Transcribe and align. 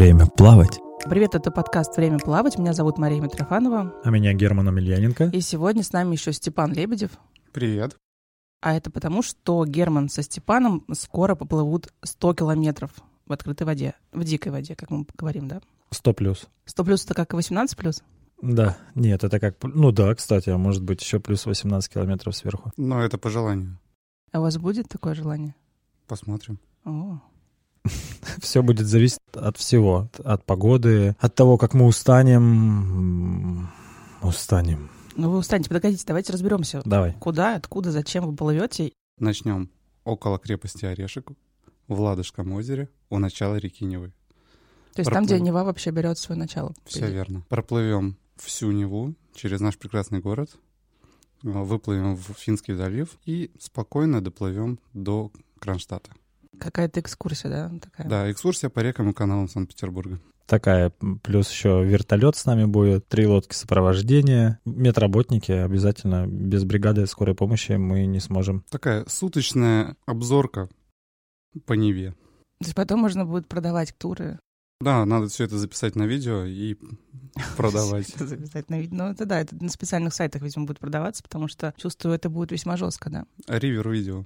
Время 0.00 0.24
плавать. 0.24 0.80
Привет, 1.10 1.34
это 1.34 1.50
подкаст 1.50 1.94
«Время 1.98 2.18
плавать». 2.18 2.56
Меня 2.56 2.72
зовут 2.72 2.96
Мария 2.96 3.20
Митрофанова. 3.20 4.00
А 4.02 4.10
меня 4.10 4.32
Герман 4.32 4.66
Амельяненко. 4.66 5.24
И 5.24 5.42
сегодня 5.42 5.82
с 5.82 5.92
нами 5.92 6.14
еще 6.14 6.32
Степан 6.32 6.72
Лебедев. 6.72 7.10
Привет. 7.52 7.98
А 8.62 8.74
это 8.74 8.90
потому, 8.90 9.22
что 9.22 9.62
Герман 9.66 10.08
со 10.08 10.22
Степаном 10.22 10.86
скоро 10.92 11.34
поплывут 11.34 11.92
100 12.02 12.32
километров 12.32 12.92
в 13.26 13.32
открытой 13.34 13.66
воде, 13.66 13.94
в 14.10 14.24
дикой 14.24 14.52
воде, 14.52 14.74
как 14.74 14.88
мы 14.88 15.04
говорим, 15.18 15.48
да? 15.48 15.60
100 15.90 16.14
плюс. 16.14 16.48
100 16.64 16.82
плюс 16.82 17.04
это 17.04 17.12
как 17.12 17.34
18 17.34 17.76
плюс? 17.76 18.02
Да, 18.40 18.78
нет, 18.94 19.22
это 19.22 19.38
как... 19.38 19.56
Ну 19.62 19.92
да, 19.92 20.14
кстати, 20.14 20.48
а 20.48 20.56
может 20.56 20.82
быть 20.82 21.02
еще 21.02 21.20
плюс 21.20 21.44
18 21.44 21.92
километров 21.92 22.34
сверху. 22.34 22.72
Но 22.78 23.02
это 23.02 23.18
по 23.18 23.28
желанию. 23.28 23.78
А 24.32 24.38
у 24.38 24.44
вас 24.44 24.56
будет 24.56 24.88
такое 24.88 25.14
желание? 25.14 25.54
Посмотрим. 26.06 26.58
О, 26.86 27.20
Все 28.40 28.62
будет 28.62 28.86
зависеть 28.86 29.18
от 29.34 29.56
всего. 29.56 30.08
От 30.24 30.44
погоды, 30.44 31.16
от 31.18 31.34
того, 31.34 31.56
как 31.58 31.74
мы 31.74 31.86
устанем. 31.86 33.68
Устанем. 34.22 34.90
ну 35.16 35.30
вы 35.30 35.38
устанете, 35.38 35.68
подогодите, 35.68 36.04
давайте 36.06 36.32
разберемся. 36.32 36.82
Давай. 36.84 37.14
Куда, 37.18 37.56
откуда, 37.56 37.90
зачем 37.90 38.26
вы 38.26 38.36
плывете? 38.36 38.92
Начнем 39.18 39.70
около 40.04 40.38
крепости 40.38 40.84
Орешек 40.84 41.30
в 41.88 42.00
Ладожском 42.00 42.52
озере 42.52 42.88
у 43.08 43.18
начала 43.18 43.56
реки 43.56 43.84
Невы. 43.84 44.12
То 44.94 45.00
есть 45.00 45.10
там, 45.10 45.24
где 45.24 45.36
Проплыв- 45.36 45.40
Нева 45.44 45.64
вообще 45.64 45.90
берет 45.90 46.18
свое 46.18 46.38
начало. 46.38 46.74
Все 46.84 47.10
верно. 47.10 47.44
Проплывем 47.48 48.16
всю 48.36 48.70
Неву 48.72 49.14
через 49.34 49.60
наш 49.60 49.78
прекрасный 49.78 50.20
город, 50.20 50.50
выплывем 51.42 52.16
в 52.16 52.34
Финский 52.38 52.74
залив 52.74 53.08
и 53.24 53.50
спокойно 53.58 54.20
доплывем 54.20 54.78
до 54.92 55.30
Кронштадта. 55.58 56.10
Какая-то 56.60 57.00
экскурсия, 57.00 57.50
да? 57.50 57.72
Такая. 57.80 58.08
Да, 58.08 58.30
экскурсия 58.30 58.68
по 58.70 58.80
рекам 58.80 59.10
и 59.10 59.12
каналам 59.12 59.48
Санкт-Петербурга. 59.48 60.20
Такая, 60.46 60.92
плюс 61.22 61.48
еще 61.50 61.84
вертолет 61.84 62.34
с 62.36 62.44
нами 62.44 62.64
будет, 62.64 63.06
три 63.08 63.24
лодки 63.26 63.54
сопровождения, 63.54 64.58
медработники 64.64 65.52
обязательно. 65.52 66.26
Без 66.26 66.64
бригады 66.64 67.06
скорой 67.06 67.34
помощи 67.36 67.72
мы 67.72 68.06
не 68.06 68.18
сможем. 68.20 68.64
Такая 68.68 69.04
суточная 69.06 69.96
обзорка 70.06 70.68
по 71.66 71.74
Неве. 71.74 72.10
То 72.58 72.64
есть 72.66 72.74
потом 72.74 73.00
можно 73.00 73.24
будет 73.24 73.46
продавать 73.48 73.94
туры. 73.96 74.38
Да, 74.80 75.04
надо 75.04 75.28
все 75.28 75.44
это 75.44 75.56
записать 75.58 75.94
на 75.94 76.04
видео 76.04 76.44
и 76.44 76.76
продавать. 77.56 78.08
Это 78.10 78.26
записать 78.26 78.70
на 78.70 78.80
вид- 78.80 78.92
Ну, 78.92 79.04
это 79.10 79.26
да, 79.26 79.40
это 79.40 79.54
на 79.62 79.68
специальных 79.68 80.14
сайтах, 80.14 80.42
видимо, 80.42 80.66
будет 80.66 80.78
продаваться, 80.80 81.22
потому 81.22 81.48
что 81.48 81.74
чувствую, 81.76 82.14
это 82.16 82.28
будет 82.28 82.50
весьма 82.50 82.76
жестко, 82.76 83.08
да. 83.08 83.24
Ривер 83.46 83.88
видео. 83.88 84.24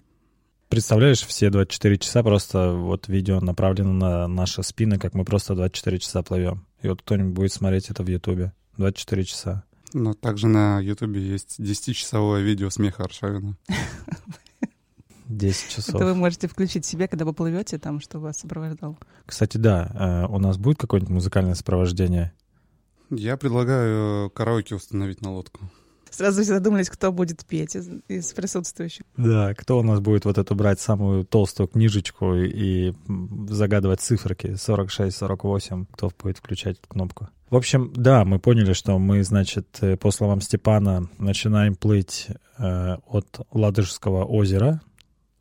Представляешь, 0.69 1.23
все 1.23 1.51
24 1.51 1.99
часа 1.99 2.23
просто 2.23 2.73
вот 2.73 3.09
видео 3.09 3.41
направлено 3.41 3.93
на 3.93 4.29
наши 4.29 4.63
спины, 4.63 4.99
как 4.99 5.15
мы 5.15 5.25
просто 5.25 5.55
24 5.55 5.99
часа 5.99 6.23
плывем. 6.23 6.67
И 6.83 6.89
вот 6.89 7.03
кто-нибудь 7.03 7.35
будет 7.35 7.53
смотреть 7.53 7.91
это 7.91 8.03
в 8.03 8.09
Ютубе. 8.09 8.53
24 8.77 9.25
часа. 9.25 9.65
Но 9.93 10.15
также 10.15 10.49
на 10.49 10.81
Ютубе 10.81 11.21
есть 11.21 11.61
10-часовое 11.61 12.43
видео 12.43 12.71
смеха 12.71 13.05
Аршавина. 13.05 13.57
10 15.29 15.69
часов. 15.71 15.95
Это 15.95 16.05
вы 16.07 16.15
можете 16.15 16.49
включить 16.49 16.85
себе, 16.85 17.09
когда 17.09 17.25
вы 17.25 17.33
плывете, 17.33 17.79
там, 17.79 18.01
что 18.01 18.19
вас 18.19 18.39
сопровождал. 18.39 18.99
Кстати, 19.27 19.57
да, 19.57 20.27
э, 20.29 20.33
у 20.33 20.39
нас 20.39 20.59
будет 20.59 20.79
какое-нибудь 20.79 21.15
музыкальное 21.15 21.55
сопровождение? 21.55 22.33
Я 23.11 23.37
предлагаю 23.37 24.27
э, 24.27 24.31
караоке 24.31 24.75
установить 24.75 25.21
на 25.21 25.33
лодку. 25.33 25.71
Сразу 26.17 26.45
задумались, 26.45 26.91
кто 26.91 27.11
будет 27.11 27.45
петь 27.45 27.75
из, 27.75 27.89
из 28.07 28.33
присутствующих. 28.33 29.03
Да, 29.17 29.53
кто 29.55 29.81
у 29.81 29.83
нас 29.83 29.99
будет 29.99 30.25
вот 30.25 30.39
эту 30.39 30.55
брать 30.55 30.79
самую 30.79 31.25
толстую 31.25 31.67
книжечку 31.67 32.35
и 32.35 32.93
загадывать 33.49 34.01
циферки 34.01 34.55
46, 34.55 35.17
48, 35.17 35.87
кто 35.87 36.13
будет 36.23 36.39
включать 36.39 36.79
эту 36.79 36.89
кнопку? 36.89 37.29
В 37.51 37.57
общем, 37.57 37.93
да, 37.97 38.25
мы 38.25 38.39
поняли, 38.39 38.75
что 38.75 38.97
мы, 38.99 39.25
значит, 39.25 39.67
э, 39.81 39.97
по 39.97 40.13
словам 40.13 40.41
Степана, 40.41 41.09
начинаем 41.19 41.75
плыть 41.75 42.29
э, 42.59 42.97
от 43.07 43.41
Ладожского 43.51 44.25
озера, 44.25 44.81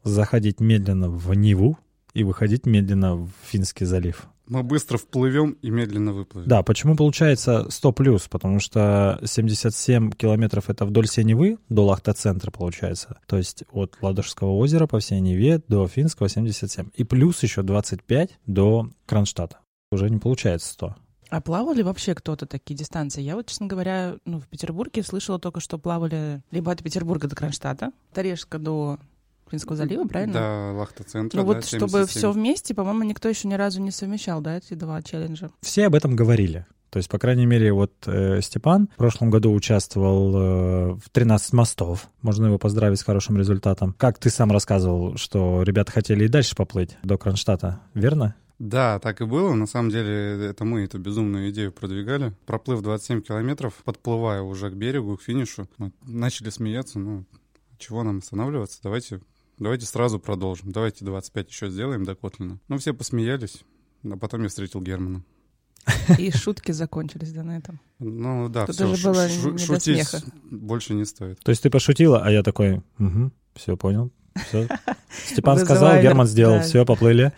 заходить 0.03 0.59
медленно 0.59 1.07
в 1.07 1.35
Ниву 1.35 1.77
и 2.15 2.23
выходить 2.23 2.65
медленно 2.65 3.15
в 3.15 3.29
Финский 3.43 3.85
залив. 3.85 4.27
Мы 4.47 4.61
быстро 4.63 4.97
вплывем 4.97 5.51
и 5.61 5.69
медленно 5.69 6.13
выплывем. 6.13 6.47
Да, 6.47 6.63
почему 6.63 6.95
получается 6.95 7.67
100 7.69 7.91
плюс? 7.93 8.27
Потому 8.27 8.59
что 8.59 9.19
77 9.23 10.11
километров 10.11 10.69
это 10.69 10.85
вдоль 10.85 11.07
всей 11.07 11.23
Невы, 11.23 11.57
до 11.69 11.85
Лахта-центра 11.85 12.51
получается. 12.51 13.19
То 13.27 13.37
есть 13.37 13.63
от 13.71 13.97
Ладожского 14.01 14.51
озера 14.51 14.85
по 14.85 14.99
всей 14.99 15.21
Неве 15.21 15.61
до 15.67 15.87
Финского 15.87 16.27
77. 16.27 16.89
И 16.93 17.03
плюс 17.03 17.41
еще 17.43 17.63
25 17.63 18.39
до 18.45 18.89
Кронштадта. 19.05 19.59
Уже 19.91 20.09
не 20.09 20.17
получается 20.17 20.73
100. 20.73 20.95
А 21.29 21.41
плавали 21.41 21.81
вообще 21.81 22.13
кто-то 22.13 22.45
такие 22.45 22.75
дистанции? 22.75 23.21
Я 23.21 23.35
вот, 23.35 23.47
честно 23.47 23.65
говоря, 23.65 24.17
ну, 24.25 24.39
в 24.39 24.47
Петербурге 24.47 25.01
слышала 25.01 25.39
только, 25.39 25.61
что 25.61 25.79
плавали 25.79 26.43
либо 26.51 26.71
от 26.71 26.83
Петербурга 26.83 27.27
до 27.27 27.35
Кронштадта, 27.35 27.91
от 28.11 28.17
Орешка 28.17 28.59
до 28.59 28.99
Финского 29.51 29.75
залива, 29.75 30.05
правильно? 30.05 30.33
Да, 30.33 30.71
Лахта-центра, 30.73 31.37
Ну 31.37 31.47
да, 31.47 31.53
вот, 31.53 31.65
чтобы 31.65 31.89
77. 31.89 32.07
все 32.07 32.31
вместе, 32.31 32.73
по-моему, 32.73 33.03
никто 33.03 33.29
еще 33.29 33.47
ни 33.47 33.53
разу 33.53 33.81
не 33.81 33.91
совмещал, 33.91 34.41
да, 34.41 34.57
эти 34.57 34.73
два 34.73 35.01
челленджа. 35.01 35.51
Все 35.61 35.87
об 35.87 35.95
этом 35.95 36.15
говорили. 36.15 36.65
То 36.89 36.97
есть, 36.97 37.09
по 37.09 37.17
крайней 37.17 37.47
мере, 37.47 37.73
вот 37.73 37.91
э, 38.05 38.39
Степан 38.41 38.87
в 38.93 38.97
прошлом 38.97 39.31
году 39.31 39.51
участвовал 39.51 40.35
э, 40.35 40.93
в 40.93 41.09
13 41.11 41.53
мостов. 41.53 42.07
Можно 42.21 42.45
его 42.45 42.59
поздравить 42.59 42.99
с 42.99 43.03
хорошим 43.03 43.35
результатом. 43.35 43.95
Как 43.97 44.19
ты 44.19 44.29
сам 44.29 44.51
рассказывал, 44.51 45.17
что 45.17 45.63
ребята 45.63 45.91
хотели 45.91 46.25
и 46.25 46.27
дальше 46.27 46.55
поплыть 46.55 46.95
до 47.01 47.17
Кронштадта, 47.17 47.81
верно? 47.95 48.35
Да, 48.59 48.99
так 48.99 49.21
и 49.21 49.25
было. 49.25 49.55
На 49.55 49.65
самом 49.65 49.89
деле, 49.89 50.45
это 50.45 50.65
мы 50.65 50.83
эту 50.83 50.99
безумную 50.99 51.49
идею 51.49 51.71
продвигали. 51.71 52.31
Проплыв 52.45 52.83
27 52.83 53.21
километров, 53.21 53.73
подплывая 53.83 54.43
уже 54.43 54.69
к 54.69 54.75
берегу, 54.75 55.17
к 55.17 55.23
финишу, 55.23 55.67
мы 55.79 55.91
начали 56.05 56.51
смеяться. 56.51 56.99
Ну, 56.99 57.25
чего 57.79 58.03
нам 58.03 58.19
останавливаться? 58.19 58.79
Давайте, 58.83 59.19
давайте 59.59 59.85
сразу 59.85 60.19
продолжим. 60.19 60.71
Давайте 60.71 61.05
25 61.05 61.49
еще 61.49 61.69
сделаем 61.69 62.03
до 62.03 62.15
Котлина. 62.15 62.59
Ну, 62.67 62.77
все 62.77 62.93
посмеялись. 62.93 63.63
А 64.09 64.17
потом 64.17 64.43
я 64.43 64.49
встретил 64.49 64.81
Германа. 64.81 65.23
И 66.17 66.31
шутки 66.31 66.71
закончились, 66.71 67.33
да, 67.33 67.43
на 67.43 67.57
этом. 67.57 67.79
Ну 67.99 68.47
да, 68.49 68.65
Тут 68.65 68.75
все, 68.75 68.89
уже 68.89 69.09
было 69.09 69.27
не 69.29 69.51
до 69.51 69.57
шутить 69.57 70.07
смеха. 70.07 70.23
больше 70.49 70.93
не 70.93 71.03
стоит. 71.05 71.39
То 71.39 71.49
есть 71.51 71.61
ты 71.63 71.69
пошутила, 71.69 72.21
а 72.23 72.31
я 72.31 72.41
такой, 72.41 72.81
угу, 72.99 73.31
все 73.55 73.75
понял. 73.75 74.11
Все. 74.47 74.67
Степан 75.25 75.55
Вызывай 75.55 75.65
сказал, 75.65 75.95
вер- 75.95 76.01
Герман 76.01 76.27
сделал, 76.27 76.55
да. 76.57 76.61
все, 76.63 76.85
поплыли. 76.85 77.33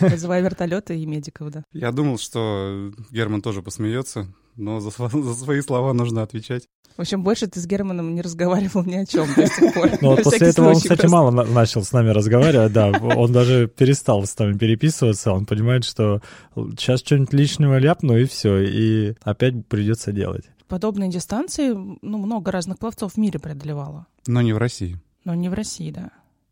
Вызывая 0.00 0.40
вертолеты 0.42 0.98
и 0.98 1.04
медиков, 1.06 1.50
да. 1.50 1.64
Я 1.72 1.90
думал, 1.90 2.18
что 2.18 2.92
Герман 3.10 3.42
тоже 3.42 3.60
посмеется, 3.62 4.32
но 4.56 4.80
за, 4.80 4.90
за 4.90 5.34
свои 5.34 5.60
слова 5.60 5.92
нужно 5.92 6.22
отвечать. 6.22 6.66
В 6.96 7.00
общем, 7.00 7.22
больше 7.22 7.46
ты 7.46 7.60
с 7.60 7.66
Германом 7.66 8.14
не 8.14 8.20
разговаривал 8.20 8.84
ни 8.84 8.94
о 8.96 9.06
чем 9.06 9.26
до 9.34 9.46
сих 9.46 9.72
пор. 9.72 9.90
Вот 10.02 10.22
после 10.22 10.48
этого 10.48 10.70
он, 10.70 10.74
кстати, 10.74 11.06
мало 11.06 11.30
на- 11.30 11.44
начал 11.44 11.82
с 11.82 11.92
нами 11.92 12.10
разговаривать, 12.10 12.72
да. 12.72 12.88
Он 12.90 13.32
даже 13.32 13.68
перестал 13.68 14.26
с 14.26 14.38
нами 14.38 14.58
переписываться. 14.58 15.32
Он 15.32 15.46
понимает, 15.46 15.84
что 15.84 16.20
сейчас 16.54 17.00
что-нибудь 17.00 17.32
лишнего 17.32 17.78
ляпну, 17.78 18.16
и 18.18 18.24
все. 18.24 18.58
И 18.58 19.14
опять 19.22 19.66
придется 19.66 20.12
делать. 20.12 20.44
Подобные 20.68 21.10
дистанции, 21.10 21.70
ну, 21.72 22.18
много 22.18 22.50
разных 22.52 22.78
пловцов 22.78 23.14
в 23.14 23.16
мире 23.16 23.38
преодолевало. 23.38 24.06
Но 24.26 24.42
не 24.42 24.52
в 24.52 24.58
России. 24.58 24.98
Но 25.24 25.34
не 25.34 25.48
в 25.48 25.54
России, 25.54 25.90
да. 25.90 26.10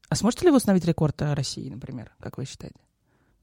А 0.08 0.14
сможете 0.14 0.46
ли 0.46 0.50
вы 0.50 0.56
установить 0.56 0.84
рекорд 0.86 1.20
э, 1.20 1.34
России, 1.34 1.68
например, 1.68 2.10
как 2.20 2.38
вы 2.38 2.46
считаете? 2.46 2.76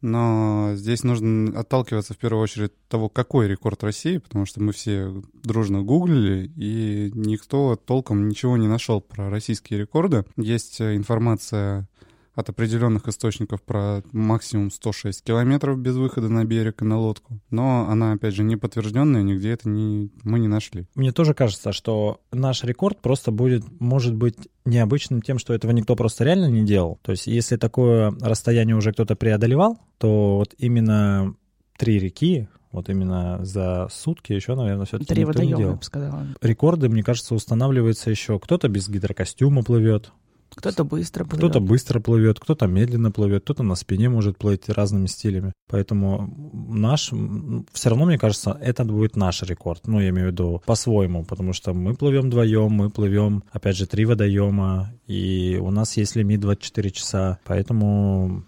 Но 0.06 0.74
здесь 0.76 1.04
нужно 1.04 1.60
отталкиваться 1.60 2.14
в 2.14 2.18
первую 2.18 2.44
очередь 2.44 2.74
того, 2.90 3.10
какой 3.10 3.48
рекорд 3.48 3.84
России, 3.84 4.20
потому 4.20 4.46
что 4.46 4.62
мы 4.62 4.72
все 4.72 5.12
дружно 5.44 5.82
гуглили, 5.82 6.52
и 6.56 7.12
никто 7.16 7.76
толком 7.76 8.30
ничего 8.30 8.56
не 8.56 8.68
нашел 8.68 9.02
про 9.02 9.32
российские 9.32 9.80
рекорды. 9.80 10.24
Есть 10.38 10.80
э, 10.80 10.96
информация 10.96 11.90
от 12.36 12.50
определенных 12.50 13.08
источников 13.08 13.64
про 13.64 14.04
максимум 14.12 14.70
106 14.70 15.24
километров 15.24 15.80
без 15.80 15.96
выхода 15.96 16.30
на 16.30 16.44
берег 16.46 16.82
и 16.82 16.86
на 16.86 17.00
лодку. 17.00 17.40
Но 17.50 17.88
она, 17.90 18.14
опять 18.14 18.36
же, 18.36 18.44
не 18.44 18.58
подтвержденная, 18.58 19.24
нигде 19.24 19.52
это 19.52 19.70
не, 19.70 20.12
мы 20.24 20.40
не 20.40 20.48
нашли. 20.48 20.88
Мне 20.96 21.12
тоже 21.12 21.34
кажется, 21.34 21.72
что 21.72 22.22
наш 22.32 22.64
рекорд 22.64 23.02
просто 23.02 23.32
будет, 23.32 23.64
может 23.80 24.16
быть, 24.16 24.36
необычным 24.66 25.22
тем, 25.22 25.40
что 25.40 25.54
этого 25.54 25.72
никто 25.72 25.96
просто 25.96 26.24
реально 26.24 26.50
не 26.50 26.66
делал. 26.66 27.00
То 27.02 27.12
есть, 27.12 27.28
если 27.28 27.56
такое 27.56 28.12
расстояние 28.22 28.76
уже 28.76 28.92
кто-то 28.92 29.16
преодолевал, 29.16 29.80
то 29.98 30.38
вот 30.38 30.54
именно 30.58 31.36
три 31.78 32.00
реки, 32.00 32.48
вот 32.72 32.90
именно 32.90 33.44
за 33.46 33.88
сутки 33.90 34.34
еще, 34.34 34.56
наверное, 34.56 34.86
все-таки 34.86 35.14
Три 35.14 35.24
никто 35.24 35.42
не 35.42 35.46
водоема, 35.46 35.52
я 35.52 35.58
делал. 35.58 35.78
бы 35.78 35.84
сказала. 35.84 36.28
Рекорды, 36.42 36.90
мне 36.90 37.04
кажется, 37.04 37.34
устанавливаются 37.34 38.10
еще. 38.10 38.38
Кто-то 38.38 38.68
без 38.68 38.90
гидрокостюма 38.90 39.64
плывет, 39.64 40.12
Кто-то 40.56 40.84
быстро 40.86 41.26
плывет. 41.26 41.38
кто-то 41.38 41.60
быстро 41.60 42.00
плывет, 42.00 42.40
кто-то 42.40 42.68
медленно 42.68 43.12
плывет, 43.12 43.44
кто-то 43.44 43.64
на 43.64 43.76
спине 43.76 44.10
может 44.10 44.38
плыть 44.38 44.70
разными 44.70 45.08
стилями. 45.08 45.54
Поэтому 45.68 46.34
наш, 46.70 47.12
все 47.74 47.90
равно, 47.90 48.06
мне 48.06 48.18
кажется, 48.18 48.58
это 48.62 48.86
будет 48.86 49.16
наш 49.16 49.44
рекорд. 49.44 49.88
Ну, 49.88 50.00
я 50.00 50.10
имею 50.10 50.30
в 50.30 50.32
виду 50.32 50.62
по-своему, 50.66 51.26
потому 51.26 51.54
что 51.54 51.74
мы 51.74 51.94
плывем 51.94 52.28
вдвоем, 52.28 52.72
мы 52.72 52.90
плывем, 52.90 53.44
опять 53.52 53.76
же, 53.76 53.86
три 53.86 54.06
водоема, 54.06 54.94
и 55.08 55.60
у 55.62 55.72
нас 55.72 55.98
есть 55.98 56.16
лимит 56.16 56.40
24 56.40 56.92
часа, 56.92 57.40
поэтому 57.44 58.46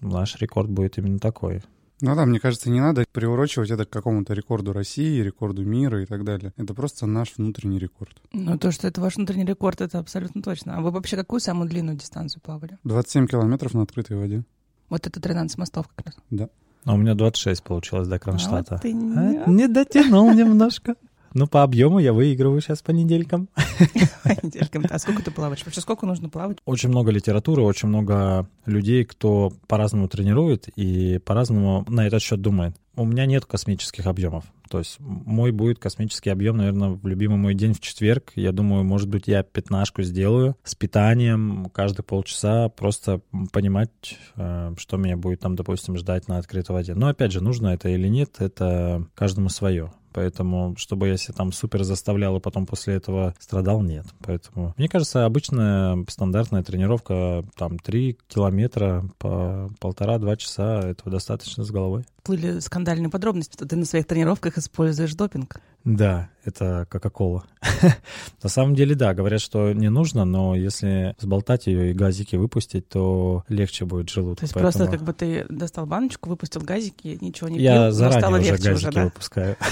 наш 0.00 0.36
рекорд 0.36 0.70
будет 0.70 0.98
именно 0.98 1.18
такой. 1.18 1.62
Ну 2.00 2.14
да, 2.14 2.24
мне 2.26 2.38
кажется, 2.38 2.70
не 2.70 2.80
надо 2.80 3.04
приурочивать 3.10 3.70
это 3.70 3.84
к 3.84 3.90
какому-то 3.90 4.32
рекорду 4.32 4.72
России, 4.72 5.20
рекорду 5.20 5.64
мира 5.64 6.00
и 6.02 6.06
так 6.06 6.22
далее. 6.24 6.52
Это 6.56 6.72
просто 6.72 7.06
наш 7.06 7.34
внутренний 7.36 7.78
рекорд. 7.80 8.16
Ну, 8.32 8.56
то, 8.56 8.70
что 8.70 8.86
это 8.86 9.00
ваш 9.00 9.16
внутренний 9.16 9.44
рекорд, 9.44 9.80
это 9.80 9.98
абсолютно 9.98 10.40
точно. 10.42 10.76
А 10.76 10.80
вы 10.80 10.90
вообще 10.92 11.16
какую 11.16 11.40
самую 11.40 11.68
длинную 11.68 11.96
дистанцию 11.96 12.40
плавали? 12.40 12.78
27 12.84 13.26
километров 13.26 13.74
на 13.74 13.82
открытой 13.82 14.16
воде. 14.16 14.44
Вот 14.88 15.06
это 15.06 15.20
13 15.20 15.58
мостов 15.58 15.88
как 15.94 16.06
раз. 16.06 16.16
Да. 16.30 16.48
А 16.84 16.94
у 16.94 16.96
меня 16.96 17.14
26 17.14 17.62
получилось 17.64 18.06
до 18.08 18.18
Кронштадта. 18.20 18.74
А 18.74 18.78
вот 18.78 18.82
ты 18.82 18.92
не- 18.92 19.38
А, 19.42 19.50
не 19.50 19.66
дотянул 19.68 20.32
немножко. 20.32 20.94
Ну, 21.34 21.46
по 21.46 21.62
объему 21.62 21.98
я 21.98 22.12
выигрываю 22.12 22.60
сейчас 22.60 22.82
по 22.82 22.90
неделькам. 22.90 23.48
Недельками. 24.42 24.86
А 24.90 24.98
сколько 24.98 25.22
ты 25.22 25.30
плаваешь? 25.30 25.64
Вообще 25.64 25.80
сколько 25.80 26.06
нужно 26.06 26.28
плавать? 26.28 26.58
Очень 26.64 26.88
много 26.88 27.10
литературы, 27.10 27.62
очень 27.62 27.88
много 27.88 28.48
людей, 28.66 29.04
кто 29.04 29.52
по-разному 29.66 30.08
тренирует 30.08 30.68
и 30.76 31.18
по-разному 31.18 31.84
на 31.88 32.06
этот 32.06 32.22
счет 32.22 32.40
думает. 32.40 32.76
У 32.96 33.04
меня 33.04 33.26
нет 33.26 33.44
космических 33.44 34.06
объемов. 34.06 34.44
То 34.68 34.78
есть 34.78 34.98
мой 35.00 35.50
будет 35.50 35.78
космический 35.78 36.30
объем, 36.30 36.56
наверное, 36.56 36.90
в 36.90 37.06
любимый 37.06 37.38
мой 37.38 37.54
день 37.54 37.72
в 37.72 37.80
четверг. 37.80 38.32
Я 38.34 38.52
думаю, 38.52 38.84
может 38.84 39.08
быть, 39.08 39.26
я 39.26 39.42
пятнашку 39.42 40.02
сделаю 40.02 40.56
с 40.64 40.74
питанием 40.74 41.70
каждые 41.72 42.04
полчаса, 42.04 42.68
просто 42.68 43.20
понимать, 43.52 44.18
э, 44.36 44.74
что 44.76 44.96
меня 44.96 45.16
будет 45.16 45.40
там, 45.40 45.56
допустим, 45.56 45.96
ждать 45.96 46.28
на 46.28 46.38
открытой 46.38 46.74
воде. 46.74 46.94
Но 46.94 47.08
опять 47.08 47.32
же, 47.32 47.40
нужно 47.40 47.68
это 47.68 47.88
или 47.88 48.08
нет, 48.08 48.36
это 48.40 49.06
каждому 49.14 49.48
свое. 49.48 49.92
Поэтому, 50.18 50.74
чтобы 50.76 51.06
я 51.06 51.16
себя 51.16 51.34
там 51.34 51.52
супер 51.52 51.84
заставлял 51.84 52.36
и 52.36 52.40
потом 52.40 52.66
после 52.66 52.94
этого 52.94 53.36
страдал, 53.38 53.82
нет. 53.82 54.04
Поэтому, 54.26 54.74
мне 54.76 54.88
кажется, 54.88 55.24
обычная 55.24 56.04
стандартная 56.08 56.64
тренировка, 56.64 57.44
там, 57.56 57.78
3 57.78 58.18
километра 58.26 59.04
по 59.18 59.70
полтора-два 59.78 60.36
часа, 60.36 60.80
этого 60.80 61.12
достаточно 61.12 61.62
с 61.62 61.70
головой. 61.70 62.04
Плыли 62.28 62.58
скандальные 62.60 63.08
подробности, 63.08 63.54
что 63.54 63.64
ты 63.66 63.74
на 63.74 63.86
своих 63.86 64.06
тренировках 64.06 64.58
используешь 64.58 65.14
допинг. 65.14 65.62
Да, 65.84 66.28
это 66.44 66.86
Кока-Кола. 66.90 67.44
На 68.42 68.48
самом 68.50 68.74
деле, 68.74 68.94
да, 68.94 69.14
говорят, 69.14 69.40
что 69.40 69.72
не 69.72 69.88
нужно, 69.88 70.26
но 70.26 70.54
если 70.54 71.14
сболтать 71.18 71.66
ее 71.68 71.90
и 71.90 71.94
газики 71.94 72.36
выпустить, 72.36 72.86
то 72.88 73.44
легче 73.48 73.86
будет 73.86 74.10
желудку. 74.10 74.40
То 74.40 74.44
есть 74.44 74.54
Поэтому 74.54 74.72
просто 74.72 74.90
как 74.98 75.06
бы 75.06 75.12
ты 75.14 75.46
достал 75.48 75.86
баночку, 75.86 76.28
выпустил 76.28 76.60
газики, 76.60 77.16
ничего 77.22 77.48
не 77.48 77.56
пил, 77.56 77.64
Я 77.64 77.84
но 77.86 77.90
заранее 77.92 78.20
стало 78.20 78.38
уже 78.38 78.50
легче 78.50 78.68
газики 78.70 78.86
уже, 78.88 78.92
да? 78.94 79.04
выпускаю. 79.04 79.56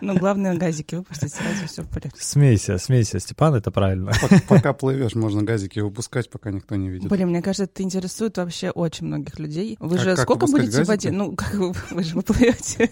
Ну, 0.00 0.18
главное 0.18 0.54
газики 0.54 0.96
выпустить, 0.96 1.32
сразу 1.32 1.66
все 1.66 1.82
в 1.82 1.88
порядке. 1.88 2.20
Смейся, 2.22 2.76
смейся, 2.76 3.18
Степан, 3.20 3.54
это 3.54 3.70
правильно. 3.70 4.12
Пока- 4.48 4.74
плывешь, 4.74 5.14
можно 5.14 5.42
газики 5.42 5.78
выпускать, 5.80 6.28
пока 6.28 6.50
никто 6.50 6.76
не 6.76 6.90
видит. 6.90 7.08
Блин, 7.08 7.28
мне 7.28 7.40
кажется, 7.40 7.64
это 7.64 7.82
интересует 7.82 8.36
вообще 8.36 8.68
очень 8.68 9.06
многих 9.06 9.38
людей. 9.38 9.78
Вы 9.80 9.96
А 9.96 10.00
же 10.00 10.16
сколько 10.18 10.46
будете 10.46 10.84
в 10.84 10.88
воде? 10.88 11.10
Ну, 11.10 11.34
как 11.34 11.54
вы, 11.72 11.74
вы 11.90 12.02
же 12.02 12.14
вы 12.14 12.22
плывете, 12.22 12.90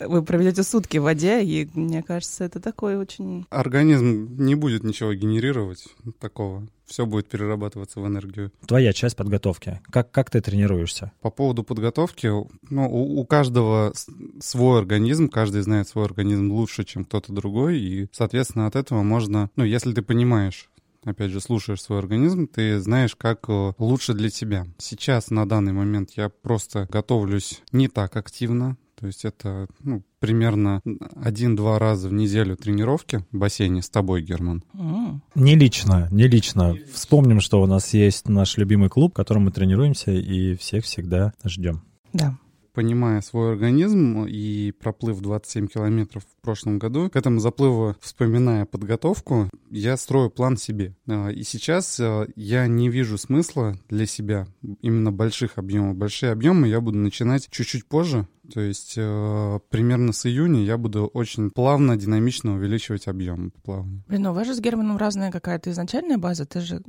вы 0.00 0.22
проведете 0.22 0.62
сутки 0.62 0.98
в 0.98 1.02
воде, 1.02 1.42
и 1.42 1.68
мне 1.74 2.02
кажется, 2.02 2.44
это 2.44 2.60
такой 2.60 2.96
очень... 2.96 3.46
Организм 3.50 4.36
не 4.38 4.54
будет 4.54 4.84
ничего 4.84 5.12
генерировать 5.14 5.86
такого. 6.18 6.66
Все 6.86 7.06
будет 7.06 7.28
перерабатываться 7.28 8.00
в 8.00 8.06
энергию. 8.06 8.52
Твоя 8.66 8.92
часть 8.92 9.16
подготовки. 9.16 9.80
Как, 9.90 10.10
как 10.10 10.28
ты 10.28 10.40
тренируешься? 10.42 11.12
По 11.22 11.30
поводу 11.30 11.62
подготовки, 11.62 12.30
ну, 12.68 12.90
у, 12.90 13.20
у 13.20 13.24
каждого 13.24 13.94
свой 14.40 14.80
организм, 14.80 15.28
каждый 15.28 15.62
знает 15.62 15.88
свой 15.88 16.04
организм 16.04 16.52
лучше, 16.52 16.84
чем 16.84 17.04
кто-то 17.04 17.32
другой, 17.32 17.78
и, 17.78 18.08
соответственно, 18.12 18.66
от 18.66 18.76
этого 18.76 19.02
можно, 19.02 19.48
ну, 19.56 19.64
если 19.64 19.92
ты 19.92 20.02
понимаешь, 20.02 20.68
опять 21.04 21.30
же, 21.30 21.40
слушаешь 21.40 21.82
свой 21.82 21.98
организм, 21.98 22.46
ты 22.46 22.78
знаешь, 22.80 23.16
как 23.16 23.48
э, 23.48 23.72
лучше 23.78 24.14
для 24.14 24.30
тебя. 24.30 24.66
Сейчас, 24.78 25.30
на 25.30 25.48
данный 25.48 25.72
момент, 25.72 26.10
я 26.16 26.28
просто 26.28 26.86
готовлюсь 26.90 27.62
не 27.72 27.88
так 27.88 28.16
активно, 28.16 28.76
то 29.02 29.06
есть 29.06 29.24
это 29.24 29.66
ну, 29.80 30.04
примерно 30.20 30.80
один-два 31.16 31.80
раза 31.80 32.08
в 32.08 32.12
неделю 32.12 32.56
тренировки 32.56 33.24
в 33.32 33.38
бассейне 33.38 33.82
с 33.82 33.90
тобой, 33.90 34.22
Герман. 34.22 34.62
М. 34.74 35.22
Не 35.34 35.56
лично, 35.56 36.06
не 36.12 36.28
лично. 36.28 36.76
Вспомним, 36.92 37.40
что 37.40 37.60
у 37.60 37.66
нас 37.66 37.94
есть 37.94 38.28
наш 38.28 38.56
любимый 38.58 38.88
клуб, 38.88 39.12
в 39.12 39.16
котором 39.16 39.46
мы 39.46 39.50
тренируемся, 39.50 40.12
и 40.12 40.54
всех 40.54 40.84
всегда 40.84 41.32
ждем. 41.44 41.82
Да. 42.12 42.38
Понимая 42.72 43.20
свой 43.20 43.52
организм 43.52 44.24
и 44.24 44.72
проплыв 44.72 45.20
27 45.20 45.66
километров 45.68 46.24
в 46.24 46.42
прошлом 46.42 46.78
году, 46.78 47.10
к 47.10 47.16
этому 47.16 47.40
заплыву, 47.40 47.96
вспоминая 48.00 48.64
подготовку, 48.64 49.50
я 49.70 49.96
строю 49.96 50.30
план 50.30 50.56
себе. 50.56 50.94
А, 51.08 51.28
И 51.28 51.42
сейчас 51.42 51.98
а, 52.00 52.26
я 52.36 52.66
не 52.66 52.88
вижу 52.88 53.18
смысла 53.18 53.78
для 53.88 54.06
себя 54.06 54.46
именно 54.80 55.12
больших 55.12 55.58
объемов. 55.58 55.96
Большие 55.96 56.32
объемы 56.32 56.68
я 56.68 56.80
буду 56.80 56.98
начинать 56.98 57.48
чуть-чуть 57.50 57.86
позже, 57.86 58.26
то 58.52 58.60
есть 58.60 58.94
э, 58.96 59.60
примерно 59.70 60.12
с 60.12 60.26
июня 60.26 60.62
я 60.62 60.76
буду 60.76 61.06
очень 61.06 61.50
плавно, 61.50 61.96
динамично 61.96 62.54
увеличивать 62.54 63.08
объем 63.08 63.50
по 63.50 63.60
плаванию. 63.60 64.04
Блин, 64.08 64.22
ну 64.22 64.30
у 64.30 64.34
вас 64.34 64.46
же 64.46 64.54
с 64.54 64.60
Германом 64.60 64.96
разная 64.96 65.30
какая-то 65.30 65.70
изначальная 65.70 66.18
база. 66.18 66.44
Ты 66.44 66.60
же 66.60 66.82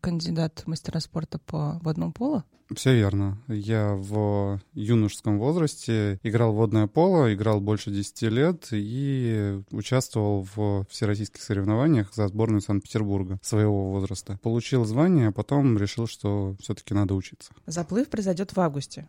кандидат 0.00 0.62
мастера 0.66 1.00
спорта 1.00 1.38
по 1.38 1.78
водному 1.82 2.12
полу. 2.12 2.44
Все 2.74 2.94
верно. 2.94 3.38
Я 3.48 3.94
в 3.94 4.60
юношеском 4.74 5.38
возрасте 5.38 6.20
играл 6.22 6.52
в 6.52 6.56
водное 6.56 6.86
поло, 6.86 7.32
играл 7.32 7.60
больше 7.60 7.90
10 7.90 8.22
лет 8.22 8.68
и 8.72 9.62
участвовал 9.70 10.46
в 10.54 10.86
всероссийских 10.90 11.40
соревнованиях 11.40 12.12
за 12.12 12.28
сборную 12.28 12.60
Санкт-Петербурга 12.60 13.38
своего 13.42 13.90
возраста. 13.90 14.38
Получил 14.42 14.84
звание, 14.84 15.28
а 15.28 15.32
потом 15.32 15.78
решил, 15.78 16.06
что 16.06 16.56
все-таки 16.60 16.92
надо 16.92 17.14
учиться. 17.14 17.52
Заплыв 17.66 18.10
произойдет 18.10 18.54
в 18.54 18.60
августе. 18.60 19.08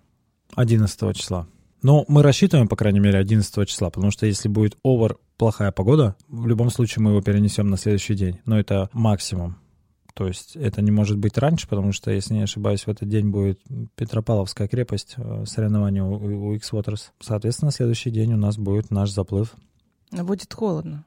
11 0.56 1.16
числа. 1.16 1.48
Ну, 1.82 2.04
мы 2.08 2.24
рассчитываем, 2.24 2.68
по 2.68 2.76
крайней 2.76 3.00
мере, 3.00 3.20
11 3.20 3.68
числа, 3.68 3.90
потому 3.90 4.12
что 4.12 4.26
если 4.26 4.50
будет 4.50 4.78
овер 4.84 5.18
плохая 5.38 5.72
погода, 5.72 6.16
в 6.28 6.46
любом 6.48 6.70
случае 6.70 7.04
мы 7.04 7.12
его 7.12 7.22
перенесем 7.22 7.70
на 7.70 7.78
следующий 7.78 8.16
день. 8.16 8.40
Но 8.46 8.60
это 8.60 8.90
максимум. 8.92 9.58
То 10.14 10.28
есть 10.28 10.58
это 10.58 10.82
не 10.82 10.92
может 10.92 11.18
быть 11.18 11.38
раньше, 11.38 11.68
потому 11.70 11.94
что, 11.94 12.12
если 12.12 12.34
не 12.34 12.42
ошибаюсь, 12.42 12.84
в 12.84 12.90
этот 12.90 13.08
день 13.08 13.30
будет 13.30 13.62
Петропавловская 13.96 14.68
крепость, 14.68 15.14
э, 15.16 15.46
соревнование 15.46 16.04
у, 16.04 16.16
у 16.16 16.54
X-Waters. 16.56 17.12
Соответственно, 17.22 17.72
следующий 17.72 18.12
день 18.12 18.34
у 18.34 18.38
нас 18.38 18.58
будет 18.58 18.92
наш 18.92 19.12
заплыв. 19.12 19.56
Но 20.12 20.26
будет 20.26 20.54
холодно. 20.54 21.06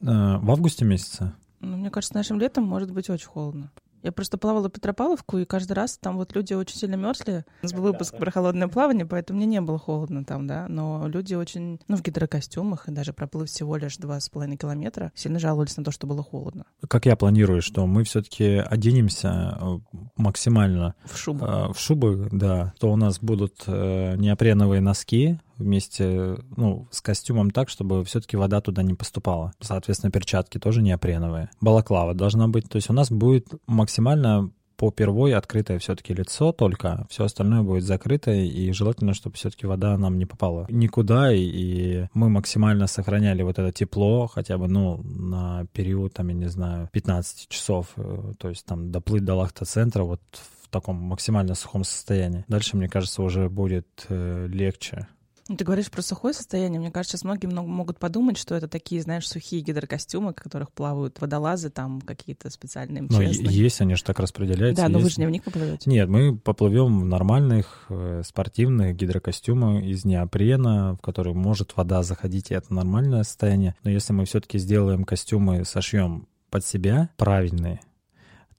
Э, 0.00 0.38
В 0.38 0.50
августе 0.52 0.84
месяце. 0.84 1.32
Ну, 1.58 1.76
мне 1.76 1.90
кажется, 1.90 2.14
нашим 2.14 2.38
летом 2.38 2.62
может 2.62 2.92
быть 2.92 3.10
очень 3.10 3.26
холодно. 3.26 3.72
Я 4.06 4.12
просто 4.12 4.38
плавала 4.38 4.70
Петропавловку, 4.70 5.38
и 5.38 5.44
каждый 5.44 5.72
раз 5.72 5.98
там 5.98 6.16
вот 6.16 6.32
люди 6.36 6.54
очень 6.54 6.76
сильно 6.76 6.94
мерзли. 6.94 7.44
У 7.62 7.66
нас 7.66 7.72
был 7.72 7.82
выпуск 7.82 8.16
про 8.16 8.30
холодное 8.30 8.68
плавание, 8.68 9.04
поэтому 9.04 9.38
мне 9.38 9.46
не 9.46 9.60
было 9.60 9.80
холодно 9.80 10.24
там, 10.24 10.46
да. 10.46 10.66
Но 10.68 11.08
люди 11.08 11.34
очень, 11.34 11.80
ну, 11.88 11.96
в 11.96 12.02
гидрокостюмах, 12.02 12.88
и 12.88 12.92
даже 12.92 13.12
проплыв 13.12 13.48
всего 13.48 13.76
лишь 13.76 13.96
два 13.96 14.20
с 14.20 14.28
половиной 14.28 14.58
километра, 14.58 15.10
сильно 15.16 15.40
жаловались 15.40 15.76
на 15.76 15.82
то, 15.82 15.90
что 15.90 16.06
было 16.06 16.22
холодно. 16.22 16.66
Как 16.86 17.04
я 17.06 17.16
планирую, 17.16 17.62
что 17.62 17.84
мы 17.88 18.04
все-таки 18.04 18.58
оденемся 18.58 19.58
э, 19.60 19.78
максимально 20.16 20.94
В 21.04 21.18
шубу. 21.18 21.44
А, 21.44 21.72
В 21.72 21.80
шубы, 21.80 22.28
да. 22.30 22.74
То 22.78 22.92
у 22.92 22.96
нас 22.96 23.18
будут 23.18 23.64
э, 23.66 24.14
неопреновые 24.18 24.80
носки 24.80 25.40
вместе, 25.58 26.36
ну, 26.56 26.88
с 26.90 27.00
костюмом 27.00 27.50
так, 27.50 27.68
чтобы 27.68 28.04
все-таки 28.04 28.36
вода 28.36 28.60
туда 28.60 28.82
не 28.82 28.94
поступала. 28.94 29.52
Соответственно, 29.60 30.10
перчатки 30.10 30.58
тоже 30.58 30.82
неопреновые. 30.82 31.50
Балаклава 31.60 32.14
должна 32.14 32.48
быть. 32.48 32.68
То 32.68 32.76
есть 32.76 32.90
у 32.90 32.92
нас 32.92 33.10
будет 33.10 33.48
максимально 33.66 34.50
по 34.76 34.90
первой 34.90 35.34
открытое 35.34 35.78
все-таки 35.78 36.14
лицо 36.14 36.52
только, 36.52 37.06
все 37.08 37.24
остальное 37.24 37.62
будет 37.62 37.84
закрытое, 37.84 38.44
и 38.44 38.72
желательно, 38.72 39.14
чтобы 39.14 39.36
все-таки 39.36 39.66
вода 39.66 39.96
нам 39.96 40.18
не 40.18 40.26
попала 40.26 40.66
никуда, 40.68 41.32
и, 41.32 41.40
и 41.40 42.08
мы 42.12 42.28
максимально 42.28 42.86
сохраняли 42.86 43.42
вот 43.42 43.58
это 43.58 43.72
тепло, 43.72 44.26
хотя 44.26 44.58
бы, 44.58 44.68
ну, 44.68 45.02
на 45.02 45.66
период, 45.72 46.14
там, 46.14 46.28
я 46.28 46.34
не 46.34 46.48
знаю, 46.48 46.88
15 46.92 47.48
часов, 47.48 47.92
э, 47.96 48.32
то 48.38 48.48
есть 48.48 48.64
там 48.66 48.92
доплыть 48.92 49.24
до 49.24 49.34
лахта-центра 49.34 50.02
вот 50.02 50.20
в 50.62 50.68
таком 50.68 50.96
максимально 50.96 51.54
сухом 51.54 51.84
состоянии. 51.84 52.44
Дальше, 52.48 52.76
мне 52.76 52.88
кажется, 52.88 53.22
уже 53.22 53.48
будет 53.48 54.06
э, 54.08 54.46
легче. 54.48 55.08
Ну, 55.48 55.56
Ты 55.56 55.64
говоришь 55.64 55.90
про 55.90 56.02
сухое 56.02 56.34
состояние. 56.34 56.80
Мне 56.80 56.90
кажется, 56.90 57.16
сейчас 57.16 57.24
многие 57.24 57.46
много 57.46 57.68
могут 57.68 57.98
подумать, 57.98 58.36
что 58.36 58.54
это 58.54 58.68
такие, 58.68 59.00
знаешь, 59.00 59.28
сухие 59.28 59.62
гидрокостюмы, 59.62 60.32
в 60.32 60.34
которых 60.34 60.72
плавают 60.72 61.20
водолазы, 61.20 61.70
там 61.70 62.00
какие-то 62.00 62.50
специальные 62.50 63.02
Но 63.02 63.20
МЧСные. 63.20 63.44
Ну, 63.44 63.50
есть, 63.50 63.80
они 63.80 63.94
же 63.94 64.02
так 64.02 64.18
распределяются. 64.18 64.82
Да, 64.82 64.88
но 64.88 64.98
вы 64.98 65.04
есть. 65.04 65.16
же 65.16 65.20
не 65.20 65.26
в 65.26 65.30
них 65.30 65.44
поплывете. 65.44 65.88
Нет, 65.88 66.08
мы 66.08 66.36
поплывем 66.36 67.00
в 67.00 67.04
нормальных 67.04 67.86
э, 67.88 68.22
спортивных 68.26 68.96
гидрокостюмах 68.96 69.84
из 69.84 70.04
неопрена, 70.04 70.96
в 70.96 71.00
который 71.00 71.34
может 71.34 71.76
вода 71.76 72.02
заходить, 72.02 72.50
и 72.50 72.54
это 72.54 72.74
нормальное 72.74 73.22
состояние. 73.22 73.76
Но 73.84 73.90
если 73.90 74.12
мы 74.12 74.24
все-таки 74.24 74.58
сделаем 74.58 75.04
костюмы, 75.04 75.64
сошьем 75.64 76.26
под 76.50 76.64
себя 76.64 77.10
правильные, 77.16 77.80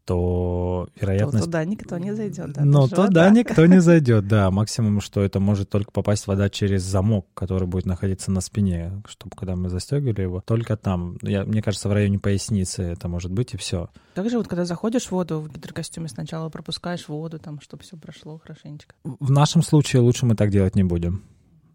то 0.07 0.87
вероятность... 0.95 1.39
То 1.39 1.45
туда 1.45 1.65
никто 1.65 1.97
не 1.97 2.15
зайдет, 2.15 2.53
да? 2.53 2.63
Но 2.63 2.87
туда 2.87 3.29
никто 3.29 3.65
не 3.65 3.81
зайдет, 3.81 4.25
да. 4.25 4.49
Максимум, 4.49 5.01
что 5.01 5.21
это 5.21 5.41
может 5.41 5.69
только 5.69 5.91
попасть 5.91 6.27
вода 6.27 6.49
через 6.49 6.83
замок, 6.83 7.27
который 7.33 7.67
будет 7.67 7.85
находиться 7.85 8.31
на 8.31 8.39
спине, 8.39 9.03
чтобы 9.05 9.35
когда 9.35 9.57
мы 9.57 9.69
застегивали 9.69 10.21
его, 10.21 10.39
только 10.39 10.77
там. 10.77 11.17
Я, 11.21 11.43
мне 11.43 11.61
кажется, 11.61 11.89
в 11.89 11.93
районе 11.93 12.19
поясницы 12.19 12.83
это 12.83 13.09
может 13.09 13.33
быть, 13.33 13.53
и 13.53 13.57
все. 13.57 13.89
Также 14.15 14.37
вот 14.37 14.47
когда 14.47 14.63
заходишь 14.63 15.07
в 15.07 15.11
воду 15.11 15.41
в 15.41 15.51
гидрокостюме, 15.51 16.07
сначала 16.07 16.47
пропускаешь 16.49 17.09
воду, 17.09 17.37
там, 17.37 17.59
чтобы 17.59 17.83
все 17.83 17.97
прошло 17.97 18.39
хорошенечко. 18.39 18.95
В 19.03 19.29
нашем 19.29 19.61
случае 19.61 20.01
лучше 20.01 20.25
мы 20.25 20.35
так 20.35 20.51
делать 20.51 20.75
не 20.75 20.83
будем. 20.83 21.23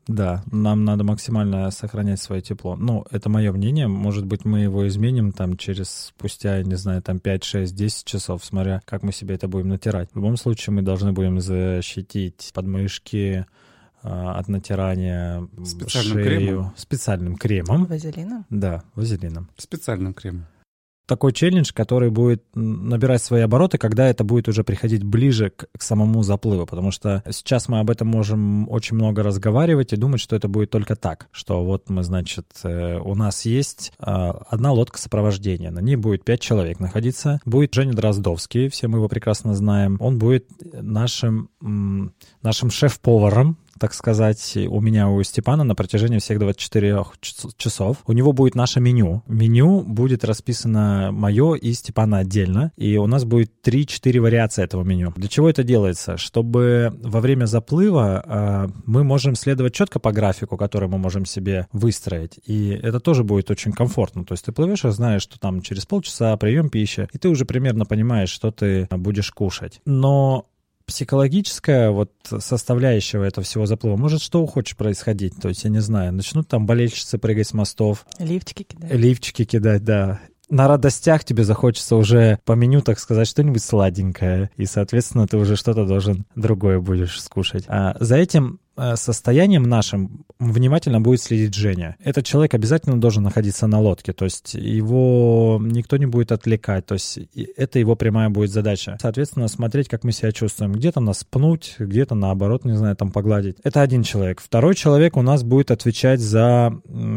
Да, 0.09 0.42
нам 0.50 0.85
надо 0.85 1.04
максимально 1.04 1.71
сохранять 1.71 2.21
свое 2.21 2.42
тепло. 2.42 2.75
Ну, 2.76 3.06
это 3.11 3.28
мое 3.28 3.52
мнение. 3.52 3.87
Может 3.87 4.26
быть, 4.26 4.44
мы 4.44 4.61
его 4.61 4.87
изменим 4.88 5.32
там 5.32 5.56
через 5.56 6.12
спустя, 6.16 6.62
не 6.62 6.75
знаю, 6.75 7.02
там 7.02 7.21
5, 7.21 7.44
6, 7.44 7.75
10 7.75 8.04
часов, 8.04 8.44
смотря 8.44 8.80
как 8.85 9.02
мы 9.02 9.12
себе 9.12 9.37
это 9.37 9.47
будем 9.47 9.68
натирать. 9.68 10.11
В 10.12 10.16
любом 10.16 10.37
случае, 10.37 10.75
мы 10.75 10.82
должны 10.82 11.12
будем 11.12 11.40
защитить 11.40 12.50
подмышки 12.52 13.47
а, 14.02 14.38
от 14.38 14.49
натирания 14.49 15.47
Специальным 15.64 16.14
шею 16.14 16.26
кремом? 16.26 16.73
специальным 16.76 17.37
кремом. 17.37 17.85
Вазелином? 17.85 18.47
Да, 18.50 18.82
вазелином. 18.97 19.49
Специальным 19.56 20.14
кремом. 20.14 20.47
Такой 21.12 21.35
челлендж, 21.35 21.73
который 21.75 22.11
будет 22.11 22.42
набирать 22.54 23.23
свои 23.23 23.42
обороты, 23.42 23.76
когда 23.76 24.09
это 24.09 24.25
будет 24.25 24.49
уже 24.49 24.64
приходить 24.64 25.04
ближе 25.04 25.50
к, 25.50 25.66
к 25.76 25.83
самому 25.83 26.23
заплыву, 26.23 26.64
потому 26.64 26.90
что 26.90 27.23
сейчас 27.31 27.69
мы 27.69 27.81
об 27.81 27.90
этом 27.90 28.09
можем 28.09 28.66
очень 28.71 28.97
много 28.97 29.23
разговаривать 29.23 29.92
и 29.92 29.97
думать, 29.97 30.23
что 30.23 30.35
это 30.35 30.49
будет 30.49 30.71
только 30.71 30.97
так, 30.97 31.28
что 31.31 31.62
вот 31.64 31.90
мы, 31.90 32.02
значит, 32.02 32.47
э, 32.64 32.99
у 32.99 33.14
нас 33.14 33.45
есть 33.45 33.92
э, 33.99 34.04
одна 34.04 34.73
лодка 34.73 34.99
сопровождения, 34.99 35.71
на 35.71 35.81
ней 35.81 35.97
будет 35.97 36.25
пять 36.25 36.40
человек 36.40 36.81
находиться, 36.81 37.40
будет 37.45 37.75
Женя 37.75 37.92
Дроздовский, 37.92 38.71
все 38.71 38.88
мы 38.88 38.97
его 38.97 39.09
прекрасно 39.09 39.54
знаем, 39.54 39.99
он 40.00 40.19
будет 40.19 40.47
нашим, 40.73 41.50
нашим 41.61 42.71
шеф-поваром, 42.71 43.59
так 43.79 43.95
сказать, 43.95 44.57
у 44.69 44.81
меня, 44.81 45.09
у 45.09 45.23
Степана 45.23 45.64
на 45.64 45.75
протяжении 45.75 46.19
всех 46.19 46.38
24 46.38 47.05
час- 47.21 47.47
часов. 47.57 47.99
У 48.07 48.12
него 48.12 48.33
будет 48.33 48.55
наше 48.55 48.81
меню. 48.81 49.23
Меню 49.26 49.81
будет 49.81 50.25
расписано 50.25 51.11
мое 51.12 51.55
и 51.55 51.73
Степана 51.73 52.19
отдельно. 52.19 52.73
И 52.76 52.97
у 52.97 53.07
нас 53.07 53.25
будет 53.25 53.52
3-4 53.62 54.21
вариации 54.21 54.62
этого 54.62 54.83
меню. 54.83 55.12
Для 55.17 55.29
чего 55.29 55.49
это 55.49 55.62
делается? 55.62 56.17
Чтобы 56.17 56.93
во 57.02 57.21
время 57.21 57.47
заплыва 57.47 58.23
э, 58.25 58.69
мы 58.87 59.05
можем 59.05 59.35
следовать 59.35 59.75
четко 59.75 59.99
по 59.99 60.12
графику, 60.12 60.57
который 60.57 60.88
мы 60.88 60.99
можем 60.99 61.25
себе 61.25 61.67
выстроить. 61.73 62.38
И 62.47 62.71
это 62.71 63.00
тоже 63.00 63.25
будет 63.25 63.50
очень 63.50 63.73
комфортно. 63.73 64.25
То 64.25 64.33
есть 64.33 64.45
ты 64.45 64.52
плывешь 64.52 64.85
и 64.85 64.91
знаешь, 64.91 65.23
что 65.23 65.38
там 65.38 65.62
через 65.62 65.87
полчаса 65.87 66.37
прием 66.37 66.71
пищи, 66.71 67.09
и 67.12 67.19
ты 67.19 67.29
уже 67.29 67.45
примерно 67.45 67.85
понимаешь, 67.85 68.31
что 68.31 68.50
ты 68.50 68.88
будешь 68.91 69.31
кушать. 69.31 69.81
Но 69.85 70.47
психологическая 70.92 71.90
вот 71.90 72.12
составляющего 72.38 73.25
этого 73.25 73.44
всего 73.44 73.64
заплыва 73.66 73.96
может 73.96 74.20
что 74.20 74.46
хочешь 74.46 74.76
происходить. 74.76 75.34
То 75.40 75.49
есть, 75.49 75.64
я 75.64 75.70
не 75.70 75.80
знаю, 75.80 76.12
начнут 76.12 76.49
там 76.49 76.66
болельщицы 76.66 77.16
прыгать 77.18 77.49
с 77.49 77.54
мостов, 77.54 78.04
Лифчики 78.18 78.64
кидать. 78.64 78.92
лифчики 78.92 79.44
кидать, 79.44 79.84
да. 79.84 80.20
На 80.50 80.68
радостях 80.68 81.25
тебе 81.25 81.44
захочется 81.44 81.96
уже 81.96 82.38
по 82.44 82.52
меню, 82.52 82.82
так 82.82 82.99
сказать, 82.99 83.26
что-нибудь 83.26 83.62
сладенькое. 83.62 84.50
И, 84.58 84.66
соответственно, 84.66 85.26
ты 85.26 85.38
уже 85.38 85.56
что-то 85.56 85.87
должен 85.87 86.26
другое 86.37 86.78
будешь 86.78 87.18
скушать. 87.22 87.64
А 87.68 87.96
за 88.00 88.16
этим 88.16 88.61
состоянием 88.95 89.64
нашим 89.64 90.25
внимательно 90.38 91.00
будет 91.00 91.21
следить 91.21 91.55
Женя. 91.55 91.97
Этот 92.02 92.26
человек 92.26 92.55
обязательно 92.55 93.00
должен 93.00 93.23
находиться 93.23 93.67
на 93.67 93.81
лодке, 93.81 94.12
то 94.12 94.25
есть 94.25 94.55
его 94.55 95.61
никто 95.62 95.97
не 95.97 96.07
будет 96.07 96.33
отвлекать, 96.33 96.87
то 96.87 96.95
есть 96.95 97.19
это 97.57 97.79
его 97.79 97.97
прямая 97.97 98.29
будет 98.29 98.50
задача. 98.50 98.97
Соответственно, 99.00 99.49
смотреть, 99.49 99.88
как 99.88 100.05
мы 100.05 100.12
себя 100.12 100.33
чувствуем. 100.33 100.73
Где-то 100.73 101.00
нас 101.00 101.25
пнуть, 101.25 101.76
где-то 101.79 102.14
наоборот, 102.14 102.64
не 102.64 102.76
знаю, 102.76 102.97
там 102.97 103.11
погладить. 103.12 103.57
Это 103.62 103.83
один 103.83 104.02
человек. 104.02 104.41
Второй 104.41 104.75
человек 104.75 105.17
у 105.17 105.23
нас 105.23 105.43
будет 105.43 105.71
отвечать 105.71 106.21
за 106.21 106.73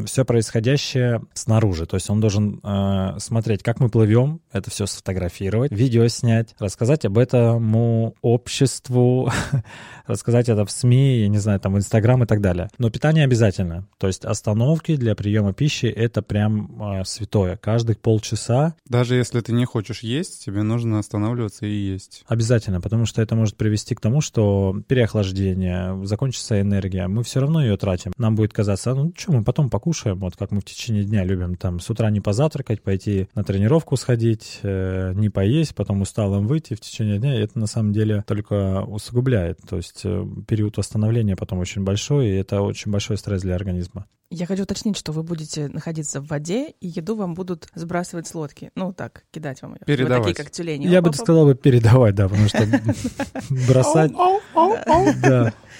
все 0.06 0.26
происходящее 0.26 1.22
снаружи, 1.34 1.86
то 1.86 1.96
есть 1.96 2.10
он 2.10 2.20
должен 2.20 2.60
э, 2.64 3.16
смотреть, 3.20 3.64
как 3.64 3.80
мы 3.80 3.90
плывем, 3.90 4.42
это 4.52 4.70
все 4.70 4.86
сфотографировать, 4.86 5.72
видео 5.72 6.08
снять, 6.08 6.56
рассказать 6.60 7.06
об 7.06 7.18
этом 7.18 8.14
обществу, 8.22 9.32
рассказать 10.08 10.50
это 10.50 10.66
в 10.66 10.72
СМИ, 10.72 11.20
я 11.22 11.28
не 11.28 11.40
знаю, 11.46 11.60
там 11.60 11.74
в 11.74 11.78
Инстаграм 11.78 12.22
и 12.24 12.25
так 12.25 12.42
далее. 12.42 12.70
Но 12.78 12.90
питание 12.90 13.24
обязательно. 13.24 13.88
То 13.98 14.08
есть 14.08 14.25
остановки 14.25 14.96
для 14.96 15.16
приема 15.16 15.54
пищи— 15.54 15.86
это 16.06 16.22
прям 16.22 16.82
э, 16.82 17.06
святое. 17.06 17.58
Каждых 17.58 18.00
полчаса 18.00 18.75
Даже 18.90 19.16
если 19.16 19.40
ты 19.42 19.54
не 19.54 19.66
хочешь 19.66 20.02
есть, 20.02 20.46
тебе 20.46 20.64
нужно 20.64 21.00
останавливаться 21.00 21.66
и 21.66 21.74
есть. 21.74 22.24
обязательно, 22.28 22.82
потому 22.82 23.06
что 23.06 23.22
это 23.22 23.36
может 23.36 23.56
привести 23.56 23.96
к 23.96 24.02
тому, 24.02 24.22
что 24.22 24.75
переохлаждение, 24.88 26.06
закончится 26.06 26.60
энергия, 26.60 27.08
мы 27.08 27.24
все 27.24 27.40
равно 27.40 27.64
ее 27.64 27.78
тратим. 27.78 28.12
Нам 28.18 28.36
будет 28.36 28.54
казаться, 28.54 28.94
ну 28.94 29.14
что, 29.16 29.32
мы 29.32 29.44
потом 29.44 29.70
покушаем, 29.70 30.20
вот 30.20 30.36
как 30.36 30.52
мы 30.52 30.62
в 30.62 30.66
течение 30.66 31.04
дня 31.04 31.24
любим 31.24 31.56
там 31.56 31.80
с 31.80 31.90
утра 31.90 32.10
не 32.10 32.22
позавтракать, 32.22 32.82
пойти 32.82 33.28
на 33.36 33.44
тренировку 33.44 33.96
сходить, 33.98 34.60
э, 34.64 35.14
не 35.16 35.30
поесть, 35.30 35.75
потом 35.75 36.02
усталым 36.02 36.48
выйти 36.48 36.74
в 36.74 36.82
течение 36.82 37.18
дня, 37.20 37.38
и 37.38 37.44
это 37.44 37.60
на 37.60 37.68
самом 37.68 37.94
деле 37.94 38.24
только 38.28 38.82
усугубляет. 38.84 39.60
То 39.70 39.78
есть 39.78 40.02
э, 40.04 40.25
период 40.48 40.78
восстановления 40.78 41.35
потом 41.36 41.60
очень 41.60 41.84
большой, 41.84 42.27
и 42.27 42.36
это 42.36 42.62
очень 42.62 42.92
большой 42.92 43.18
стресс 43.18 43.42
для 43.42 43.56
организма. 43.56 44.06
Я 44.32 44.48
хочу 44.48 44.63
уточнить, 44.63 44.98
что 44.98 45.12
вы 45.12 45.22
будете 45.22 45.68
находиться 45.68 46.20
в 46.20 46.27
воде, 46.27 46.70
и 46.82 46.88
еду 46.88 47.15
вам 47.15 47.36
будут 47.36 47.68
сбрасывать 47.75 48.27
с 48.27 48.34
лодки. 48.34 48.72
Ну, 48.75 48.92
так, 48.92 49.24
кидать 49.32 49.62
вам 49.62 49.74
ее. 49.74 49.80
Вы 49.82 49.86
Передавать. 49.86 50.24
такие, 50.24 50.44
как 50.44 50.51
тюлени. 50.51 50.88
Я 50.88 51.01
бы 51.01 51.13
сказал 51.13 51.46
бы 51.46 51.54
передавать, 51.54 52.15
да, 52.15 52.27
потому 52.27 52.48
что 52.48 52.65
бросать... 53.68 54.12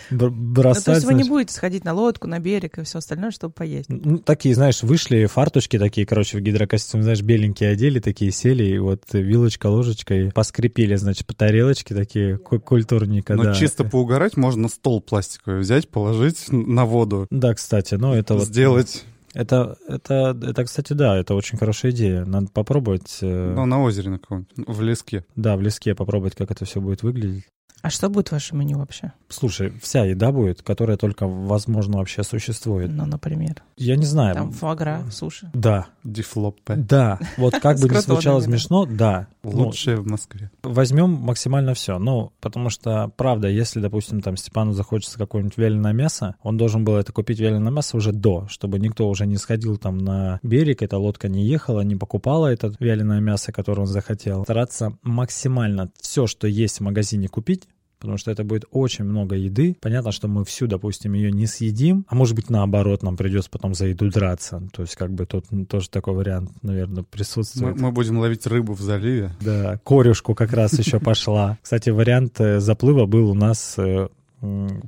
Да, 0.10 0.28
бр- 0.28 0.32
Ну, 0.32 0.54
бросать... 0.54 0.86
то 0.86 0.92
есть 0.94 1.06
вы 1.06 1.14
не 1.14 1.24
будете 1.24 1.54
сходить 1.54 1.84
на 1.84 1.94
лодку, 1.94 2.28
на 2.28 2.40
берег 2.40 2.78
и 2.78 2.84
все 2.84 3.00
остальное, 3.00 3.32
чтобы 3.32 3.54
поесть. 3.54 3.90
Ну, 3.90 4.18
такие, 4.20 4.56
знаешь, 4.56 4.84
вышли 4.84 5.26
фарточки 5.26 5.80
такие, 5.80 6.06
короче, 6.08 6.38
в 6.38 6.42
гидрокостюм, 6.42 7.04
знаешь, 7.04 7.22
беленькие 7.22 7.70
одели, 7.72 8.00
такие 8.00 8.32
сели, 8.32 8.64
и 8.64 8.78
вот 8.78 9.04
вилочка, 9.14 9.68
ложечкой 9.68 10.32
поскрипели, 10.32 10.96
значит, 10.96 11.26
по 11.26 11.34
тарелочке 11.34 11.96
такие 11.96 12.38
ку- 12.38 12.60
культурненько, 12.60 13.36
Но 13.36 13.44
да. 13.46 13.54
чисто 13.54 13.84
поугарать 13.84 14.38
можно 14.38 14.68
стол 14.68 15.02
пластиковый 15.02 15.60
взять, 15.62 15.90
положить 15.90 16.46
на 16.52 16.86
воду, 16.86 17.28
Да, 17.30 17.54
кстати, 17.54 17.96
ну 17.96 18.14
это 18.14 18.36
вот... 18.36 18.46
сделать 18.46 19.04
Это, 19.34 19.78
это, 19.88 20.38
это, 20.42 20.64
кстати, 20.64 20.94
да, 20.94 21.18
это 21.18 21.36
очень 21.36 21.58
хорошая 21.58 21.92
идея. 21.92 22.24
Надо 22.24 22.48
попробовать, 22.54 23.18
э, 23.22 23.54
ну, 23.56 23.66
на 23.66 23.82
озере 23.84 24.10
на 24.12 24.20
каком-нибудь, 24.20 24.54
в 24.68 24.82
леске. 24.82 25.26
да, 25.36 25.58
в 25.58 25.62
леске 25.62 25.94
попробовать, 25.94 26.36
как 26.36 26.52
это 26.52 26.64
все 26.64 26.80
будет 26.80 27.04
выглядеть. 27.04 27.44
А 27.86 27.92
что 27.92 28.10
будет 28.10 28.30
в 28.30 28.32
вашем 28.32 28.58
меню 28.58 28.80
вообще? 28.80 29.12
Слушай, 29.30 29.72
вся 29.80 30.06
еда 30.06 30.32
будет, 30.32 30.64
которая 30.64 30.98
только, 30.98 31.28
возможно, 31.28 32.00
вообще 32.00 32.24
существует. 32.24 32.90
Ну, 32.92 33.06
например, 33.06 33.62
Я 33.78 33.96
не 33.96 34.08
знаю. 34.08 34.34
там 34.34 34.52
фуагра, 34.52 35.04
суши. 35.12 35.52
Да, 35.54 35.86
Дифлоппе. 36.04 36.78
да. 36.78 37.20
Вот 37.38 37.54
как 37.62 37.80
бы 37.80 37.88
ни 37.88 37.94
звучало 38.00 38.40
смешно, 38.40 38.88
да. 38.88 39.28
Ну, 39.44 39.52
Лучшее 39.52 39.98
в 39.98 40.08
Москве. 40.08 40.50
возьмем 40.64 41.12
максимально 41.12 41.76
все. 41.76 42.00
Ну, 42.00 42.32
потому 42.42 42.72
что, 42.72 43.12
правда, 43.18 43.50
если, 43.50 43.80
допустим, 43.80 44.22
там 44.22 44.36
Степану 44.36 44.72
захочется 44.72 45.20
какое-нибудь 45.20 45.56
вяленое 45.60 45.94
мясо, 45.94 46.34
он 46.42 46.58
должен 46.58 46.86
был 46.86 46.96
это 46.96 47.14
купить 47.14 47.40
вяленое 47.40 47.72
мясо 47.72 47.98
уже 47.98 48.14
до, 48.14 48.48
чтобы 48.48 48.80
никто 48.80 49.08
уже 49.08 49.28
не 49.28 49.38
сходил 49.38 49.78
там 49.78 50.00
на 50.00 50.40
берег, 50.42 50.82
эта 50.82 50.98
лодка 50.98 51.28
не 51.28 51.46
ехала, 51.46 51.82
не 51.82 51.96
покупала 51.96 52.48
это 52.48 52.74
вяленое 52.80 53.22
мясо, 53.22 53.52
которое 53.52 53.82
он 53.82 53.88
захотел. 53.88 54.42
Стараться 54.42 54.98
максимально 55.04 55.92
все, 56.02 56.26
что 56.26 56.48
есть 56.48 56.80
в 56.80 56.82
магазине, 56.82 57.28
купить, 57.28 57.68
потому 58.06 58.20
что 58.20 58.30
это 58.32 58.44
будет 58.44 58.66
очень 58.70 59.04
много 59.04 59.36
еды. 59.36 59.76
Понятно, 59.82 60.12
что 60.12 60.28
мы 60.28 60.46
всю, 60.46 60.68
допустим, 60.68 61.14
ее 61.14 61.32
не 61.32 61.48
съедим, 61.48 62.06
а 62.08 62.14
может 62.14 62.36
быть, 62.36 62.52
наоборот, 62.52 63.02
нам 63.02 63.18
придется 63.18 63.50
потом 63.50 63.74
за 63.74 63.88
еду 63.88 64.12
драться. 64.12 64.62
То 64.72 64.84
есть, 64.84 64.96
как 64.96 65.12
бы 65.12 65.26
тут 65.26 65.46
тоже 65.68 65.90
такой 65.90 66.14
вариант, 66.14 66.52
наверное, 66.62 66.98
Мы, 66.98 67.04
присутствует. 67.04 67.80
мы 67.80 67.92
будем 67.92 68.20
ловить 68.20 68.46
рыбу 68.46 68.74
в 68.74 68.82
заливе. 68.82 69.32
Да, 69.42 69.80
корюшку 69.84 70.36
как 70.36 70.54
раз 70.54 70.78
еще 70.78 71.00
пошла. 71.00 71.58
Кстати, 71.64 71.90
вариант 71.90 72.40
э, 72.40 72.60
заплыва 72.60 73.08
был 73.08 73.32
у 73.32 73.34
нас 73.34 73.76
э, 73.80 74.08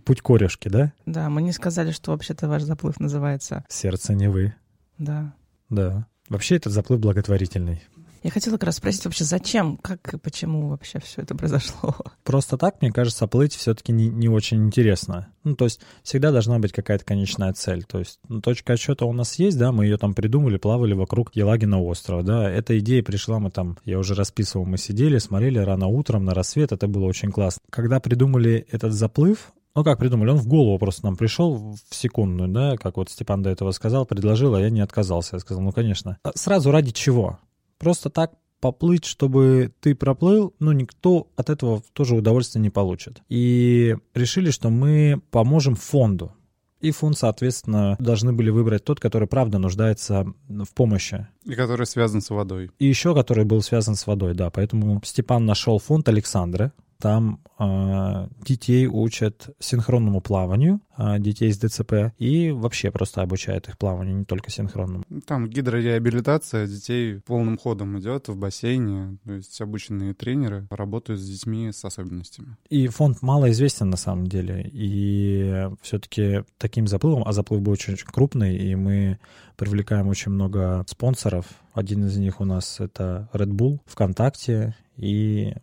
путь 0.05 0.21
корюшки, 0.21 0.69
да? 0.69 0.93
Да, 1.07 1.29
мы 1.29 1.41
не 1.41 1.51
сказали, 1.51 1.91
что 1.91 2.12
вообще-то 2.12 2.47
ваш 2.47 2.62
заплыв 2.62 3.00
называется. 3.00 3.65
Сердце 3.67 4.13
не 4.13 4.29
вы. 4.29 4.53
Да. 5.00 5.33
Да. 5.69 6.05
Вообще 6.29 6.57
этот 6.57 6.71
заплыв 6.71 7.00
благотворительный. 7.00 7.81
Я 8.27 8.31
хотела 8.31 8.55
как 8.55 8.65
раз 8.65 8.75
спросить 8.75 9.05
вообще, 9.05 9.24
зачем, 9.24 9.77
как 9.77 10.13
и 10.13 10.17
почему 10.17 10.67
вообще 10.67 11.00
все 11.00 11.22
это 11.22 11.34
произошло? 11.34 11.96
Просто 12.25 12.57
так, 12.57 12.81
мне 12.81 12.91
кажется, 12.91 13.25
плыть 13.25 13.55
все-таки 13.55 13.93
не, 13.93 14.10
не 14.10 14.27
очень 14.27 14.65
интересно. 14.65 15.29
Ну, 15.46 15.55
то 15.55 15.63
есть 15.63 15.79
всегда 16.03 16.34
должна 16.34 16.60
быть 16.60 16.74
какая-то 16.74 17.05
конечная 17.05 17.53
цель. 17.53 17.86
То 17.86 18.00
есть 18.00 18.19
ну, 18.27 18.41
точка 18.41 18.74
отсчета 18.74 19.05
у 19.05 19.13
нас 19.13 19.39
есть, 19.39 19.57
да, 19.57 19.72
мы 19.72 19.86
ее 19.86 19.98
там 19.98 20.13
придумали, 20.13 20.57
плавали 20.57 20.93
вокруг 20.93 21.34
Елагина 21.38 21.81
острова, 21.81 22.22
да. 22.22 22.51
Эта 22.51 22.77
идея 22.79 23.01
пришла, 23.01 23.39
мы 23.39 23.50
там, 23.50 23.77
я 23.86 23.98
уже 23.98 24.13
расписывал, 24.13 24.65
мы 24.65 24.77
сидели, 24.77 25.19
смотрели 25.19 25.60
рано 25.60 25.88
утром 25.88 26.25
на 26.25 26.34
рассвет, 26.34 26.74
это 26.74 26.89
было 26.89 27.05
очень 27.05 27.31
классно. 27.31 27.62
Когда 27.69 28.01
придумали 28.01 28.67
этот 28.69 28.91
заплыв, 28.91 29.53
ну 29.74 29.86
как 29.86 30.00
придумали, 30.00 30.31
он 30.31 30.38
в 30.38 30.48
голову 30.48 30.77
просто 30.79 31.05
нам 31.05 31.15
пришел 31.15 31.77
в 31.89 31.96
секундную, 31.96 32.50
да, 32.50 32.75
как 32.75 32.98
вот 32.98 33.10
Степан 33.10 33.41
до 33.41 33.51
этого 33.51 33.72
сказал, 33.72 34.05
предложил, 34.05 34.53
а 34.53 34.60
я 34.60 34.69
не 34.69 34.81
отказался. 34.81 35.38
Я 35.38 35.39
сказал, 35.39 35.63
ну 35.63 35.72
конечно. 35.72 36.17
А 36.24 36.31
Сразу 36.36 36.72
ради 36.72 36.91
чего? 36.91 37.39
Просто 37.77 38.10
так 38.10 38.34
поплыть, 38.60 39.05
чтобы 39.05 39.72
ты 39.79 39.96
проплыл, 39.96 40.53
ну, 40.60 40.72
никто 40.72 41.27
от 41.36 41.50
этого 41.50 41.81
тоже 41.93 42.15
удовольствия 42.15 42.62
не 42.62 42.69
получит. 42.69 43.22
И 43.29 43.96
решили, 44.13 44.51
что 44.51 44.69
мы 44.69 45.22
поможем 45.31 45.75
фонду. 45.75 46.34
И 46.79 46.91
фонд, 46.91 47.17
соответственно, 47.17 47.96
должны 48.00 48.34
были 48.34 48.51
выбрать 48.51 48.84
тот, 48.84 49.00
который 49.00 49.27
правда 49.27 49.57
нуждается 49.57 50.27
в 50.48 50.74
помощи. 50.75 51.27
И 51.43 51.55
который 51.55 51.88
связан 51.88 52.22
с 52.22 52.29
водой. 52.29 52.69
И 52.77 52.86
еще 52.86 53.15
который 53.15 53.46
был 53.46 53.62
связан 53.63 53.96
с 53.96 54.05
водой, 54.05 54.36
да. 54.36 54.51
Поэтому 54.51 55.01
Степан 55.03 55.46
нашел 55.46 55.79
фонд 55.79 56.07
Александры, 56.07 56.72
там 56.99 57.39
э, 57.59 58.27
детей 58.43 58.87
учат 58.87 59.55
синхронному 59.59 60.21
плаванию, 60.21 60.81
э, 60.97 61.19
детей 61.19 61.51
с 61.51 61.57
ДЦП, 61.57 62.13
и 62.17 62.51
вообще 62.51 62.91
просто 62.91 63.21
обучают 63.21 63.67
их 63.67 63.77
плаванию, 63.77 64.17
не 64.17 64.25
только 64.25 64.49
синхронному. 64.49 65.03
Там 65.25 65.47
гидрореабилитация 65.47 66.67
детей 66.67 67.19
полным 67.19 67.57
ходом 67.57 67.99
идет 67.99 68.27
в 68.27 68.35
бассейне, 68.35 69.17
то 69.25 69.33
есть 69.33 69.59
обученные 69.61 70.13
тренеры 70.13 70.67
работают 70.69 71.19
с 71.19 71.27
детьми 71.27 71.71
с 71.71 71.83
особенностями. 71.85 72.57
И 72.69 72.87
фонд 72.87 73.21
мало 73.21 73.51
известен 73.51 73.89
на 73.89 73.97
самом 73.97 74.27
деле, 74.27 74.69
и 74.71 75.67
все-таки 75.81 76.43
таким 76.57 76.87
заплывом, 76.87 77.23
а 77.25 77.31
заплыв 77.31 77.61
был 77.61 77.73
очень, 77.73 77.93
очень 77.93 78.07
крупный, 78.07 78.57
и 78.57 78.75
мы 78.75 79.19
привлекаем 79.55 80.07
очень 80.07 80.31
много 80.31 80.85
спонсоров. 80.87 81.45
Один 81.73 82.05
из 82.05 82.17
них 82.17 82.39
у 82.39 82.45
нас 82.45 82.79
это 82.79 83.29
Red 83.33 83.51
Bull, 83.51 83.79
ВКонтакте 83.85 84.75
и 84.95 85.53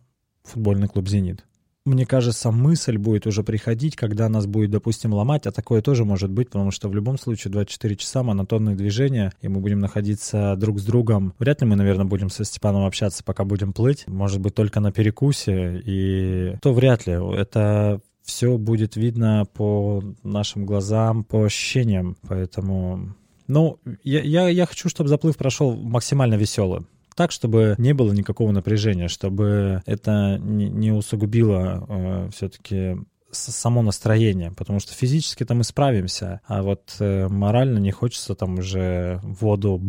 футбольный 0.45 0.87
клуб 0.87 1.07
«Зенит». 1.07 1.45
Мне 1.85 2.07
кажется, 2.07 2.49
мысль 2.49 2.97
будет 2.97 3.27
уже 3.27 3.43
приходить, 3.43 3.95
когда 3.95 4.27
нас 4.27 4.47
будет, 4.47 4.71
допустим, 4.71 5.13
ломать, 5.13 5.45
а 5.45 5.51
такое 5.51 5.83
тоже 5.83 6.03
может 6.03 6.31
быть, 6.31 6.49
потому 6.49 6.71
что 6.71 6.89
в 6.89 6.95
любом 6.95 7.19
случае 7.19 7.51
24 7.51 7.95
часа 7.95 8.23
монотонные 8.23 8.75
движения, 8.75 9.31
и 9.41 9.47
мы 9.47 9.59
будем 9.59 9.81
находиться 9.81 10.55
друг 10.57 10.79
с 10.79 10.83
другом. 10.83 11.35
Вряд 11.37 11.61
ли 11.61 11.67
мы, 11.67 11.75
наверное, 11.75 12.05
будем 12.05 12.31
со 12.31 12.43
Степаном 12.43 12.85
общаться, 12.85 13.23
пока 13.23 13.45
будем 13.45 13.71
плыть. 13.71 14.07
Может 14.07 14.41
быть, 14.41 14.55
только 14.55 14.79
на 14.79 14.91
перекусе, 14.91 15.79
и 15.85 16.55
то 16.59 16.73
вряд 16.73 17.05
ли. 17.05 17.13
Это 17.13 18.01
все 18.23 18.57
будет 18.57 18.95
видно 18.95 19.45
по 19.53 20.03
нашим 20.23 20.65
глазам, 20.65 21.23
по 21.23 21.43
ощущениям, 21.43 22.17
поэтому... 22.27 23.13
Ну, 23.45 23.77
я, 24.03 24.21
я, 24.21 24.49
я 24.49 24.65
хочу, 24.65 24.89
чтобы 24.89 25.07
заплыв 25.07 25.37
прошел 25.37 25.75
максимально 25.75 26.33
веселым 26.33 26.87
так, 27.15 27.31
чтобы 27.31 27.75
не 27.77 27.93
было 27.93 28.11
никакого 28.11 28.51
напряжения, 28.51 29.07
чтобы 29.07 29.81
это 29.85 30.37
не, 30.39 30.91
усугубило 30.91 31.85
э, 31.87 32.29
все-таки 32.33 32.97
само 33.31 33.81
настроение, 33.81 34.51
потому 34.51 34.79
что 34.79 34.93
физически 34.93 35.43
там 35.45 35.57
мы 35.57 35.63
справимся, 35.63 36.41
а 36.47 36.63
вот 36.63 36.95
э, 36.99 37.27
морально 37.27 37.79
не 37.79 37.91
хочется 37.91 38.35
там 38.35 38.59
уже 38.59 39.19
воду... 39.23 39.79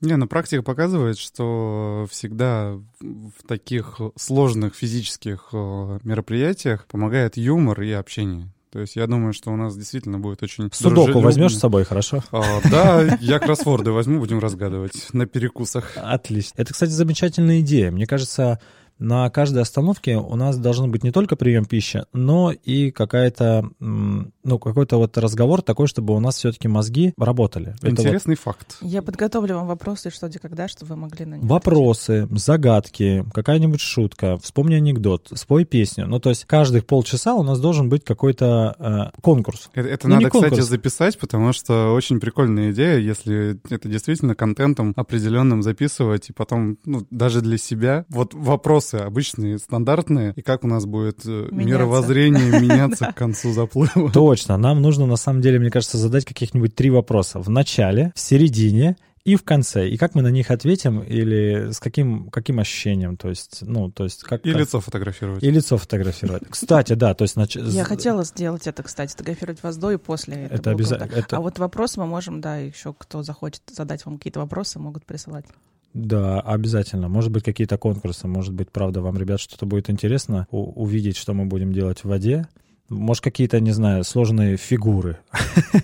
Не, 0.00 0.16
ну 0.16 0.26
практика 0.26 0.62
показывает, 0.62 1.18
что 1.18 2.06
всегда 2.10 2.72
в 3.00 3.46
таких 3.46 4.00
сложных 4.16 4.74
физических 4.74 5.50
э, 5.52 5.98
мероприятиях 6.02 6.86
помогает 6.86 7.36
юмор 7.36 7.82
и 7.82 7.92
общение. 7.92 8.50
То 8.72 8.78
есть 8.78 8.94
я 8.94 9.08
думаю, 9.08 9.32
что 9.32 9.50
у 9.50 9.56
нас 9.56 9.76
действительно 9.76 10.20
будет 10.20 10.44
очень 10.44 10.70
Судоку 10.72 10.94
дружелюбно. 10.94 11.22
возьмешь 11.24 11.56
с 11.56 11.58
собой, 11.58 11.84
хорошо? 11.84 12.22
А, 12.30 12.42
да, 12.70 13.18
я 13.20 13.40
кроссворды 13.40 13.90
возьму, 13.90 14.20
будем 14.20 14.38
разгадывать 14.38 15.12
на 15.12 15.26
перекусах. 15.26 15.92
Отлично. 15.96 16.54
Это, 16.56 16.72
кстати, 16.72 16.90
замечательная 16.90 17.60
идея. 17.60 17.90
Мне 17.90 18.06
кажется, 18.06 18.60
на 19.00 19.28
каждой 19.30 19.62
остановке 19.62 20.16
у 20.16 20.36
нас 20.36 20.58
должен 20.58 20.90
быть 20.90 21.02
не 21.02 21.10
только 21.10 21.34
прием 21.34 21.64
пищи, 21.64 22.04
но 22.12 22.52
и 22.52 22.90
какая-то, 22.90 23.68
ну, 23.80 24.58
какой-то 24.58 24.98
вот 24.98 25.16
разговор 25.18 25.62
такой, 25.62 25.86
чтобы 25.86 26.14
у 26.14 26.20
нас 26.20 26.36
все-таки 26.36 26.68
мозги 26.68 27.14
работали. 27.16 27.74
Интересный 27.82 28.34
вот... 28.34 28.42
факт. 28.42 28.76
Я 28.82 29.02
подготовлю 29.02 29.56
вам 29.56 29.66
вопросы, 29.66 30.10
что 30.10 30.28
где 30.28 30.38
когда, 30.38 30.68
чтобы 30.68 30.90
вы 30.90 30.96
могли 30.96 31.24
на 31.24 31.34
них 31.36 31.44
Вопросы, 31.44 32.22
отвечать. 32.22 32.44
загадки, 32.44 33.24
какая-нибудь 33.32 33.80
шутка, 33.80 34.38
вспомни 34.38 34.74
анекдот, 34.74 35.32
спой 35.34 35.64
песню. 35.64 36.06
Ну, 36.06 36.20
то 36.20 36.30
есть 36.30 36.44
каждых 36.44 36.86
полчаса 36.86 37.34
у 37.34 37.42
нас 37.42 37.58
должен 37.58 37.88
быть 37.88 38.04
какой-то 38.04 38.76
э, 38.78 39.20
конкурс. 39.20 39.70
Это, 39.74 39.88
это 39.88 40.08
ну, 40.08 40.16
надо, 40.16 40.30
кстати, 40.30 40.60
записать, 40.60 41.18
потому 41.18 41.52
что 41.52 41.92
очень 41.94 42.20
прикольная 42.20 42.72
идея, 42.72 42.98
если 42.98 43.58
это 43.70 43.88
действительно 43.88 44.34
контентом 44.34 44.92
определенным 44.96 45.62
записывать, 45.62 46.28
и 46.28 46.32
потом, 46.32 46.76
ну, 46.84 47.06
даже 47.10 47.40
для 47.40 47.56
себя. 47.56 48.04
Вот 48.08 48.34
вопрос 48.34 48.89
вопросы 48.92 48.96
обычные, 48.96 49.58
стандартные, 49.58 50.32
и 50.36 50.42
как 50.42 50.64
у 50.64 50.66
нас 50.66 50.86
будет 50.86 51.24
э, 51.24 51.48
меняться. 51.50 51.54
мировоззрение 51.54 52.60
меняться 52.60 53.06
к 53.06 53.14
концу 53.14 53.52
заплыва. 53.52 54.10
Точно. 54.12 54.56
Нам 54.56 54.82
нужно, 54.82 55.06
на 55.06 55.16
самом 55.16 55.40
деле, 55.40 55.58
мне 55.58 55.70
кажется, 55.70 55.98
задать 55.98 56.24
каких-нибудь 56.24 56.74
три 56.74 56.90
вопроса. 56.90 57.40
В 57.40 57.50
начале, 57.50 58.12
в 58.14 58.20
середине 58.20 58.96
и 59.24 59.36
в 59.36 59.42
конце. 59.42 59.88
И 59.88 59.96
как 59.96 60.14
мы 60.14 60.22
на 60.22 60.30
них 60.30 60.50
ответим, 60.50 61.00
или 61.00 61.70
с 61.72 61.78
каким, 61.78 62.30
каким 62.30 62.58
ощущением, 62.58 63.16
то 63.16 63.28
есть, 63.28 63.58
ну, 63.62 63.90
то 63.90 64.04
есть 64.04 64.22
как... 64.22 64.46
И 64.46 64.52
как... 64.52 64.60
лицо 64.60 64.80
фотографировать. 64.80 65.42
И 65.42 65.50
лицо 65.50 65.76
фотографировать. 65.76 66.44
Кстати, 66.48 66.94
да, 66.94 67.14
то 67.14 67.24
есть... 67.24 67.36
Нач... 67.36 67.56
Я 67.56 67.84
хотела 67.84 68.24
сделать 68.24 68.66
это, 68.66 68.82
кстати, 68.82 69.10
фотографировать 69.10 69.62
вас 69.62 69.76
до 69.76 69.90
и 69.90 69.98
после. 69.98 70.44
Это, 70.44 70.54
это 70.54 70.70
обязательно. 70.70 71.18
Это... 71.18 71.36
А 71.36 71.40
вот 71.40 71.58
вопросы 71.58 72.00
мы 72.00 72.06
можем, 72.06 72.40
да, 72.40 72.56
еще 72.56 72.94
кто 72.96 73.22
захочет 73.22 73.62
задать 73.70 74.04
вам 74.06 74.16
какие-то 74.16 74.40
вопросы, 74.40 74.78
могут 74.78 75.04
присылать. 75.04 75.44
Да, 75.92 76.40
обязательно. 76.40 77.08
Может 77.08 77.30
быть, 77.32 77.44
какие-то 77.44 77.76
конкурсы, 77.78 78.28
может 78.28 78.54
быть, 78.54 78.70
правда, 78.70 79.00
вам, 79.00 79.16
ребят, 79.18 79.40
что-то 79.40 79.66
будет 79.66 79.90
интересно 79.90 80.46
увидеть, 80.50 81.16
что 81.16 81.34
мы 81.34 81.46
будем 81.46 81.72
делать 81.72 82.00
в 82.00 82.08
воде. 82.08 82.46
Может, 82.88 83.22
какие-то, 83.22 83.60
не 83.60 83.70
знаю, 83.70 84.02
сложные 84.02 84.56
фигуры. 84.56 85.18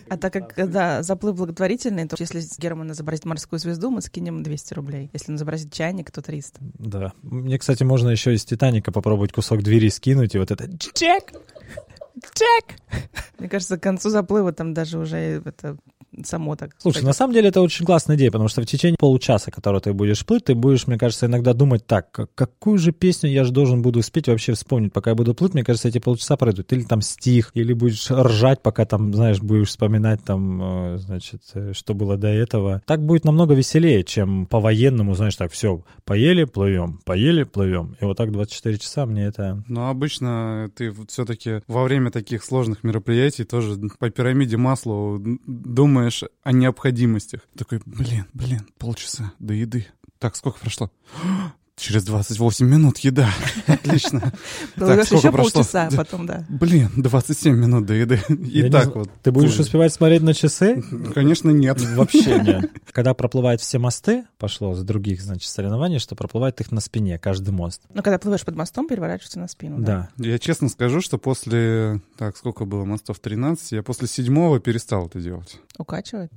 А 0.09 0.16
так 0.16 0.33
как, 0.33 0.71
да, 0.71 1.05
заплыв 1.05 1.37
благотворительный, 1.37 2.09
то 2.09 2.16
если 2.19 2.42
Герман 2.59 2.90
изобразит 2.90 3.25
морскую 3.25 3.61
звезду, 3.61 3.90
мы 3.90 4.03
скинем 4.03 4.42
200 4.42 4.75
рублей. 4.75 5.11
Если 5.12 5.31
он 5.31 5.37
изобразит 5.37 5.73
чайник, 5.73 6.11
то 6.11 6.21
300. 6.21 6.59
Да. 6.79 7.12
Мне, 7.23 7.59
кстати, 7.59 7.85
можно 7.85 8.09
еще 8.09 8.35
из 8.35 8.45
«Титаника» 8.45 8.90
попробовать 8.90 9.33
кусок 9.33 9.62
двери 9.62 9.88
скинуть, 9.88 10.35
и 10.35 10.38
вот 10.38 10.51
это 10.51 10.64
«Джек! 10.66 11.33
Джек!» 12.35 12.81
Мне 13.38 13.49
кажется, 13.49 13.79
к 13.79 13.83
концу 13.83 14.11
заплыва 14.11 14.53
там 14.53 14.75
даже 14.75 14.99
уже 14.99 15.16
это 15.45 15.77
само 16.25 16.57
так. 16.57 16.73
Слушай, 16.79 16.99
так... 16.99 17.05
на 17.05 17.12
самом 17.12 17.35
деле 17.35 17.49
это 17.49 17.61
очень 17.61 17.85
классная 17.85 18.16
идея, 18.16 18.31
потому 18.31 18.49
что 18.49 18.62
в 18.62 18.66
течение 18.66 18.97
получаса, 18.99 19.51
который 19.51 19.81
ты 19.81 19.92
будешь 19.92 20.25
плыть, 20.25 20.45
ты 20.45 20.55
будешь, 20.55 20.87
мне 20.87 20.99
кажется, 20.99 21.27
иногда 21.27 21.53
думать 21.53 21.87
так, 21.87 22.11
какую 22.35 22.79
же 22.79 22.92
песню 22.92 23.31
я 23.31 23.45
же 23.45 23.53
должен 23.53 23.83
буду 23.83 24.01
успеть 24.01 24.29
вообще 24.29 24.55
вспомнить, 24.55 24.92
пока 24.92 25.11
я 25.11 25.14
буду 25.14 25.35
плыть, 25.35 25.55
мне 25.55 25.64
кажется, 25.64 25.88
эти 25.88 25.99
полчаса 25.99 26.37
пройдут. 26.37 26.73
Или 26.73 26.83
там 26.83 27.01
стих, 27.01 27.51
или 27.55 27.73
будешь 27.73 28.11
ржать, 28.11 28.62
пока 28.62 28.85
там, 28.85 29.14
знаешь, 29.14 29.40
будешь 29.40 29.69
вспоминать 29.69 30.23
там, 30.25 30.95
э, 30.95 30.99
значит, 30.99 31.42
э, 31.55 31.73
что 31.75 31.95
было 31.95 32.16
до 32.16 32.29
этого. 32.29 32.83
Так 32.87 33.05
будет 33.05 33.25
намного 33.25 33.55
веселее, 33.55 34.05
чем 34.05 34.47
по-военному, 34.47 35.14
знаешь, 35.14 35.37
так, 35.37 35.53
все, 35.53 35.83
поели, 36.05 36.45
плывем, 36.45 37.01
поели, 37.05 37.45
плывем. 37.45 37.97
И 38.01 38.05
вот 38.05 38.16
так 38.16 38.33
24 38.33 38.79
часа 38.79 39.07
мне 39.07 39.25
это... 39.25 39.62
Но 39.69 39.90
обычно 39.90 40.71
ты 40.75 40.92
все-таки 41.09 41.62
во 41.66 41.85
время 41.85 42.11
таких 42.11 42.45
сложных 42.45 42.85
мероприятий 42.85 43.45
тоже 43.45 43.77
по 43.99 44.11
пирамиде 44.11 44.57
масла 44.57 45.19
думаешь, 45.47 45.96
думаешь 45.97 46.25
о 46.43 46.53
необходимостях. 46.53 47.41
Такой, 47.57 47.81
блин, 47.87 48.27
блин, 48.35 48.69
полчаса 48.77 49.33
до 49.39 49.55
еды. 49.55 49.87
Так, 50.19 50.37
сколько 50.37 50.59
прошло? 50.59 50.91
Через 51.79 52.05
28 52.05 52.67
минут 52.67 52.99
еда. 52.99 53.29
Отлично. 53.67 54.33
Так, 54.77 55.05
сколько 55.05 55.31
прошло? 55.31 55.51
полчаса 55.51 55.91
потом, 55.95 56.27
да. 56.27 56.47
Блин, 56.49 56.89
27 56.97 57.55
минут 57.55 57.85
до 57.85 57.93
еды. 57.93 58.19
И 58.31 58.71
так 58.71 58.95
вот. 58.97 59.11
Ты 59.23 59.31
будешь 59.31 59.59
успевать 59.59 59.93
смотреть 59.93 60.23
на 60.23 60.33
часы? 60.33 60.83
Конечно, 61.15 61.51
нет. 61.51 61.79
Вообще 61.81 62.41
нет. 62.41 62.71
Когда 62.93 63.12
проплывают 63.12 63.61
все 63.61 63.79
мосты, 63.79 64.25
пошло 64.39 64.75
с 64.75 64.83
других, 64.83 65.21
значит, 65.21 65.51
соревнований, 65.51 65.99
что 65.99 66.17
проплывают 66.17 66.59
их 66.62 66.73
на 66.73 66.81
спине, 66.81 67.19
каждый 67.19 67.51
мост. 67.51 67.83
Ну, 67.93 68.03
когда 68.03 68.19
плывешь 68.19 68.45
под 68.47 68.57
мостом, 68.57 68.89
переворачиваешься 68.89 69.39
на 69.39 69.47
спину, 69.47 69.79
да? 69.79 70.09
Да. 70.17 70.27
Я 70.27 70.39
честно 70.39 70.71
скажу, 70.71 71.03
что 71.03 71.19
после... 71.19 72.01
Так, 72.17 72.39
сколько 72.39 72.65
было 72.65 72.87
мостов? 72.87 73.19
13? 73.19 73.73
Я 73.73 73.83
после 73.83 74.09
седьмого 74.09 74.61
перестал 74.61 75.09
это 75.09 75.21
делать. 75.21 75.61
Укачивает? 75.77 76.33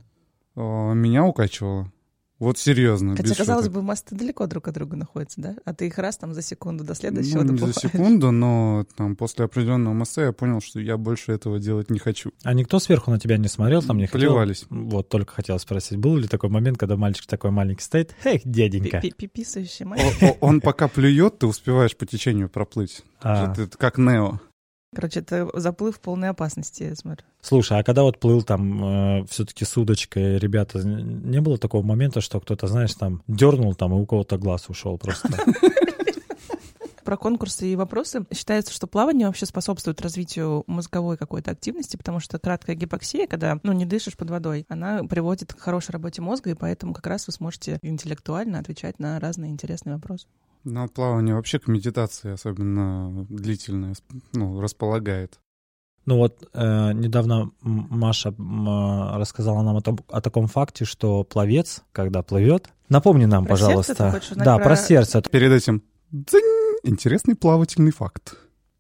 Меня 0.55 1.23
укачивало. 1.23 1.89
Вот 2.39 2.57
серьезно. 2.57 3.17
Хотя, 3.17 3.35
казалось 3.35 3.65
шуток. 3.65 3.81
бы, 3.81 3.85
мосты 3.85 4.15
далеко 4.15 4.47
друг 4.47 4.69
от 4.69 4.73
друга 4.73 4.95
находятся, 4.95 5.41
да? 5.41 5.55
А 5.65 5.73
ты 5.73 5.87
их 5.87 5.97
раз 5.97 6.17
там 6.17 6.33
за 6.33 6.41
секунду 6.41 6.85
до 6.85 6.95
следующего 6.95 7.43
ну, 7.43 7.51
не 7.51 7.59
за 7.59 7.73
секунду, 7.73 8.31
но 8.31 8.85
там 8.95 9.17
после 9.17 9.45
определенного 9.45 9.93
моста 9.93 10.23
я 10.23 10.31
понял, 10.31 10.61
что 10.61 10.79
я 10.79 10.95
больше 10.97 11.33
этого 11.33 11.59
делать 11.59 11.89
не 11.89 11.99
хочу. 11.99 12.31
А 12.43 12.53
никто 12.53 12.79
сверху 12.79 13.11
на 13.11 13.19
тебя 13.19 13.37
не 13.37 13.49
смотрел, 13.49 13.81
там 13.81 13.97
не 13.97 14.07
Плевались. 14.07 14.61
хотел? 14.61 14.83
Вот, 14.85 15.09
только 15.09 15.33
хотел 15.33 15.59
спросить, 15.59 15.97
был 15.97 16.15
ли 16.15 16.27
такой 16.27 16.49
момент, 16.49 16.77
когда 16.77 16.95
мальчик 16.95 17.25
такой 17.25 17.51
маленький 17.51 17.83
стоит? 17.83 18.15
Эх, 18.23 18.41
деденька. 18.45 19.01
Пиписающий 19.01 19.85
мальчик. 19.85 20.37
Он 20.39 20.61
пока 20.61 20.87
плюет, 20.87 21.39
ты 21.39 21.47
успеваешь 21.47 21.95
по 21.95 22.05
течению 22.05 22.47
проплыть. 22.49 23.03
А. 23.21 23.51
Это 23.51 23.77
как 23.77 23.97
Нео. 23.97 24.39
Короче, 24.95 25.19
это 25.19 25.47
заплыв 25.53 25.99
полной 25.99 26.29
опасности, 26.29 26.83
я 26.83 26.95
смотрю. 26.95 27.25
Слушай, 27.41 27.79
а 27.79 27.83
когда 27.83 28.03
вот 28.03 28.19
плыл 28.19 28.41
там 28.41 29.21
э, 29.21 29.25
все-таки 29.29 29.63
с 29.63 29.77
удочкой, 29.77 30.39
ребята, 30.39 30.79
не 30.83 31.41
было 31.41 31.57
такого 31.57 31.85
момента, 31.85 32.21
что 32.21 32.39
кто-то, 32.39 32.67
знаешь, 32.67 32.93
там 32.95 33.21
дернул 33.27 33.75
там, 33.75 33.93
и 33.93 33.97
у 33.97 34.05
кого-то 34.05 34.37
глаз 34.37 34.67
ушел 34.67 34.97
просто? 34.97 35.29
про 37.09 37.17
конкурсы 37.17 37.67
и 37.67 37.75
вопросы. 37.75 38.23
Считается, 38.31 38.71
что 38.71 38.85
плавание 38.85 39.25
вообще 39.25 39.47
способствует 39.47 39.99
развитию 39.99 40.63
мозговой 40.67 41.17
какой-то 41.17 41.49
активности, 41.49 41.97
потому 41.97 42.19
что 42.19 42.37
краткая 42.37 42.75
гипоксия, 42.75 43.25
когда 43.25 43.59
ну, 43.63 43.71
не 43.71 43.87
дышишь 43.87 44.15
под 44.15 44.29
водой, 44.29 44.67
она 44.69 45.03
приводит 45.03 45.51
к 45.51 45.59
хорошей 45.59 45.89
работе 45.93 46.21
мозга, 46.21 46.51
и 46.51 46.53
поэтому 46.53 46.93
как 46.93 47.07
раз 47.07 47.25
вы 47.25 47.33
сможете 47.33 47.79
интеллектуально 47.81 48.59
отвечать 48.59 48.99
на 48.99 49.19
разные 49.19 49.49
интересные 49.49 49.95
вопросы. 49.95 50.27
Ну, 50.63 50.87
плавание 50.89 51.35
вообще 51.35 51.59
к 51.59 51.67
медитации, 51.67 52.31
особенно 52.31 53.25
длительное, 53.29 53.95
ну, 54.33 54.59
располагает. 54.59 55.39
Ну 56.05 56.17
вот 56.17 56.49
э, 56.53 56.91
недавно 56.93 57.51
Маша 57.61 58.29
э, 58.29 59.17
рассказала 59.17 59.61
нам 59.61 59.77
о, 59.77 59.81
том, 59.81 59.99
о 60.09 60.21
таком 60.21 60.47
факте, 60.47 60.83
что 60.83 61.23
пловец, 61.23 61.83
когда 61.91 62.23
плывет, 62.23 62.69
напомни 62.89 63.25
нам, 63.25 63.45
про 63.45 63.51
пожалуйста. 63.51 64.11
Сердце 64.11 64.35
да, 64.35 64.57
про... 64.57 64.63
про 64.63 64.75
сердце. 64.75 65.21
Перед 65.21 65.51
этим 65.51 65.83
дзынь, 66.11 66.79
интересный 66.83 67.35
плавательный 67.35 67.91
факт. 67.91 68.38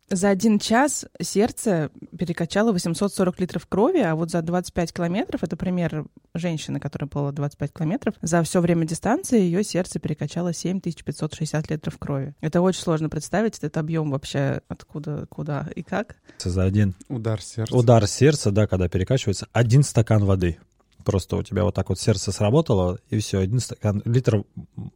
За 0.09 0.29
один 0.29 0.59
час 0.59 1.05
сердце 1.21 1.91
перекачало 2.17 2.71
840 2.71 3.39
литров 3.39 3.67
крови, 3.67 3.99
а 3.99 4.15
вот 4.15 4.31
за 4.31 4.41
25 4.41 4.93
километров, 4.93 5.43
это 5.43 5.55
пример 5.55 6.05
женщины, 6.33 6.79
которая 6.79 7.07
плыла 7.07 7.31
25 7.31 7.73
километров, 7.73 8.15
за 8.21 8.41
все 8.43 8.59
время 8.59 8.85
дистанции 8.85 9.39
ее 9.39 9.63
сердце 9.63 9.99
перекачало 9.99 10.53
7560 10.53 11.69
литров 11.69 11.97
крови. 11.97 12.33
Это 12.41 12.61
очень 12.61 12.81
сложно 12.81 13.09
представить, 13.09 13.57
этот 13.57 13.77
объем 13.77 14.09
вообще 14.11 14.61
откуда, 14.67 15.27
куда 15.29 15.67
и 15.75 15.83
как. 15.83 16.15
За 16.39 16.63
один 16.63 16.95
удар 17.07 17.41
сердца. 17.41 17.75
Удар 17.75 18.07
сердца, 18.07 18.51
да, 18.51 18.65
когда 18.65 18.89
перекачивается, 18.89 19.47
один 19.53 19.83
стакан 19.83 20.25
воды. 20.25 20.57
Просто 21.05 21.37
у 21.37 21.43
тебя 21.43 21.63
вот 21.63 21.75
так 21.75 21.89
вот 21.89 21.99
сердце 21.99 22.31
сработало, 22.31 22.99
и 23.09 23.19
все, 23.19 23.39
один 23.39 23.59
стакан, 23.59 24.01
литр 24.05 24.43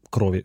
крови. 0.10 0.44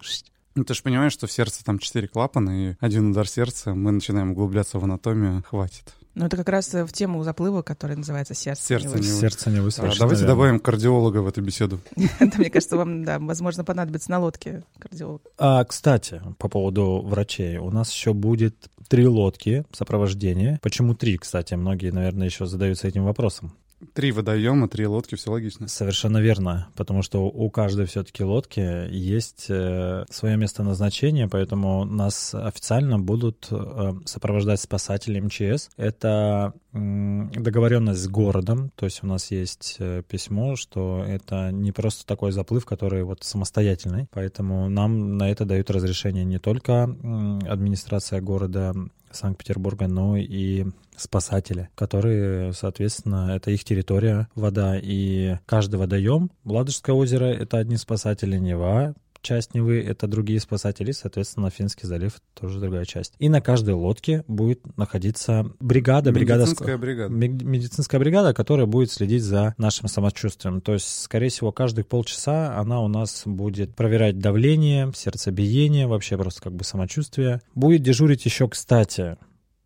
Ну, 0.58 0.64
ты 0.64 0.74
же 0.74 0.82
понимаешь, 0.82 1.12
что 1.12 1.28
в 1.28 1.32
сердце 1.32 1.64
там 1.64 1.78
четыре 1.78 2.08
клапана, 2.08 2.70
и 2.70 2.74
один 2.80 3.12
удар 3.12 3.28
сердца, 3.28 3.74
мы 3.74 3.92
начинаем 3.92 4.32
углубляться 4.32 4.80
в 4.80 4.84
анатомию, 4.84 5.44
хватит. 5.48 5.94
Ну, 6.16 6.26
это 6.26 6.36
как 6.36 6.48
раз 6.48 6.74
в 6.74 6.88
тему 6.88 7.22
заплыва, 7.22 7.62
который 7.62 7.94
называется 7.94 8.34
«Сердце, 8.34 8.64
сердце 8.64 8.98
не, 8.98 9.06
не 9.06 9.20
Сердце 9.20 9.50
не 9.50 9.60
высушишь, 9.60 9.98
а, 9.98 10.00
Давайте 10.00 10.26
добавим 10.26 10.58
кардиолога 10.58 11.18
в 11.18 11.28
эту 11.28 11.42
беседу. 11.42 11.78
Это, 12.18 12.40
мне 12.40 12.50
кажется, 12.50 12.76
вам, 12.76 13.04
да, 13.04 13.20
возможно, 13.20 13.62
понадобится 13.62 14.10
на 14.10 14.18
лодке 14.18 14.64
кардиолог. 14.80 15.22
А, 15.38 15.64
кстати, 15.64 16.20
по 16.38 16.48
поводу 16.48 17.02
врачей. 17.06 17.58
У 17.58 17.70
нас 17.70 17.92
еще 17.92 18.14
будет 18.14 18.68
три 18.88 19.06
лодки 19.06 19.64
сопровождения. 19.70 20.58
Почему 20.60 20.96
три, 20.96 21.18
кстати? 21.18 21.54
Многие, 21.54 21.92
наверное, 21.92 22.26
еще 22.26 22.46
задаются 22.46 22.88
этим 22.88 23.04
вопросом. 23.04 23.52
Три 23.94 24.10
водоема, 24.10 24.68
три 24.68 24.88
лодки, 24.88 25.14
все 25.14 25.30
логично. 25.30 25.68
Совершенно 25.68 26.18
верно, 26.18 26.68
потому 26.74 27.02
что 27.02 27.26
у 27.26 27.48
каждой 27.48 27.86
все-таки 27.86 28.24
лодки 28.24 28.88
есть 28.90 29.46
э, 29.48 30.04
свое 30.10 30.36
место 30.36 30.64
назначения, 30.64 31.28
поэтому 31.28 31.84
нас 31.84 32.34
официально 32.34 32.98
будут 32.98 33.46
э, 33.52 33.92
сопровождать 34.04 34.60
спасатели 34.60 35.20
МЧС. 35.20 35.70
Это 35.76 36.54
договоренность 36.72 38.00
с 38.00 38.08
городом, 38.08 38.72
то 38.74 38.84
есть 38.84 39.04
у 39.04 39.06
нас 39.06 39.30
есть 39.30 39.76
э, 39.78 40.02
письмо, 40.08 40.56
что 40.56 41.04
это 41.06 41.52
не 41.52 41.70
просто 41.70 42.04
такой 42.04 42.32
заплыв, 42.32 42.66
который 42.66 43.04
вот 43.04 43.22
самостоятельный, 43.22 44.08
поэтому 44.10 44.68
нам 44.68 45.16
на 45.16 45.30
это 45.30 45.44
дают 45.44 45.70
разрешение 45.70 46.24
не 46.24 46.40
только 46.40 46.82
администрация 46.82 48.20
города 48.20 48.74
Санкт-Петербурга, 49.10 49.86
но 49.86 50.16
и 50.16 50.66
спасатели, 50.98 51.68
которые, 51.74 52.52
соответственно, 52.52 53.32
это 53.34 53.50
их 53.50 53.64
территория, 53.64 54.28
вода, 54.34 54.78
и 54.80 55.37
каждый 55.46 55.76
водоем, 55.76 56.30
Ладожское 56.44 56.94
озеро— 56.94 57.24
это 57.26 57.58
одни 57.58 57.76
спасатели, 57.76 58.37
Нева 58.37 58.94
часть 59.22 59.54
Невы— 59.54 59.82
это 59.87 60.06
другие 60.06 60.40
спасатели, 60.40 60.92
соответственно, 60.92 61.50
Финский 61.50 61.87
залив— 61.87 62.20
тоже 62.34 62.61
другая 62.61 62.84
часть. 62.84 63.14
И 63.18 63.28
на 63.28 63.40
каждой 63.40 63.74
лодке 63.74 64.24
будет 64.28 64.61
находиться 64.76 65.50
бригада, 65.61 66.12
бригада... 66.12 66.42
Медицинская 66.42 66.78
бригада. 66.78 67.14
Медицинская 67.14 68.00
бригада, 68.00 68.34
которая 68.34 68.66
будет 68.66 68.90
следить 68.90 69.22
за 69.22 69.54
нашим 69.58 69.88
самочувствием. 69.88 70.61
То 70.61 70.74
есть, 70.74 71.02
скорее 71.02 71.28
всего, 71.28 71.52
каждые 71.52 71.84
полчаса 71.84 72.56
она 72.58 72.80
у 72.80 72.88
нас 72.88 73.22
будет 73.24 73.74
проверять 73.74 74.18
давление, 74.18 74.90
сердцебиение, 74.94 75.87
вообще 75.87 76.16
просто 76.16 76.42
как 76.42 76.54
бы 76.54 76.64
самочувствие. 76.64 77.42
Будет 77.54 77.82
дежурить 77.82 78.24
еще, 78.24 78.48
кстати, 78.48 79.16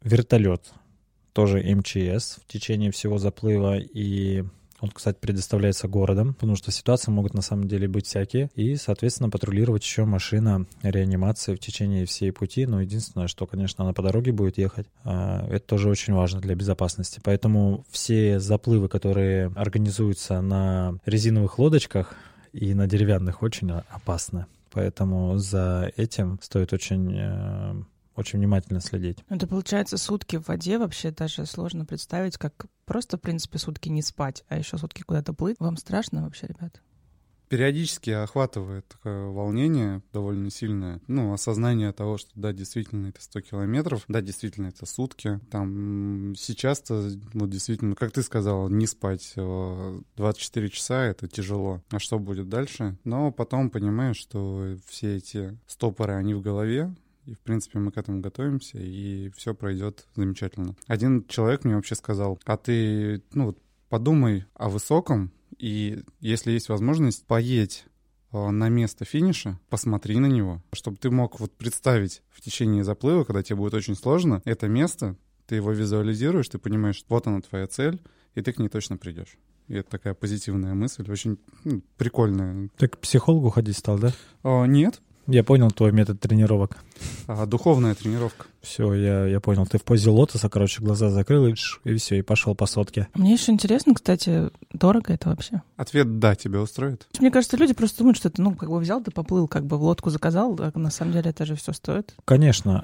вертолет, 0.03 0.73
тоже 1.33 1.62
МЧС 1.62 2.38
в 2.42 2.47
течение 2.47 2.90
всего 2.90 3.18
заплыва 3.18 3.79
и 3.79 4.45
он, 4.83 4.90
кстати, 4.90 5.16
предоставляется 5.21 5.87
городом, 5.87 6.35
потому 6.35 6.57
что 6.57 6.73
ситуации 6.73 7.12
могут 7.12 7.35
на 7.35 7.40
самом 7.40 7.68
деле 7.68 7.87
быть 7.87 8.07
всякие. 8.07 8.51
И, 8.57 8.75
соответственно, 8.75 9.31
патрулировать 9.31 9.85
еще 9.85 10.05
машина 10.05 10.66
реанимации 10.83 11.55
в 11.55 11.61
течение 11.61 12.05
всей 12.05 12.33
пути. 12.33 12.66
Но 12.66 12.81
единственное, 12.81 13.29
что, 13.29 13.47
конечно, 13.47 13.85
она 13.85 13.92
по 13.92 14.03
дороге 14.03 14.33
будет 14.33 14.59
ехать, 14.59 14.88
а, 15.05 15.47
это 15.49 15.64
тоже 15.64 15.88
очень 15.88 16.14
важно 16.14 16.40
для 16.40 16.57
безопасности. 16.57 17.21
Поэтому 17.23 17.85
все 17.92 18.40
заплывы, 18.40 18.88
которые 18.88 19.53
организуются 19.55 20.40
на 20.40 20.99
резиновых 21.07 21.61
лодочках 21.61 22.16
и 22.53 22.75
на 22.75 22.88
деревянных, 22.88 23.40
очень 23.40 23.71
опасны. 23.71 24.47
Поэтому 24.73 25.38
за 25.38 25.92
этим 25.97 26.40
стоит 26.42 26.73
очень 26.73 27.14
э, 27.14 27.75
очень 28.16 28.38
внимательно 28.38 28.81
следить. 28.81 29.18
Это 29.29 29.46
получается 29.46 29.96
сутки 29.96 30.37
в 30.37 30.48
воде 30.48 30.79
вообще 30.79 31.11
даже 31.11 31.46
сложно 31.46 31.85
представить, 31.85 32.38
как 32.38 32.66
просто, 32.85 33.16
в 33.16 33.20
принципе, 33.20 33.59
сутки 33.59 33.88
не 33.88 34.03
спать, 34.03 34.44
а 34.48 34.59
еще 34.59 34.79
сутки 34.79 35.03
куда-то 35.03 35.33
плыть. 35.33 35.57
Вам 35.59 35.77
страшно 35.77 36.22
вообще, 36.22 36.46
ребят? 36.46 36.83
Периодически 37.48 38.09
охватывает 38.09 38.88
такое 38.88 39.27
волнение 39.27 40.01
довольно 40.11 40.48
сильное. 40.48 41.03
Ну, 41.07 41.35
осознание 41.35 41.92
того, 41.92 42.16
что 42.16 42.31
да, 42.35 42.51
действительно 42.55 43.09
это 43.09 43.20
100 43.20 43.42
километров, 43.42 44.05
да, 44.09 44.22
действительно 44.22 44.68
это 44.68 44.87
сутки. 44.87 45.38
Там 45.51 46.33
сейчас-то, 46.35 47.11
вот 47.35 47.51
действительно, 47.51 47.94
как 47.94 48.11
ты 48.11 48.22
сказал, 48.22 48.70
не 48.70 48.87
спать 48.87 49.35
24 49.37 50.70
часа— 50.70 51.05
это 51.05 51.29
тяжело. 51.29 51.83
А 51.90 51.98
что 51.98 52.18
будет 52.18 52.48
дальше? 52.48 52.96
Но 53.05 53.31
потом 53.31 53.68
понимаешь, 53.68 54.16
что 54.16 54.75
все 54.88 55.16
эти 55.16 55.59
стопоры, 55.66 56.14
они 56.14 56.33
в 56.33 56.40
голове, 56.40 56.94
и, 57.25 57.35
в 57.35 57.41
принципе, 57.41 57.79
мы 57.79 57.93
к 57.93 57.99
этому 57.99 58.21
готовимся, 58.21 58.79
и 58.79 59.31
все 59.37 59.55
пройдет 59.55 60.07
замечательно. 60.15 60.77
Один 60.87 61.27
человек 61.27 61.65
мне 61.65 61.77
вообще 61.77 61.95
сказал, 61.95 62.41
а 62.45 62.57
ты, 62.57 63.23
ну, 63.33 63.47
вот 63.47 63.59
подумай 63.89 64.47
о 64.55 64.69
высоком, 64.69 65.33
и 65.59 66.03
если 66.21 66.51
есть 66.51 66.69
возможность, 66.69 67.25
поедь 67.27 67.85
э, 68.33 68.51
на 68.51 68.69
место 68.69 69.05
финиша, 69.05 69.61
посмотри 69.69 70.19
на 70.19 70.27
него, 70.27 70.63
чтобы 70.73 70.97
ты 70.97 71.11
мог 71.11 71.39
вот 71.39 71.53
представить 71.53 72.23
в 72.31 72.41
течение 72.41 72.85
заплыва, 72.85 73.25
когда 73.25 73.43
тебе 73.43 73.57
будет 73.57 73.75
очень 73.75 73.95
сложно, 73.95 74.43
это 74.45 74.69
место, 74.69 75.17
ты 75.47 75.57
его 75.57 75.73
визуализируешь, 75.73 76.49
ты 76.49 76.59
понимаешь, 76.59 77.05
вот 77.09 77.27
она 77.27 77.41
твоя 77.41 77.67
цель, 77.67 78.01
и 78.35 78.43
ты 78.43 78.53
к 78.53 78.59
ней 78.59 78.69
точно 78.69 78.97
придешь. 78.97 79.37
И 79.69 79.75
это 79.75 79.91
такая 79.91 80.15
позитивная 80.15 80.75
мысль, 80.75 81.09
очень 81.11 81.39
ну, 81.65 81.83
прикольная. 81.97 82.69
Ты 82.77 82.89
к 82.89 82.99
психологу 82.99 83.51
ходить 83.51 83.77
стал, 83.77 83.99
да? 83.99 84.13
О, 84.43 84.67
нет, 84.67 85.01
я 85.27 85.45
понял 85.45 85.71
твой 85.71 85.93
метод 85.93 86.21
тренировок. 86.21 86.79
А, 87.27 87.47
духовная 87.47 87.95
тренировка. 87.95 88.47
Все, 88.61 88.95
я, 88.95 89.27
я 89.27 89.41
понял. 89.41 89.67
Ты 89.67 89.79
в 89.79 89.85
позе 89.85 90.11
лотоса, 90.11 90.49
короче, 90.49 90.83
глаза 90.83 91.11
закрыл 91.11 91.47
и, 91.47 91.55
и 91.85 91.97
все, 91.97 92.19
и 92.19 92.23
пошел 92.23 92.55
по 92.55 92.67
сотке. 92.67 93.09
Мне 93.15 93.33
еще 93.33 93.53
интересно, 93.53 93.95
кстати, 93.95 94.51
дорого 94.73 95.13
это 95.13 95.31
вообще? 95.31 95.63
Ответ 95.77 96.19
«да» 96.19 96.35
тебя 96.35 96.61
устроит? 96.61 97.07
Мне 97.19 97.31
кажется, 97.31 97.57
люди 97.57 97.75
просто 97.75 97.99
думают, 97.99 98.17
что 98.17 98.29
это, 98.29 98.41
ну, 98.41 98.55
как 98.55 98.69
бы 98.69 98.79
взял, 98.79 99.03
ты 99.03 99.11
поплыл, 99.11 99.49
как 99.49 99.67
бы 99.67 99.79
в 99.79 99.83
лодку 99.83 100.11
заказал, 100.11 100.57
а 100.59 100.79
на 100.79 100.91
самом 100.91 101.13
деле 101.13 101.31
это 101.31 101.45
же 101.45 101.57
все 101.57 101.73
стоит. 101.73 102.15
Конечно. 102.25 102.81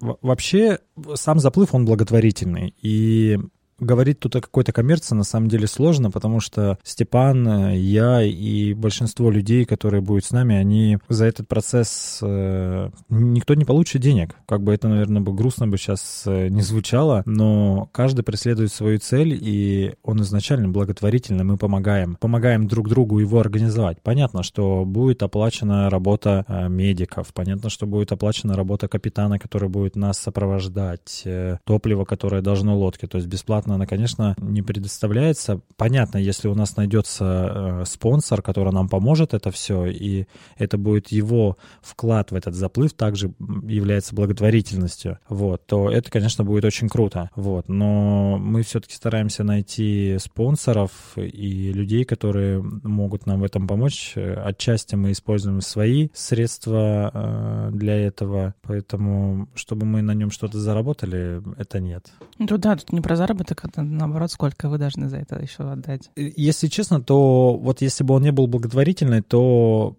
А, 0.00 0.16
вообще, 0.20 0.78
сам 1.14 1.38
заплыв, 1.38 1.74
он 1.74 1.84
благотворительный. 1.84 2.74
И 2.82 3.38
говорить 3.80 4.20
тут 4.20 4.36
о 4.36 4.40
какой-то 4.40 4.72
коммерции 4.72 5.14
на 5.14 5.24
самом 5.24 5.48
деле 5.48 5.66
сложно, 5.66 6.10
потому 6.10 6.40
что 6.40 6.78
Степан, 6.82 7.72
я 7.72 8.22
и 8.22 8.74
большинство 8.74 9.30
людей, 9.30 9.64
которые 9.64 10.00
будут 10.00 10.24
с 10.24 10.30
нами, 10.30 10.54
они 10.54 10.98
за 11.08 11.24
этот 11.24 11.48
процесс 11.48 12.20
э, 12.22 12.90
никто 13.08 13.54
не 13.54 13.64
получит 13.64 14.02
денег. 14.02 14.36
Как 14.46 14.62
бы 14.62 14.74
это, 14.74 14.88
наверное, 14.88 15.22
бы 15.22 15.32
грустно 15.32 15.66
бы 15.66 15.78
сейчас 15.78 16.24
э, 16.26 16.48
не 16.48 16.62
звучало, 16.62 17.22
но 17.26 17.88
каждый 17.92 18.22
преследует 18.22 18.72
свою 18.72 18.98
цель, 18.98 19.38
и 19.40 19.94
он 20.02 20.20
изначально 20.22 20.68
благотворительный, 20.68 21.44
мы 21.44 21.56
помогаем. 21.56 22.16
Помогаем 22.20 22.68
друг 22.68 22.88
другу 22.88 23.18
его 23.18 23.40
организовать. 23.40 24.02
Понятно, 24.02 24.42
что 24.42 24.84
будет 24.84 25.22
оплачена 25.22 25.90
работа 25.90 26.44
э, 26.48 26.68
медиков, 26.68 27.32
понятно, 27.32 27.70
что 27.70 27.86
будет 27.86 28.12
оплачена 28.12 28.54
работа 28.54 28.88
капитана, 28.88 29.38
который 29.38 29.68
будет 29.68 29.96
нас 29.96 30.18
сопровождать, 30.18 31.24
топливо, 31.64 32.04
которое 32.04 32.42
должно 32.42 32.76
лодке, 32.76 33.06
то 33.06 33.16
есть 33.16 33.28
бесплатно 33.28 33.69
бесплатно, 33.70 33.74
она, 33.74 33.86
конечно, 33.86 34.34
не 34.38 34.62
предоставляется. 34.62 35.60
Понятно, 35.76 36.18
если 36.18 36.48
у 36.48 36.54
нас 36.54 36.76
найдется 36.76 37.24
э, 37.24 37.84
спонсор, 37.86 38.42
который 38.42 38.72
нам 38.72 38.88
поможет 38.88 39.34
это 39.34 39.50
все, 39.50 39.86
и 39.86 40.26
это 40.58 40.78
будет 40.78 41.08
его 41.08 41.56
вклад 41.82 42.32
в 42.32 42.34
этот 42.34 42.54
заплыв, 42.54 42.92
также 42.92 43.32
является 43.64 44.14
благотворительностью, 44.14 45.18
вот, 45.28 45.66
то 45.66 45.90
это, 45.90 46.10
конечно, 46.10 46.44
будет 46.44 46.64
очень 46.64 46.88
круто. 46.88 47.30
Вот. 47.36 47.68
Но 47.68 48.38
мы 48.38 48.62
все-таки 48.62 48.94
стараемся 48.94 49.44
найти 49.44 50.16
спонсоров 50.20 50.90
и 51.16 51.72
людей, 51.72 52.04
которые 52.04 52.62
могут 52.82 53.26
нам 53.26 53.40
в 53.40 53.44
этом 53.44 53.66
помочь. 53.66 54.14
Отчасти 54.16 54.96
мы 54.96 55.12
используем 55.12 55.60
свои 55.60 56.08
средства 56.14 57.10
э, 57.12 57.70
для 57.72 57.94
этого, 57.94 58.54
поэтому 58.62 59.48
чтобы 59.54 59.86
мы 59.86 60.02
на 60.02 60.14
нем 60.14 60.30
что-то 60.30 60.58
заработали, 60.58 61.42
это 61.56 61.80
нет. 61.80 62.10
Ну 62.38 62.58
да, 62.58 62.76
тут 62.76 62.92
не 62.92 63.00
про 63.00 63.16
заработок, 63.16 63.59
а 63.64 63.82
наоборот, 63.82 64.30
сколько 64.30 64.68
вы 64.68 64.78
должны 64.78 65.08
за 65.08 65.18
это 65.18 65.40
еще 65.40 65.70
отдать. 65.70 66.10
Если 66.16 66.68
честно, 66.68 67.00
то 67.00 67.56
вот 67.56 67.80
если 67.80 68.04
бы 68.04 68.14
он 68.14 68.22
не 68.22 68.32
был 68.32 68.46
благотворительный, 68.46 69.22
то 69.22 69.96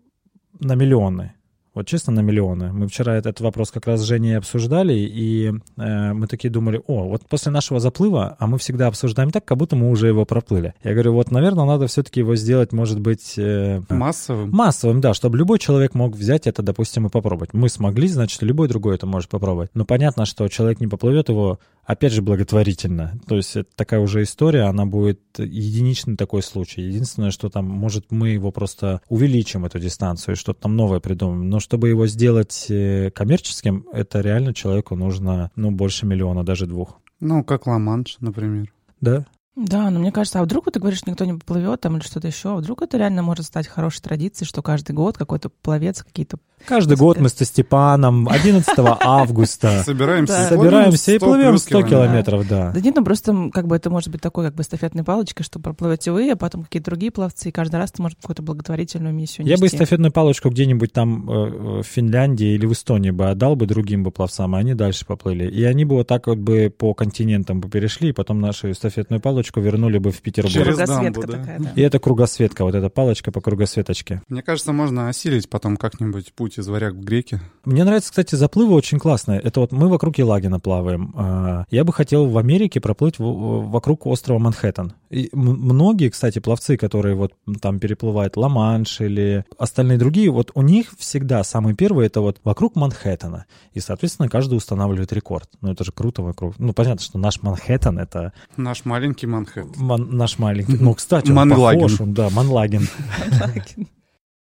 на 0.60 0.76
миллионы. 0.76 1.34
Вот 1.74 1.88
честно, 1.88 2.12
на 2.12 2.19
миллионы. 2.19 2.74
Мы 2.74 2.88
вчера 2.88 3.15
этот 3.15 3.39
вопрос 3.39 3.71
как 3.71 3.88
раз 3.88 4.02
с 4.02 4.04
Женей 4.04 4.38
обсуждали, 4.38 4.93
и 4.93 5.54
э, 5.78 6.13
мы 6.13 6.28
такие 6.28 6.50
думали, 6.50 6.82
о, 6.86 7.08
вот 7.08 7.26
после 7.30 7.50
нашего 7.50 7.80
заплыва, 7.80 8.36
а 8.39 8.47
мы 8.47 8.58
всегда 8.58 8.88
обсуждаем 8.88 9.32
так, 9.32 9.45
как 9.45 9.58
будто 9.58 9.78
мы 9.78 9.89
уже 9.89 10.08
его 10.08 10.26
проплыли. 10.26 10.74
Я 10.84 10.91
говорю, 10.91 11.13
вот, 11.13 11.32
наверное, 11.32 11.63
надо 11.63 11.88
все-таки 11.88 12.19
его 12.19 12.36
сделать, 12.36 12.74
может 12.74 13.00
быть... 13.00 13.36
Э, 13.38 13.80
массовым? 13.88 14.50
Массовым, 14.52 15.00
да, 15.00 15.13
чтобы 15.13 15.38
любой 15.38 15.60
человек 15.60 15.93
мог 15.93 16.13
взять 16.13 16.45
это, 16.45 16.62
допустим, 16.62 17.08
и 17.08 17.10
попробовать. 17.10 17.54
Мы 17.54 17.69
смогли, 17.69 18.10
значит, 18.10 18.41
любой 18.41 18.67
другой 18.67 18.95
это 18.95 19.08
может 19.08 19.30
попробовать. 19.30 19.71
Но 19.74 19.86
понятно, 19.86 20.26
что 20.26 20.50
человек 20.50 20.82
не 20.82 20.88
поплывет 20.88 21.30
его 21.30 21.60
опять 21.92 22.14
же, 22.14 22.22
благотворительно. 22.22 23.20
То 23.28 23.36
есть 23.36 23.56
это 23.58 23.70
такая 23.76 24.00
уже 24.00 24.24
история, 24.24 24.64
она 24.64 24.86
будет 24.86 25.20
единичный 25.38 26.16
такой 26.16 26.42
случай. 26.42 26.82
Единственное, 26.82 27.32
что 27.32 27.50
там, 27.50 27.66
может, 27.66 28.12
мы 28.12 28.30
его 28.30 28.52
просто 28.52 29.02
увеличим, 29.10 29.66
эту 29.66 29.78
дистанцию, 29.78 30.36
и 30.36 30.38
что-то 30.38 30.62
там 30.62 30.76
новое 30.78 31.02
придумаем. 31.02 31.50
Но 31.50 31.60
чтобы 31.60 31.90
его 31.90 32.08
сделать 32.08 32.68
э, 32.70 33.12
коммерческим, 33.12 33.86
это 33.92 34.22
реально 34.22 34.54
человеку 34.54 34.96
нужно, 34.96 35.52
ну, 35.56 35.72
больше 35.72 36.06
миллиона, 36.06 36.46
даже 36.46 36.66
двух. 36.66 37.00
Ну, 37.20 37.44
как 37.44 37.68
Ла-Манш, 37.68 38.18
например. 38.22 38.74
Да, 39.02 39.26
да, 39.58 39.90
но 39.90 40.00
мне 40.00 40.14
кажется, 40.14 40.40
а 40.40 40.44
вдруг 40.44 40.66
вот 40.66 40.76
ты 40.76 40.80
говоришь, 40.80 41.06
никто 41.06 41.26
не 41.26 41.34
поплывет 41.34 41.82
там 41.82 41.98
или 41.98 42.04
что-то 42.04 42.28
еще, 42.28 42.54
а 42.54 42.56
вдруг 42.56 42.82
это 42.84 42.98
реально 42.98 43.22
может 43.22 43.46
стать 43.46 43.68
хорошей 43.68 44.02
традицией, 44.02 44.48
что 44.48 44.62
каждый 44.62 44.94
год 44.94 45.18
какой-то 45.18 45.50
пловец 45.50 46.04
какие-то... 46.04 46.38
Каждый 46.66 46.96
год 46.96 47.20
мы 47.20 47.28
со 47.28 47.44
Степаном 47.44 48.30
11 48.30 48.70
августа 48.78 49.84
собираемся, 49.84 50.48
собираемся 50.48 51.12
и 51.12 51.20
плывем 51.20 51.58
100 51.58 51.82
километров, 51.82 52.48
да. 52.48 52.72
Да 52.72 52.80
нет, 52.80 52.96
ну 52.96 53.04
просто 53.04 53.50
как 53.52 53.68
бы 53.68 53.76
это 53.76 53.90
может 53.90 54.10
быть 54.10 54.22
такой 54.22 54.46
как 54.46 54.56
бы 54.56 54.62
эстафетной 54.62 55.04
палочкой, 55.04 55.44
что 55.44 55.60
проплывете 55.60 56.12
вы, 56.12 56.32
а 56.32 56.38
потом 56.38 56.64
какие-то 56.64 56.92
другие 56.92 57.12
пловцы, 57.12 57.50
и 57.50 57.52
каждый 57.52 57.76
раз 57.76 57.92
ты 57.92 58.02
может 58.02 58.20
какую-то 58.22 58.44
благотворительную 58.44 59.14
миссию. 59.14 59.46
Я 59.46 59.58
бы 59.58 59.68
эстафетную 59.68 60.14
палочку 60.14 60.50
где-нибудь 60.50 60.94
там 60.94 61.30
э, 61.30 61.82
в 61.82 61.84
Финляндии 61.84 62.54
или 62.54 62.66
в 62.66 62.72
Эстонии 62.72 63.12
бы 63.12 63.30
отдал 63.30 63.58
бы 63.58 63.66
другим 63.66 64.04
бы 64.04 64.12
пловцам, 64.12 64.56
а 64.56 64.60
они 64.60 64.76
дальше 64.76 65.06
поплыли. 65.06 65.50
И 65.50 65.64
они 65.64 65.84
бы 65.84 65.96
вот 65.96 66.08
так 66.08 66.28
вот 66.28 66.38
бы 66.38 66.74
по 66.76 66.94
континентам 66.94 67.60
бы 67.60 67.68
перешли, 67.70 68.10
и 68.10 68.14
потом 68.14 68.40
нашу 68.40 68.72
эстафетную 68.72 69.20
палочку 69.20 69.41
вернули 69.60 69.98
бы 69.98 70.12
в 70.12 70.22
Петербург. 70.22 70.54
Через 70.54 70.76
Кругосветка 70.76 71.04
дамбу, 71.04 71.22
да? 71.22 71.38
такая, 71.38 71.60
да. 71.60 71.72
И 71.76 71.82
это 71.82 72.00
кругосветка, 72.00 72.64
вот 72.64 72.76
эта 72.76 72.90
палочка 72.90 73.32
по 73.32 73.42
кругосветочке. 73.42 74.22
Мне 74.28 74.42
кажется, 74.42 74.72
можно 74.74 75.10
осилить 75.10 75.50
потом 75.50 75.78
как-нибудь 75.78 76.34
путь 76.34 76.58
из 76.58 76.68
варяг 76.68 76.94
в 76.94 77.04
греки. 77.04 77.40
Мне 77.66 77.84
нравится, 77.84 78.10
кстати, 78.10 78.36
заплывы 78.36 78.74
очень 78.76 79.00
классные. 79.00 79.40
Это 79.40 79.60
вот 79.60 79.72
мы 79.72 79.88
вокруг 79.90 80.18
Елагина 80.18 80.60
плаваем. 80.60 81.14
А, 81.16 81.66
я 81.70 81.84
бы 81.84 81.94
хотел 81.94 82.28
в 82.28 82.38
Америке 82.38 82.80
проплыть 82.80 83.16
вокруг 83.18 84.06
острова 84.06 84.40
Манхэттен. 84.40 84.94
И 85.10 85.30
многие, 85.34 86.10
кстати, 86.10 86.40
пловцы, 86.40 86.78
которые 86.78 87.16
вот 87.16 87.34
там 87.62 87.80
переплывают 87.80 88.38
Ла-Манш 88.38 89.02
или 89.02 89.46
остальные 89.58 89.98
другие, 89.98 90.32
вот 90.32 90.52
у 90.54 90.62
них 90.62 90.94
всегда 90.98 91.44
самый 91.44 91.76
первый 91.76 92.08
это 92.08 92.22
вот 92.22 92.40
вокруг 92.44 92.76
Манхэттена. 92.76 93.46
И, 93.74 93.80
соответственно, 93.80 94.30
каждый 94.30 94.56
устанавливает 94.56 95.12
рекорд. 95.14 95.50
Ну, 95.62 95.72
это 95.72 95.84
же 95.84 95.92
круто 95.92 96.22
вокруг. 96.22 96.58
Ну, 96.60 96.74
понятно, 96.74 97.04
что 97.04 97.18
наш 97.18 97.42
Манхэттен— 97.42 98.00
это... 98.00 98.34
Наш 98.58 98.86
маленький 98.86 99.28
Манхэттен. 99.32 99.74
Ман, 99.78 100.10
наш 100.12 100.38
маленький. 100.38 100.78
Ну, 100.80 100.94
кстати, 100.94 101.30
он 101.30 101.36
Манлаген. 101.36 101.82
похож. 101.82 101.98
Да, 102.08 102.30
Манлаген. 102.30 102.88
Манлаген. 103.32 103.88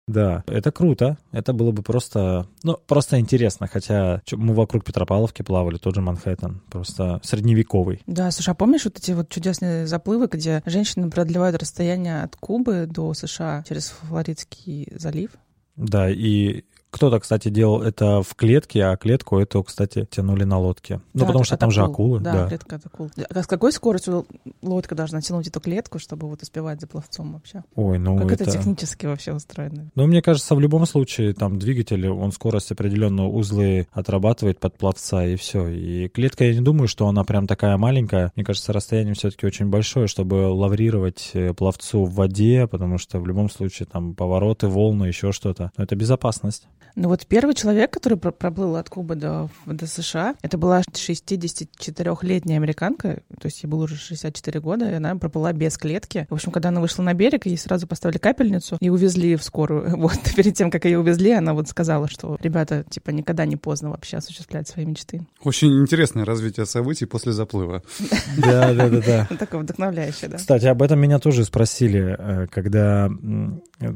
Да, 0.07 0.45
это 0.47 0.71
круто. 0.71 1.17
Это 1.33 1.51
было 1.51 1.71
бы 1.71 1.83
просто, 1.83 2.47
ну, 2.63 2.77
просто 2.87 3.19
интересно. 3.19 3.67
Хотя 3.67 4.21
мы 4.31 4.53
вокруг 4.53 4.85
Петропавловки 4.85 5.41
плавали, 5.41 5.77
тот 5.77 5.95
же 5.95 6.01
Манхэттен, 6.01 6.61
просто 6.69 7.19
средневековый. 7.23 8.01
Да, 8.07 8.31
слушай, 8.31 8.51
а 8.51 8.55
помнишь 8.55 8.85
вот 8.85 8.97
эти 8.97 9.11
вот 9.11 9.27
чудесные 9.29 9.85
заплывы, 9.85 10.27
где 10.31 10.63
женщины 10.65 11.09
преодолевают 11.09 11.57
расстояние 11.57 12.23
от 12.23 12.37
Кубы 12.37 12.87
до 12.89 13.13
США 13.13 13.63
через 13.67 13.89
Флоридский 13.89 14.87
залив? 14.95 15.31
Да, 15.75 16.09
и 16.09 16.63
кто-то, 16.89 17.19
кстати, 17.19 17.49
делал 17.49 17.81
это 17.81 18.21
в 18.21 18.35
клетке, 18.35 18.85
а 18.85 18.97
клетку 18.97 19.39
эту, 19.39 19.63
кстати, 19.63 20.07
тянули 20.09 20.45
на 20.45 20.57
лодке. 20.57 21.01
Ну, 21.13 21.25
потому 21.25 21.43
что 21.43 21.57
там 21.57 21.69
акул. 21.69 21.75
же 21.75 21.83
акулы. 21.83 22.19
Да, 22.21 22.33
да, 22.33 22.47
клетка 22.47 22.75
от 22.77 22.85
акул. 22.85 23.09
А 23.29 23.43
с 23.43 23.47
какой 23.47 23.71
скоростью 23.71 24.25
лодка 24.61 24.95
должна 24.95 25.21
тянуть 25.21 25.47
эту 25.47 25.59
клетку, 25.59 25.99
чтобы 25.99 26.27
вот 26.27 26.41
успевать 26.41 26.79
за 26.79 26.87
пловцом 26.87 27.33
вообще? 27.33 27.63
Ой, 27.75 27.99
ну 27.99 28.17
Как 28.17 28.31
это... 28.31 28.43
это 28.43 28.51
технически 28.53 29.05
вообще 29.05 29.33
устроено? 29.33 29.91
Ну, 29.95 30.07
мне 30.07 30.21
кажется, 30.21 30.55
в 30.55 30.59
любом 30.59 30.85
случае, 30.85 31.33
там, 31.33 31.59
двигатель, 31.59 32.07
он 32.07 32.31
скорость 32.31 32.71
определенную 32.71 33.29
узлы 33.29 33.87
отрабатывает 33.91 34.59
под 34.59 34.77
пловца, 34.77 35.25
и 35.25 35.35
все. 35.35 35.67
И 35.67 36.07
клетка, 36.07 36.45
я 36.45 36.53
не 36.53 36.61
думаю, 36.61 36.87
что 36.87 37.07
она 37.07 37.23
прям 37.23 37.47
такая 37.47 37.77
маленькая. 37.77 38.31
Мне 38.35 38.45
кажется, 38.45 38.71
расстояние 38.73 39.13
все-таки 39.13 39.45
очень 39.45 39.67
большое, 39.67 40.07
чтобы 40.07 40.47
лаврировать 40.51 41.31
э, 41.33 41.53
пловцу 41.53 42.05
в 42.05 42.13
воде, 42.13 42.67
потому 42.67 42.97
что 42.97 43.19
в 43.19 43.27
любом 43.27 43.49
случае 43.49 43.87
там 43.91 44.15
повороты, 44.15 44.67
волны, 44.67 45.05
еще 45.05 45.31
что-то. 45.31 45.71
Но 45.77 45.83
это 45.83 45.95
безопасность. 45.95 46.67
Ну 46.97 47.09
вот 47.09 47.27
первый 47.27 47.53
человек, 47.53 47.91
который 47.91 48.17
проплыл 48.17 48.75
от 48.75 48.89
Кубы 48.89 49.13
до, 49.13 49.51
до 49.67 49.85
США, 49.85 50.33
это 50.41 50.57
была 50.57 50.81
64-летняя 50.81 52.57
американка, 52.57 53.21
то 53.39 53.45
есть 53.45 53.61
ей 53.61 53.69
было 53.69 53.83
уже 53.83 53.95
64 53.95 54.59
года, 54.59 54.89
и 54.89 54.93
она 54.95 55.15
проплыла 55.15 55.53
без 55.53 55.77
клетки. 55.77 56.25
В 56.31 56.33
общем, 56.33 56.51
когда 56.51 56.69
она 56.69 56.81
вышла 56.81 57.03
на 57.03 57.13
берег, 57.13 57.45
ей 57.45 57.55
сразу 57.55 57.85
поставили 57.85 58.17
капельницу 58.17 58.77
и 58.79 58.89
увезли 58.89 59.35
в 59.35 59.43
скорую. 59.43 59.95
Вот 60.07 60.17
перед 60.35 60.55
тем, 60.55 60.71
как 60.71 60.85
ее 60.85 60.97
увезли, 60.97 61.33
она 61.33 61.53
вот 61.53 61.67
сказала, 61.67 62.07
что 62.07 62.35
ребята, 62.41 62.83
типа, 62.89 63.11
никогда 63.11 63.45
не 63.45 63.57
поздно 63.57 63.91
вообще 63.91 64.17
осуществлять 64.17 64.67
свои 64.67 64.85
мечты. 64.85 65.21
Очень 65.43 65.79
интересное 65.81 66.25
развитие 66.25 66.65
событий 66.65 67.05
после 67.05 67.31
заплыва. 67.31 67.83
Да, 68.37 68.73
да, 68.73 68.89
да, 68.89 69.01
да. 69.01 69.35
Такое 69.39 69.61
вдохновляющее, 69.61 70.29
да. 70.29 70.37
Кстати, 70.37 70.65
об 70.65 70.81
этом 70.81 70.99
меня 70.99 71.19
тоже 71.19 71.45
спросили, 71.45 72.15
э, 72.17 72.47
когда 72.47 73.09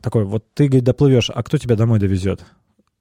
такой, 0.03 0.25
вот 0.25 0.45
ты, 0.53 0.67
говорит, 0.67 0.83
доплывешь, 0.83 1.31
а 1.33 1.41
кто 1.43 1.57
тебя 1.57 1.75
домой 1.75 1.99
довезет? 1.99 2.41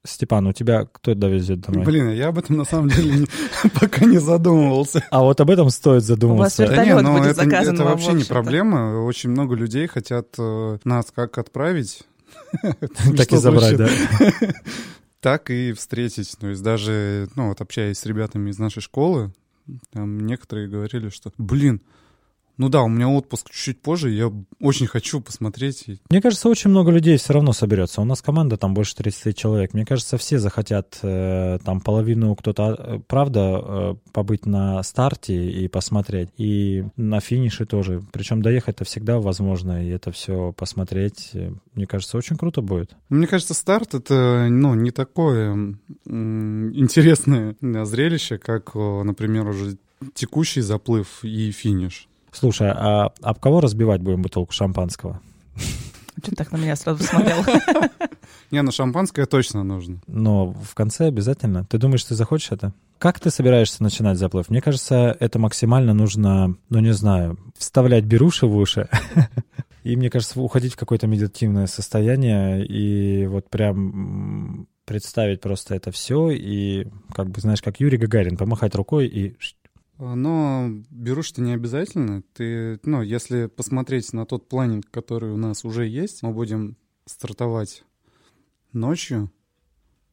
Степан, 0.02 0.46
у 0.46 0.52
тебя 0.52 0.86
кто 0.90 1.14
довезет 1.14 1.60
домой? 1.60 1.84
Блин, 1.84 2.10
я 2.10 2.28
об 2.28 2.38
этом 2.38 2.56
на 2.56 2.64
самом 2.64 2.88
деле 2.88 3.26
пока 3.80 4.06
не 4.06 4.18
задумывался. 4.18 5.04
А 5.10 5.20
вот 5.20 5.40
об 5.40 5.50
этом 5.50 5.68
стоит 5.68 6.04
задумываться. 6.04 6.62
У 6.62 6.66
вас 6.66 6.70
вертолет 6.70 7.04
да 7.04 7.18
будет 7.18 7.36
заказан 7.36 7.74
Это 7.74 7.84
вообще 7.84 8.12
не 8.14 8.24
проблема. 8.24 9.04
Очень 9.04 9.30
много 9.30 9.54
людей 9.54 9.86
хотят 9.88 10.28
э, 10.38 10.78
нас 10.84 11.06
как 11.14 11.36
отправить. 11.38 12.02
Так 13.16 13.32
и 13.32 13.36
забрать, 13.36 13.76
да. 13.76 13.88
Так 15.20 15.50
и 15.50 15.72
встретить. 15.72 16.34
То 16.40 16.46
есть 16.46 16.62
даже, 16.62 17.28
ну 17.36 17.48
вот 17.48 17.60
общаясь 17.60 17.98
с 17.98 18.06
ребятами 18.06 18.50
из 18.50 18.58
нашей 18.58 18.80
школы, 18.80 19.32
там 19.92 20.18
некоторые 20.20 20.68
говорили, 20.68 21.10
что, 21.10 21.30
блин, 21.36 21.82
ну 22.60 22.68
да, 22.68 22.82
у 22.82 22.88
меня 22.88 23.08
отпуск 23.08 23.48
чуть-чуть 23.48 23.80
позже, 23.80 24.10
я 24.10 24.30
очень 24.60 24.86
хочу 24.86 25.22
посмотреть. 25.22 25.86
Мне 26.10 26.20
кажется, 26.20 26.46
очень 26.46 26.68
много 26.68 26.90
людей 26.90 27.16
все 27.16 27.32
равно 27.32 27.54
соберется. 27.54 28.02
У 28.02 28.04
нас 28.04 28.20
команда 28.20 28.58
там 28.58 28.74
больше 28.74 28.94
30 28.96 29.34
человек. 29.34 29.72
Мне 29.72 29.86
кажется, 29.86 30.18
все 30.18 30.38
захотят 30.38 30.98
э, 31.00 31.58
там 31.64 31.80
половину 31.80 32.36
кто-то, 32.36 32.76
э, 32.78 33.00
правда, 33.08 33.62
э, 33.64 33.94
побыть 34.12 34.44
на 34.44 34.82
старте 34.82 35.50
и 35.50 35.68
посмотреть. 35.68 36.28
И 36.36 36.84
на 36.96 37.20
финише 37.20 37.64
тоже. 37.64 38.02
Причем 38.12 38.42
доехать-то 38.42 38.84
всегда 38.84 39.20
возможно, 39.20 39.82
и 39.82 39.88
это 39.88 40.12
все 40.12 40.52
посмотреть. 40.52 41.30
Э, 41.32 41.52
мне 41.72 41.86
кажется, 41.86 42.18
очень 42.18 42.36
круто 42.36 42.60
будет. 42.60 42.94
Мне 43.08 43.26
кажется, 43.26 43.54
старт— 43.54 43.94
это 43.94 44.48
ну, 44.50 44.74
не 44.74 44.90
такое 44.90 45.78
интересное 46.04 47.56
зрелище, 47.86 48.36
как, 48.36 48.74
например, 48.74 49.48
уже 49.48 49.78
текущий 50.12 50.60
заплыв 50.60 51.24
и 51.24 51.52
финиш. 51.52 52.09
Слушай, 52.32 52.70
а 52.70 53.12
об 53.22 53.38
кого 53.38 53.60
разбивать 53.60 54.00
будем 54.00 54.22
бутылку 54.22 54.52
шампанского? 54.52 55.20
Что 56.22 56.36
так 56.36 56.52
на 56.52 56.58
меня 56.58 56.76
сразу 56.76 57.02
смотрел? 57.02 57.44
Не, 58.50 58.62
ну 58.62 58.72
шампанское 58.72 59.26
точно 59.26 59.62
нужно. 59.62 60.00
Но 60.06 60.52
в 60.52 60.74
конце 60.74 61.06
обязательно. 61.06 61.64
Ты 61.64 61.78
думаешь, 61.78 62.04
ты 62.04 62.14
захочешь 62.14 62.52
это? 62.52 62.72
Как 62.98 63.20
ты 63.20 63.30
собираешься 63.30 63.82
начинать 63.82 64.18
заплыв? 64.18 64.50
Мне 64.50 64.60
кажется, 64.60 65.16
это 65.18 65.38
максимально 65.38 65.94
нужно, 65.94 66.56
ну 66.68 66.80
не 66.80 66.92
знаю, 66.92 67.38
вставлять 67.56 68.04
беруши 68.04 68.46
в 68.46 68.56
уши. 68.56 68.88
И 69.82 69.96
мне 69.96 70.10
кажется, 70.10 70.40
уходить 70.40 70.74
в 70.74 70.76
какое-то 70.76 71.06
медитативное 71.06 71.66
состояние 71.66 72.66
и 72.66 73.26
вот 73.26 73.48
прям 73.48 74.66
представить 74.84 75.40
просто 75.40 75.74
это 75.74 75.90
все 75.90 76.30
и 76.30 76.86
как 77.14 77.30
бы, 77.30 77.40
знаешь, 77.40 77.62
как 77.62 77.80
Юрий 77.80 77.96
Гагарин, 77.96 78.36
помахать 78.36 78.74
рукой 78.74 79.06
и 79.06 79.36
Но 80.00 80.70
берушь-то 80.90 81.42
не 81.42 81.52
обязательно. 81.52 82.22
Ты, 82.32 82.80
ну, 82.84 83.02
если 83.02 83.46
посмотреть 83.46 84.12
на 84.12 84.24
тот 84.24 84.48
планинг, 84.48 84.90
который 84.90 85.30
у 85.30 85.36
нас 85.36 85.64
уже 85.64 85.86
есть, 85.86 86.22
мы 86.22 86.32
будем 86.32 86.76
стартовать 87.04 87.84
ночью 88.72 89.30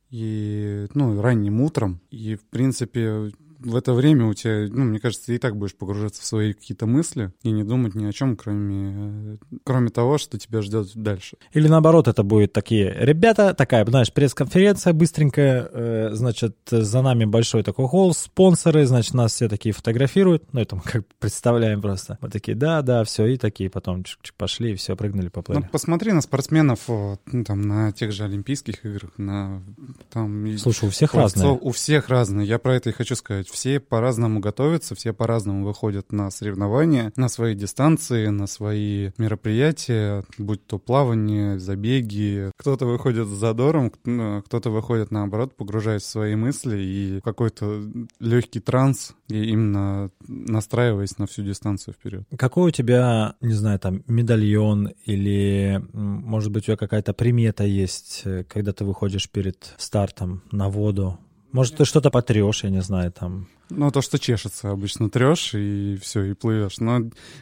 и, 0.10 0.88
ну, 0.94 1.22
ранним 1.22 1.62
утром. 1.62 2.02
И, 2.12 2.36
в 2.36 2.44
принципе, 2.46 3.32
в 3.60 3.76
это 3.76 3.94
время 3.94 4.26
у 4.26 4.34
тебя, 4.34 4.68
ну, 4.70 4.86
мне 4.86 5.00
кажется, 5.00 5.28
ты 5.28 5.36
и 5.36 5.38
так 5.38 5.56
будешь 5.56 5.76
погружаться 5.76 6.22
в 6.22 6.26
свои 6.26 6.54
какие-то 6.54 6.86
мысли 6.86 7.32
и 7.44 7.52
не 7.52 7.64
думать 7.64 7.96
ни 7.96 8.06
о 8.06 8.14
чем, 8.14 8.36
кроме, 8.36 9.38
кроме 9.64 9.90
того, 9.90 10.18
что 10.18 10.38
тебя 10.38 10.62
ждет 10.62 10.90
дальше. 10.96 11.38
Или 11.54 11.68
наоборот, 11.68 12.08
это 12.08 12.24
будет 12.24 12.54
такие, 12.54 12.96
ребята, 12.98 13.54
такая, 13.54 13.86
знаешь, 13.86 14.14
пресс-конференция 14.14 14.94
быстренькая, 14.94 15.70
э, 15.72 16.10
значит, 16.14 16.58
за 16.70 17.02
нами 17.02 17.26
большой 17.26 17.64
такой 17.64 17.88
холл, 17.88 18.14
спонсоры, 18.14 18.86
значит, 18.86 19.14
нас 19.14 19.34
все 19.34 19.50
такие 19.50 19.74
фотографируют, 19.74 20.54
ну, 20.54 20.62
это 20.62 20.76
мы 20.76 20.82
как 20.84 21.04
представляем 21.20 21.82
просто. 21.82 22.18
Мы 22.22 22.30
такие, 22.30 22.56
да, 22.56 22.82
да, 22.82 23.04
все, 23.04 23.26
и 23.26 23.38
такие 23.38 23.70
потом 23.70 24.04
чик 24.04 24.20
-чик, 24.24 24.34
пошли, 24.38 24.74
и 24.74 24.76
все, 24.76 24.96
прыгнули, 24.96 25.30
поплыли. 25.30 25.60
Ну, 25.60 25.68
посмотри 25.72 26.12
на 26.12 26.22
спортсменов, 26.22 26.88
ну, 26.88 27.44
там, 27.44 27.62
на 27.62 27.92
тех 27.92 28.12
же 28.12 28.24
Олимпийских 28.24 28.86
играх, 28.86 29.12
на, 29.18 29.64
там... 30.12 30.58
Слушай, 30.58 30.90
у 30.90 30.92
всех 30.92 31.14
разные. 31.14 31.58
У 31.60 31.72
всех 31.72 32.10
разные, 32.10 32.48
я 32.48 32.60
про 32.60 32.76
это 32.76 32.90
и 32.90 32.94
хочу 32.94 33.16
сказать 33.16 33.47
сказать, 33.48 33.58
все 33.58 33.80
по-разному 33.80 34.40
готовятся, 34.40 34.96
все 34.96 35.14
по-разному 35.14 35.66
выходят 35.66 36.12
на 36.12 36.30
соревнования, 36.30 37.12
на 37.16 37.30
свои 37.30 37.56
дистанции, 37.56 38.28
на 38.28 38.48
свои 38.48 39.12
мероприятия, 39.18 40.24
будь 40.38 40.66
то 40.66 40.80
плавание, 40.80 41.60
забеги. 41.60 42.52
Кто-то 42.58 42.86
выходит 42.86 43.28
с 43.28 43.32
задором, 43.32 43.92
ну, 44.06 44.42
кто-то 44.44 44.70
выходит 44.70 45.12
наоборот, 45.12 45.56
погружаясь 45.56 46.04
в 46.04 46.08
свои 46.08 46.36
мысли 46.36 46.78
и 46.78 47.22
какой-то 47.22 47.82
легкий 48.20 48.60
транс, 48.60 49.14
и 49.28 49.46
именно 49.46 50.12
настраиваясь 50.28 51.18
на 51.18 51.28
всю 51.28 51.44
дистанцию 51.44 51.94
вперед. 51.94 52.24
Какой 52.38 52.70
у 52.70 52.72
тебя, 52.72 53.36
не 53.42 53.54
знаю, 53.54 53.80
там 53.80 54.04
медальон 54.08 54.94
или, 55.06 55.82
может 55.94 56.52
быть, 56.52 56.64
у 56.64 56.66
тебя 56.68 56.78
какая-то 56.78 57.14
примета 57.14 57.64
есть, 57.64 58.22
э, 58.26 58.44
когда 58.44 58.74
ты 58.74 58.86
выходишь 58.86 59.30
перед 59.30 59.74
стартом 59.78 60.44
на 60.52 60.70
воду? 60.70 61.20
Может, 61.58 61.78
ты 61.78 61.86
что-то 61.86 62.12
потрешь, 62.12 62.64
я 62.64 62.70
не 62.70 62.84
знаю, 62.84 63.12
там. 63.12 63.48
Ну, 63.70 63.92
то, 63.92 64.02
что 64.02 64.18
чешется, 64.20 64.72
обычно 64.72 65.10
трешь 65.10 65.54
и 65.54 65.98
все, 66.02 66.24
и 66.24 66.34
плывешь. 66.34 66.80
Но 66.80 67.00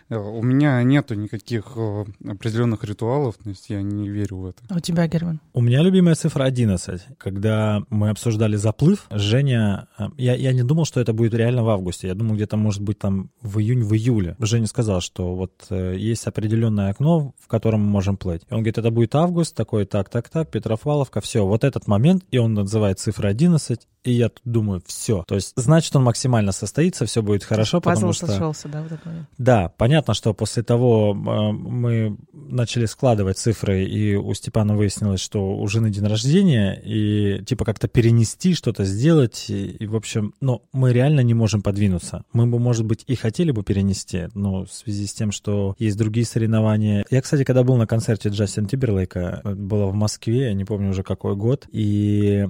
э, 0.10 0.16
у 0.16 0.42
меня 0.42 0.82
нету 0.84 1.16
никаких 1.16 1.74
э, 1.76 2.06
определенных 2.28 2.84
ритуалов, 2.84 3.36
то 3.44 3.50
есть 3.50 3.70
я 3.70 3.82
не 3.82 4.10
верю 4.10 4.38
в 4.38 4.46
это. 4.48 4.64
А 4.70 4.78
у 4.78 4.80
тебя, 4.80 5.08
Герман? 5.08 5.40
У 5.54 5.62
меня 5.62 5.82
любимая 5.82 6.16
цифра 6.16 6.44
11. 6.44 7.02
Когда 7.18 7.84
мы 7.90 8.10
обсуждали 8.10 8.56
заплыв, 8.56 9.06
Женя... 9.12 9.88
Э, 9.98 10.06
я, 10.18 10.36
я 10.36 10.54
не 10.54 10.64
думал, 10.64 10.86
что 10.86 11.00
это 11.00 11.14
будет 11.14 11.34
реально 11.34 11.64
в 11.64 11.70
августе. 11.70 12.08
Я 12.08 12.16
думал, 12.16 12.36
где-то, 12.36 12.58
может 12.58 12.82
быть, 12.82 13.00
там 13.00 13.30
в 13.42 13.60
июнь, 13.60 13.84
в 13.84 13.94
июле. 13.94 14.36
Женя 14.40 14.68
сказал, 14.68 15.02
что 15.02 15.36
вот 15.36 15.66
есть 15.70 16.26
определенное 16.28 16.90
окно, 16.90 17.34
в 17.40 17.48
котором 17.48 17.82
мы 17.82 17.90
можем 17.90 18.18
плыть. 18.18 18.42
И 18.50 18.54
он 18.54 18.60
говорит, 18.60 18.78
это 18.78 18.92
будет 18.92 19.16
август, 19.16 19.56
такой, 19.56 19.86
так, 19.86 20.10
так, 20.10 20.30
так, 20.30 20.50
Петропавловка, 20.50 21.22
все. 21.22 21.46
Вот 21.46 21.64
этот 21.64 21.88
момент, 21.88 22.24
и 22.32 22.38
он 22.38 22.54
называет 22.54 23.00
цифру 23.00 23.28
11, 23.28 23.88
и 24.06 24.12
я 24.12 24.30
тут 24.30 24.42
думаю, 24.46 24.82
все. 24.86 25.24
То 25.28 25.36
есть, 25.36 25.54
значит, 25.56 25.96
он 25.96 26.04
максимально 26.15 26.54
состоится, 26.54 27.06
все 27.06 27.21
будет 27.21 27.43
хорошо, 27.43 27.82
Пазл 27.82 27.95
потому 27.95 28.13
что... 28.13 28.28
сошелся, 28.28 28.69
да, 28.69 28.82
в 28.82 28.86
этот 28.86 29.06
момент? 29.06 29.28
Да, 29.38 29.73
понятно, 29.78 30.13
что 30.13 30.34
после 30.34 30.63
того 30.63 31.12
э, 31.12 31.51
мы 31.51 32.17
начали 32.34 32.86
складывать 32.86 33.38
цифры, 33.38 33.84
и 33.84 34.15
у 34.15 34.34
Степана 34.34 34.78
выяснилось, 34.78 35.19
что 35.19 35.58
у 35.58 35.67
жены 35.67 35.89
день 35.89 36.06
рождения, 36.06 36.82
и 36.82 37.43
типа 37.43 37.65
как-то 37.65 37.89
перенести, 37.89 38.54
что-то 38.54 38.86
сделать, 38.86 39.49
и, 39.49 39.71
и 39.71 39.88
в 39.88 39.95
общем, 39.95 40.34
но 40.39 40.62
мы 40.71 40.93
реально 40.93 41.19
не 41.19 41.34
можем 41.34 41.62
подвинуться. 41.62 42.23
Мы 42.32 42.47
бы, 42.47 42.60
может 42.60 42.86
быть, 42.86 43.04
и 43.08 43.15
хотели 43.15 43.51
бы 43.51 43.63
перенести, 43.63 44.30
но 44.34 44.63
в 44.63 44.71
связи 44.71 45.08
с 45.08 45.13
тем, 45.13 45.34
что 45.34 45.75
есть 45.80 45.97
другие 45.97 46.25
соревнования. 46.25 47.06
Я, 47.10 47.21
кстати, 47.21 47.43
когда 47.43 47.63
был 47.63 47.75
на 47.75 47.88
концерте 47.88 48.30
Джастина 48.30 48.69
Тиберлейка, 48.69 49.41
э, 49.43 49.54
было 49.54 49.88
в 49.88 49.95
Москве, 49.95 50.45
я 50.45 50.54
не 50.54 50.63
помню 50.63 50.91
уже 50.91 51.04
какой 51.04 51.36
год, 51.36 51.67
и 51.73 52.47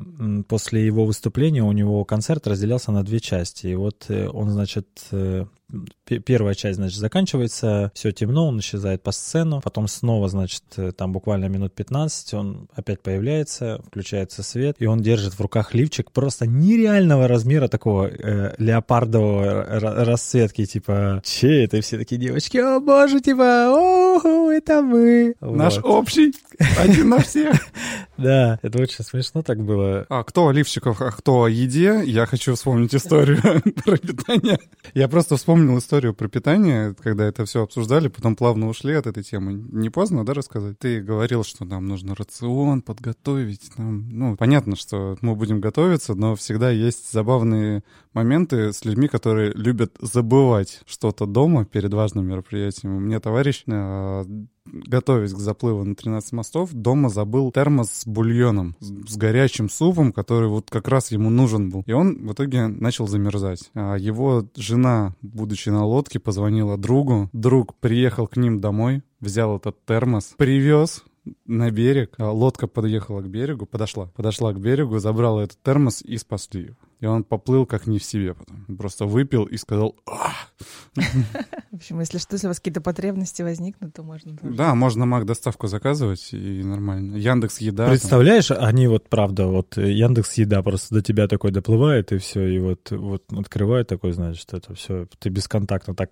после 0.47 0.85
его 0.85 1.05
выступления 1.05 1.63
у 1.63 1.71
него 1.71 2.05
концерт 2.05 2.45
разделялся 2.45 2.91
на 2.91 3.03
две 3.03 3.19
части. 3.19 3.54
И 3.63 3.75
вот 3.75 4.05
э, 4.09 4.27
он, 4.27 4.49
значит, 4.49 4.87
э, 5.11 5.45
первая 6.03 6.53
часть, 6.53 6.77
значит, 6.77 6.99
заканчивается, 6.99 7.91
все 7.93 8.11
темно, 8.11 8.47
он 8.47 8.59
исчезает 8.59 9.01
по 9.03 9.11
сцену, 9.11 9.61
потом 9.63 9.87
снова, 9.87 10.29
значит, 10.29 10.63
э, 10.77 10.91
там 10.91 11.11
буквально 11.11 11.45
минут 11.45 11.73
15, 11.73 12.33
он 12.33 12.69
опять 12.73 13.01
появляется, 13.01 13.81
включается 13.87 14.43
свет, 14.43 14.75
и 14.79 14.85
он 14.85 15.01
держит 15.01 15.33
в 15.33 15.41
руках 15.41 15.73
лифчик 15.73 16.11
просто 16.11 16.45
нереального 16.45 17.27
размера 17.27 17.67
такого 17.67 18.07
э, 18.07 18.55
леопардового 18.57 19.63
расцветки, 20.05 20.65
типа, 20.65 21.21
че 21.23 21.63
это? 21.63 21.77
И 21.77 21.81
все 21.81 21.97
такие 21.97 22.19
девочки, 22.19 22.57
о 22.57 22.79
боже, 22.79 23.21
типа, 23.21 23.69
о, 23.69 24.51
это 24.51 24.81
мы. 24.81 25.35
Наш 25.41 25.77
вот. 25.77 25.85
общий, 25.85 26.33
один 26.77 27.09
на 27.09 27.19
всех. 27.19 27.55
Да, 28.17 28.59
это 28.61 28.81
очень 28.81 29.03
смешно 29.03 29.41
так 29.41 29.61
было. 29.61 30.05
А 30.07 30.23
кто 30.23 30.47
о 30.47 30.53
лифчиках, 30.53 31.01
а 31.01 31.11
кто 31.11 31.43
о 31.43 31.49
еде, 31.49 32.01
я 32.05 32.25
хочу 32.25 32.55
вспомнить 32.55 32.95
историю 32.95 33.41
про 33.83 33.97
питание. 33.97 34.57
Я 34.93 35.09
просто 35.09 35.35
вспомнил 35.35 35.64
вспомнил 35.65 35.79
историю 35.79 36.13
про 36.13 36.27
питание, 36.27 36.93
когда 37.01 37.25
это 37.25 37.43
все 37.45 37.63
обсуждали, 37.63 38.07
потом 38.07 38.35
плавно 38.35 38.67
ушли 38.69 38.93
от 38.93 39.07
этой 39.07 39.23
темы. 39.23 39.53
Не 39.71 39.89
поздно, 39.89 40.23
да, 40.23 40.35
рассказать? 40.35 40.77
Ты 40.77 41.01
говорил, 41.01 41.43
что 41.43 41.65
нам 41.65 41.87
нужно 41.87 42.13
рацион 42.13 42.83
подготовить. 42.83 43.75
Нам... 43.77 44.07
Ну, 44.09 44.37
понятно, 44.37 44.75
что 44.75 45.17
мы 45.21 45.35
будем 45.35 45.61
готовиться, 45.61 46.13
но 46.13 46.35
всегда 46.35 46.69
есть 46.69 47.11
забавные 47.11 47.83
моменты 48.13 48.73
с 48.73 48.85
людьми, 48.85 49.07
которые 49.07 49.53
любят 49.53 49.95
забывать 49.99 50.81
что-то 50.85 51.25
дома 51.25 51.65
перед 51.65 51.91
важным 51.93 52.27
мероприятием. 52.27 52.95
У 52.95 52.99
меня 52.99 53.19
товарищ 53.19 53.63
а, 53.67 54.23
готовясь 54.65 55.33
к 55.33 55.37
заплыву 55.37 55.83
на 55.83 55.95
13 55.95 56.31
мостов, 56.33 56.71
дома 56.73 57.09
забыл 57.09 57.51
термос 57.51 57.91
с 57.91 58.07
бульоном, 58.07 58.75
с 58.79 59.17
горячим 59.17 59.69
супом, 59.69 60.11
который 60.11 60.49
вот 60.49 60.69
как 60.69 60.87
раз 60.87 61.11
ему 61.11 61.29
нужен 61.29 61.69
был. 61.69 61.83
И 61.85 61.91
он 61.91 62.27
в 62.27 62.33
итоге 62.33 62.67
начал 62.67 63.07
замерзать. 63.07 63.69
А 63.73 63.95
его 63.95 64.45
жена, 64.55 65.15
будучи 65.21 65.69
на 65.69 65.85
лодке, 65.85 66.19
позвонила 66.19 66.77
другу. 66.77 67.29
Друг 67.33 67.75
приехал 67.75 68.27
к 68.27 68.37
ним 68.37 68.59
домой, 68.59 69.03
взял 69.19 69.57
этот 69.57 69.83
термос, 69.85 70.33
привез 70.37 71.03
на 71.45 71.71
берег. 71.71 72.13
А 72.17 72.31
лодка 72.31 72.67
подъехала 72.67 73.21
к 73.21 73.29
берегу, 73.29 73.65
подошла, 73.65 74.07
подошла 74.15 74.53
к 74.53 74.59
берегу, 74.59 74.99
забрала 74.99 75.43
этот 75.43 75.61
термос 75.61 76.01
и 76.01 76.17
спасли 76.17 76.65
его. 76.65 76.75
И 77.05 77.07
он 77.07 77.23
поплыл 77.23 77.67
как 77.67 77.85
не 77.85 77.99
в 77.99 78.03
себе 78.03 78.33
потом. 78.33 78.65
Просто 78.77 79.05
выпил 79.05 79.43
и 79.43 79.57
сказал 79.57 79.95
«Ах!». 80.07 80.51
В 81.71 81.75
общем, 81.75 81.99
если 81.99 82.17
что, 82.17 82.33
если 82.33 82.47
у 82.47 82.49
вас 82.49 82.57
какие-то 82.57 82.81
потребности 82.81 83.43
возникнут, 83.43 83.93
то 83.93 84.01
можно. 84.01 84.35
Да, 84.41 84.73
можно 84.73 85.05
Мак 85.05 85.27
доставку 85.27 85.67
заказывать 85.67 86.29
и 86.33 86.63
нормально. 86.63 87.15
Яндекс 87.15 87.59
Еда. 87.59 87.89
Представляешь, 87.89 88.49
они 88.49 88.87
вот 88.87 89.07
правда, 89.07 89.45
вот 89.45 89.77
Яндекс 89.77 90.33
Еда 90.33 90.63
просто 90.63 90.95
до 90.95 91.03
тебя 91.03 91.27
такой 91.27 91.51
доплывает 91.51 92.11
и 92.11 92.17
все, 92.17 92.47
и 92.47 92.57
вот, 92.57 92.89
вот 92.89 93.21
открывает 93.31 93.87
такой, 93.87 94.13
значит, 94.13 94.51
это 94.51 94.73
все, 94.73 95.07
ты 95.19 95.29
бесконтактно 95.29 95.93
так 95.93 96.09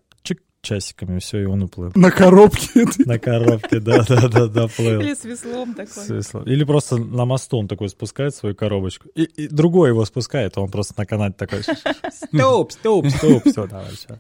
часиками, 0.64 1.20
все, 1.20 1.44
и 1.44 1.46
он 1.46 1.64
уплыл. 1.64 1.92
На 1.94 2.10
коробке? 2.10 2.86
На 3.06 3.20
коробке, 3.20 3.80
да-да-да, 3.80 4.68
плыл. 4.68 5.02
Или 5.02 5.14
с 5.14 5.26
веслом 5.26 5.74
такой. 5.76 6.04
С 6.04 6.10
веслом. 6.10 6.44
Или 6.46 6.64
просто 6.64 6.98
на 6.98 7.26
мосту 7.26 7.60
он 7.60 7.68
такой 7.68 7.90
спускает 7.90 8.34
свою 8.34 8.56
коробочку. 8.56 9.10
И, 9.10 9.24
и 9.24 9.48
другой 9.48 9.90
его 9.90 10.06
спускает, 10.06 10.58
а 10.58 10.62
он 10.62 10.72
просто 10.72 10.94
на 10.98 11.06
канате 11.06 11.36
такой. 11.38 11.64
Стоп, 11.64 12.72
стоп, 12.72 13.08
стоп, 13.10 13.44
все, 13.46 13.68
давай, 13.68 13.92
все. 13.96 14.18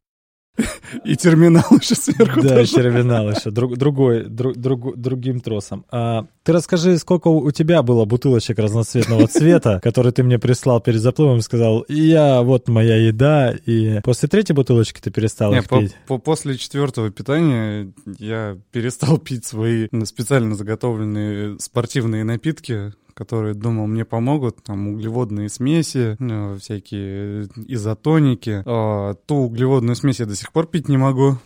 И 1.03 1.15
терминал 1.15 1.63
еще 1.81 1.95
сверху 1.95 2.41
Да, 2.41 2.57
тоже. 2.57 2.75
терминал 2.75 3.29
еще, 3.31 3.49
друг, 3.49 3.77
другой, 3.77 4.25
друг, 4.25 4.55
друг, 4.55 4.95
другим 4.95 5.39
тросом. 5.39 5.85
А, 5.91 6.27
ты 6.43 6.53
расскажи, 6.53 6.97
сколько 6.99 7.29
у 7.29 7.49
тебя 7.51 7.81
было 7.81 8.05
бутылочек 8.05 8.59
разноцветного 8.59 9.27
цвета, 9.27 9.79
который 9.83 10.11
ты 10.11 10.21
мне 10.21 10.37
прислал 10.37 10.79
перед 10.79 11.01
заплывом 11.01 11.39
и 11.39 11.41
сказал, 11.41 11.83
я, 11.87 12.43
вот 12.43 12.67
моя 12.67 12.97
еда, 12.97 13.51
и 13.65 13.99
после 14.01 14.29
третьей 14.29 14.53
бутылочки 14.55 14.99
ты 15.01 15.09
перестал 15.09 15.51
Не, 15.51 15.59
их 15.59 15.67
по, 15.67 15.79
пить? 15.79 15.95
По, 16.07 16.19
после 16.19 16.57
четвертого 16.57 17.09
питания 17.09 17.91
я 18.19 18.57
перестал 18.71 19.17
пить 19.17 19.45
свои 19.45 19.87
специально 20.05 20.55
заготовленные 20.55 21.57
спортивные 21.59 22.23
напитки, 22.23 22.93
которые, 23.13 23.53
думал, 23.53 23.87
мне 23.87 24.05
помогут, 24.05 24.63
там, 24.63 24.87
углеводные 24.87 25.49
смеси, 25.49 26.15
ну, 26.19 26.57
всякие 26.57 27.47
изотоники. 27.67 28.63
А, 28.65 29.13
ту 29.13 29.35
углеводную 29.35 29.95
смесь 29.95 30.19
я 30.19 30.25
до 30.25 30.35
сих 30.35 30.51
пор 30.51 30.67
пить 30.67 30.89
не 30.89 30.97
могу, 30.97 31.37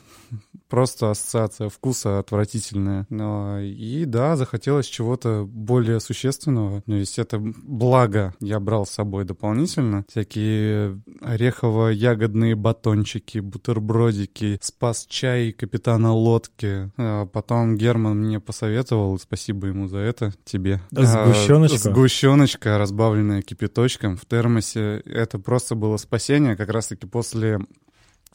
просто 0.68 1.12
ассоциация 1.12 1.70
вкуса 1.70 2.20
отвратительная. 2.20 3.06
Но, 3.10 3.60
и 3.60 4.06
да, 4.06 4.36
захотелось 4.36 4.86
чего-то 4.88 5.46
более 5.48 6.00
существенного. 6.00 6.82
То 6.82 6.94
есть 6.94 7.20
это 7.20 7.40
благо 7.40 8.34
я 8.40 8.60
брал 8.60 8.86
с 8.86 8.92
собой 8.92 9.26
дополнительно. 9.26 10.06
Всякие 10.10 11.02
орехово-ягодные 11.22 12.56
батончики, 12.56 13.40
бутербродики, 13.40 14.60
спас 14.62 15.06
чай 15.08 15.52
капитана 15.52 16.14
лодки. 16.14 16.92
А 16.98 17.26
потом 17.26 17.78
Герман 17.78 18.20
мне 18.20 18.40
посоветовал, 18.40 19.18
спасибо 19.20 19.68
ему 19.68 19.88
за 19.88 20.00
это, 20.00 20.34
тебе. 20.46 20.82
Сгущеночка? 20.92 21.76
А, 21.76 21.92
сгущеночка, 21.92 22.78
разбавленная 22.78 23.42
кипяточком 23.42 24.18
в 24.18 24.26
термосе. 24.26 25.02
Это 25.06 25.40
просто 25.40 25.76
было 25.76 25.98
спасение 25.98 26.56
как 26.56 26.70
раз-таки 26.70 27.08
после 27.08 27.60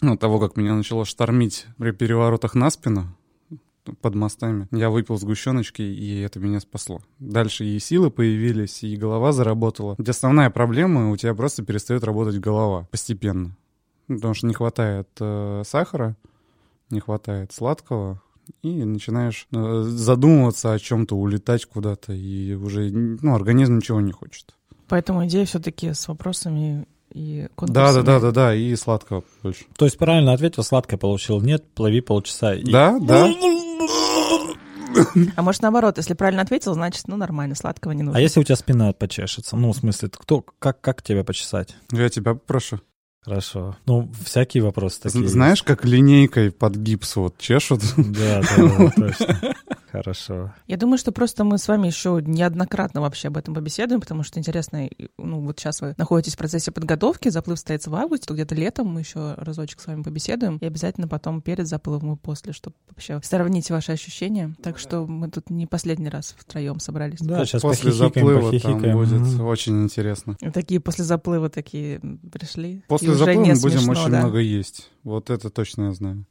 ну, 0.02 0.16
того, 0.16 0.38
как 0.38 0.56
меня 0.56 0.74
начало 0.74 1.04
штормить 1.04 1.66
при 1.78 1.92
переворотах 1.92 2.55
на 2.55 2.70
спину, 2.70 3.16
под 4.00 4.14
мостами. 4.14 4.68
Я 4.70 4.90
выпил 4.90 5.16
сгущеночки, 5.16 5.82
и 5.82 6.20
это 6.20 6.38
меня 6.38 6.61
спасло. 6.61 7.00
Дальше 7.18 7.64
и 7.64 7.78
силы 7.78 8.11
появились, 8.11 8.82
и 8.82 8.96
голова 8.96 9.32
заработала. 9.32 9.94
Ведь 9.98 10.09
основная 10.09 10.50
проблема, 10.50 11.11
у 11.11 11.16
тебя 11.16 11.34
просто 11.34 11.64
перестает 11.64 12.05
работать 12.05 12.38
голова 12.38 12.86
постепенно. 12.90 13.57
Потому 14.07 14.34
что 14.34 14.46
не 14.46 14.55
хватает 14.55 15.09
э, 15.20 15.62
сахара, 15.64 16.16
не 16.90 17.00
хватает 17.00 17.53
сладкого, 17.53 18.20
и 18.62 18.84
начинаешь 18.84 19.46
э, 19.53 19.82
задумываться 19.86 20.72
о 20.72 20.78
чем-то, 20.78 21.16
улетать 21.16 21.64
куда-то, 21.66 22.12
и 22.12 22.55
уже 22.55 22.90
ну, 22.90 23.34
организм 23.34 23.76
ничего 23.76 24.00
не 24.00 24.12
хочет. 24.12 24.55
Поэтому 24.88 25.24
идея 25.26 25.46
все-таки 25.46 25.92
с 25.94 26.09
вопросами 26.09 26.86
и 27.12 27.48
Да, 27.58 27.92
да, 27.92 28.02
да, 28.02 28.20
да, 28.20 28.30
да, 28.30 28.54
и 28.54 28.74
сладкого 28.76 29.24
больше. 29.42 29.64
То 29.76 29.84
есть 29.84 29.98
правильно 29.98 30.32
ответил, 30.32 30.62
сладкое 30.62 30.98
получил. 30.98 31.40
Нет, 31.40 31.64
плыви 31.74 32.00
полчаса. 32.00 32.54
И... 32.54 32.64
Да, 32.64 32.98
да. 33.00 33.32
А 35.36 35.42
может 35.42 35.62
наоборот, 35.62 35.96
если 35.96 36.14
правильно 36.14 36.42
ответил, 36.42 36.74
значит, 36.74 37.08
ну 37.08 37.16
нормально, 37.16 37.54
сладкого 37.54 37.92
не 37.92 38.02
нужно. 38.02 38.18
А 38.18 38.20
если 38.20 38.40
у 38.40 38.44
тебя 38.44 38.56
спина 38.56 38.92
почешется? 38.92 39.56
Ну, 39.56 39.72
в 39.72 39.76
смысле, 39.76 40.10
кто, 40.10 40.44
как, 40.58 40.80
как 40.80 41.02
тебя 41.02 41.24
почесать? 41.24 41.76
Я 41.90 42.08
тебя 42.08 42.34
попрошу. 42.34 42.80
Хорошо. 43.24 43.76
Ну, 43.86 44.10
всякие 44.24 44.64
вопросы 44.64 45.00
такие. 45.02 45.28
Знаешь, 45.28 45.62
как 45.62 45.84
линейкой 45.84 46.50
под 46.50 46.76
гипс 46.76 47.14
вот 47.16 47.38
чешут? 47.38 47.80
Да, 47.96 48.42
да, 48.42 48.90
точно. 48.96 49.54
Хорошо. 49.93 50.55
Я 50.66 50.78
думаю, 50.78 50.97
что 50.97 51.12
просто 51.12 51.45
мы 51.45 51.59
с 51.59 51.68
вами 51.68 51.86
еще 51.86 52.22
неоднократно 52.24 53.03
вообще 53.03 53.28
об 53.28 53.36
этом 53.36 53.55
побеседуем, 53.55 54.01
потому 54.01 54.22
что 54.22 54.38
интересно, 54.38 54.88
ну 55.18 55.40
вот 55.40 55.61
сейчас 55.61 55.82
вы 55.82 55.95
находитесь 55.99 56.34
в 56.34 56.38
процессе 56.38 56.72
подготовки, 56.72 57.28
заплыв 57.28 57.59
состоится 57.59 57.90
в 57.90 57.95
августе, 57.95 58.26
то 58.26 58.32
где-то 58.32 58.55
летом 58.55 58.86
мы 58.86 59.01
еще 59.01 59.34
разочек 59.36 59.80
с 59.80 59.86
вами 59.86 60.03
побеседуем, 60.03 60.57
и 60.57 60.64
обязательно 60.64 61.09
потом 61.09 61.43
перед 61.43 61.68
заплывом 61.68 62.14
и 62.14 62.16
после, 62.16 62.55
чтобы 62.55 62.74
вообще 62.88 63.20
сравнить 63.22 63.70
ваши 63.70 63.93
ощущения. 63.93 64.55
Так 64.62 64.78
что 64.78 65.07
мы 65.07 65.28
тут 65.28 65.51
не 65.51 65.66
последний 65.66 66.09
раз 66.09 66.34
втроем 66.38 66.80
собрались. 66.80 67.20
Да, 67.20 67.45
сейчас 67.45 67.61
после 67.61 67.93
заплыва 67.93 68.59
там 68.59 68.80
будет 68.80 69.40
очень 69.40 69.82
интересно. 69.82 70.38
И 70.40 70.49
такие 70.49 70.80
после 70.80 71.05
заплыва 71.05 71.51
такие 71.51 72.01
пришли. 72.32 72.82
После 72.88 73.14
заплыва 73.14 73.45
мы 73.45 73.61
будем 73.61 73.80
смешно, 73.80 73.93
очень 73.93 74.11
да. 74.11 74.20
много 74.20 74.38
есть. 74.38 74.90
Вот 75.03 75.28
это 75.28 75.51
точно 75.51 75.84
я 75.84 75.93
знаю. 75.93 76.24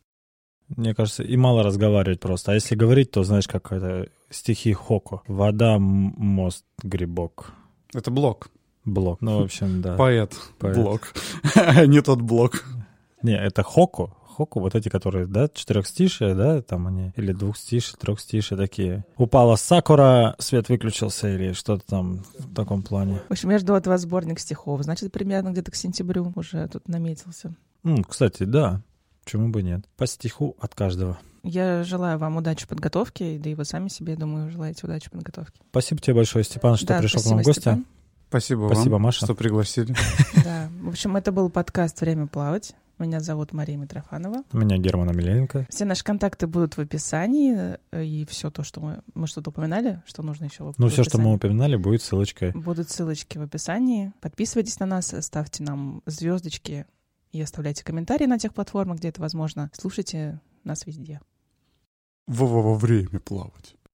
Мне 0.76 0.96
кажется, 0.96 1.24
и 1.24 1.36
мало 1.38 1.64
разговаривать 1.64 2.20
просто. 2.20 2.52
А 2.52 2.56
если 2.56 2.76
говорить, 2.76 3.12
то 3.12 3.24
знаешь, 3.24 3.48
как 3.48 3.72
это 3.72 4.10
стихи 4.30 4.74
Хоко. 4.74 5.22
Вода, 5.28 5.78
мост, 5.80 6.66
грибок. 6.82 7.54
Это 7.94 8.12
блок. 8.12 8.50
Блок. 8.86 9.22
Ну, 9.22 9.40
в 9.40 9.44
общем, 9.44 9.82
да. 9.82 9.96
Поэт. 9.96 10.34
Поэт. 10.58 10.76
Блок. 10.76 11.14
Не 11.88 12.02
тот 12.02 12.22
блок. 12.22 12.64
Не, 13.22 13.38
это 13.38 13.64
Хоко. 13.64 14.16
Хоку, 14.32 14.62
вот 14.62 14.76
эти, 14.76 14.88
которые, 14.88 15.28
да, 15.28 15.50
четырехстишие, 15.54 16.34
да, 16.36 16.62
там 16.62 16.88
они, 16.88 17.12
или 17.18 17.34
двухстишие, 17.34 17.98
трехстишие 18.00 18.58
такие. 18.58 19.06
Упала 19.18 19.58
сакура, 19.58 20.36
свет 20.40 20.70
выключился 20.70 21.28
или 21.28 21.52
что-то 21.52 21.86
там 21.86 22.24
в 22.40 22.54
таком 22.56 22.82
плане. 22.82 23.22
В 23.28 23.32
общем, 23.32 23.50
я 23.52 23.60
жду 23.60 23.74
от 23.74 23.86
вас 23.88 24.02
сборник 24.02 24.40
стихов. 24.40 24.82
Значит, 24.84 25.12
примерно 25.12 25.50
где-то 25.50 25.72
к 25.72 25.76
сентябрю 25.76 26.32
уже 26.36 26.68
тут 26.70 26.88
наметился. 26.88 27.54
Ну, 27.84 28.04
кстати, 28.04 28.44
да, 28.44 28.82
Почему 29.24 29.50
бы 29.50 29.62
нет? 29.64 29.86
По 29.98 30.08
стиху 30.08 30.56
от 30.60 30.76
каждого. 30.76 31.20
Я 31.44 31.84
желаю 31.84 32.20
вам 32.20 32.38
удачи 32.38 32.66
в 32.66 32.68
подготовке, 32.68 33.40
да 33.40 33.50
и 33.50 33.56
вы 33.56 33.66
сами 33.66 33.88
себе, 33.88 34.16
думаю, 34.16 34.52
желаете 34.52 34.82
удачи 34.84 35.08
в 35.08 35.12
подготовке. 35.12 35.60
Спасибо 35.72 36.02
тебе 36.02 36.16
большое, 36.16 36.44
Степан, 36.44 36.76
что 36.78 36.88
да, 36.88 37.00
пришел 37.00 37.22
к 37.22 37.26
нам 37.26 37.40
в 37.40 37.44
гости. 37.44 37.60
Степан. 37.62 37.86
Спасибо, 38.30 38.72
спасибо 38.72 38.94
вам, 38.94 39.02
Маша. 39.02 39.26
что 39.26 39.36
пригласили. 39.36 39.96
Да, 40.44 40.70
в 40.82 40.90
общем, 40.90 41.18
это 41.18 41.32
был 41.32 41.50
подкаст 41.50 42.00
«Время 42.02 42.28
плавать». 42.28 42.76
Меня 42.98 43.20
зовут 43.20 43.52
Мария 43.52 43.78
Митрофанова. 43.78 44.44
Меня 44.54 44.78
Герман 44.78 45.10
Амеленко. 45.10 45.66
Все 45.72 45.86
наши 45.86 46.04
контакты 46.04 46.46
будут 46.46 46.78
в 46.78 46.80
описании, 46.80 47.78
и 47.92 48.28
все 48.30 48.52
то, 48.52 48.64
что 48.64 48.80
мы, 48.80 49.02
мы 49.16 49.26
что-то 49.26 49.50
упоминали, 49.50 50.04
что 50.06 50.22
нужно 50.22 50.46
еще 50.46 50.72
Ну, 50.78 50.88
все, 50.88 51.04
что 51.04 51.18
мы 51.18 51.34
упоминали, 51.34 51.78
будет 51.78 52.04
ссылочкой. 52.04 52.52
Будут 52.52 52.92
ссылочки 52.92 53.40
в 53.40 53.42
описании. 53.42 54.14
Подписывайтесь 54.22 54.80
на 54.80 54.86
нас, 54.86 55.16
ставьте 55.20 55.64
нам 55.64 56.04
звездочки 56.06 56.86
и 57.32 57.42
оставляйте 57.42 57.84
комментарии 57.84 58.26
на 58.26 58.40
тех 58.40 58.54
платформах, 58.54 58.98
где 58.98 59.10
это 59.10 59.22
возможно. 59.22 59.70
Слушайте 59.74 60.42
нас 60.64 60.86
везде. 60.86 61.22
Во, 62.28 62.46
-во, 62.46 62.64
-во 62.64 62.76
время 62.76 63.20
плавать. 63.20 63.76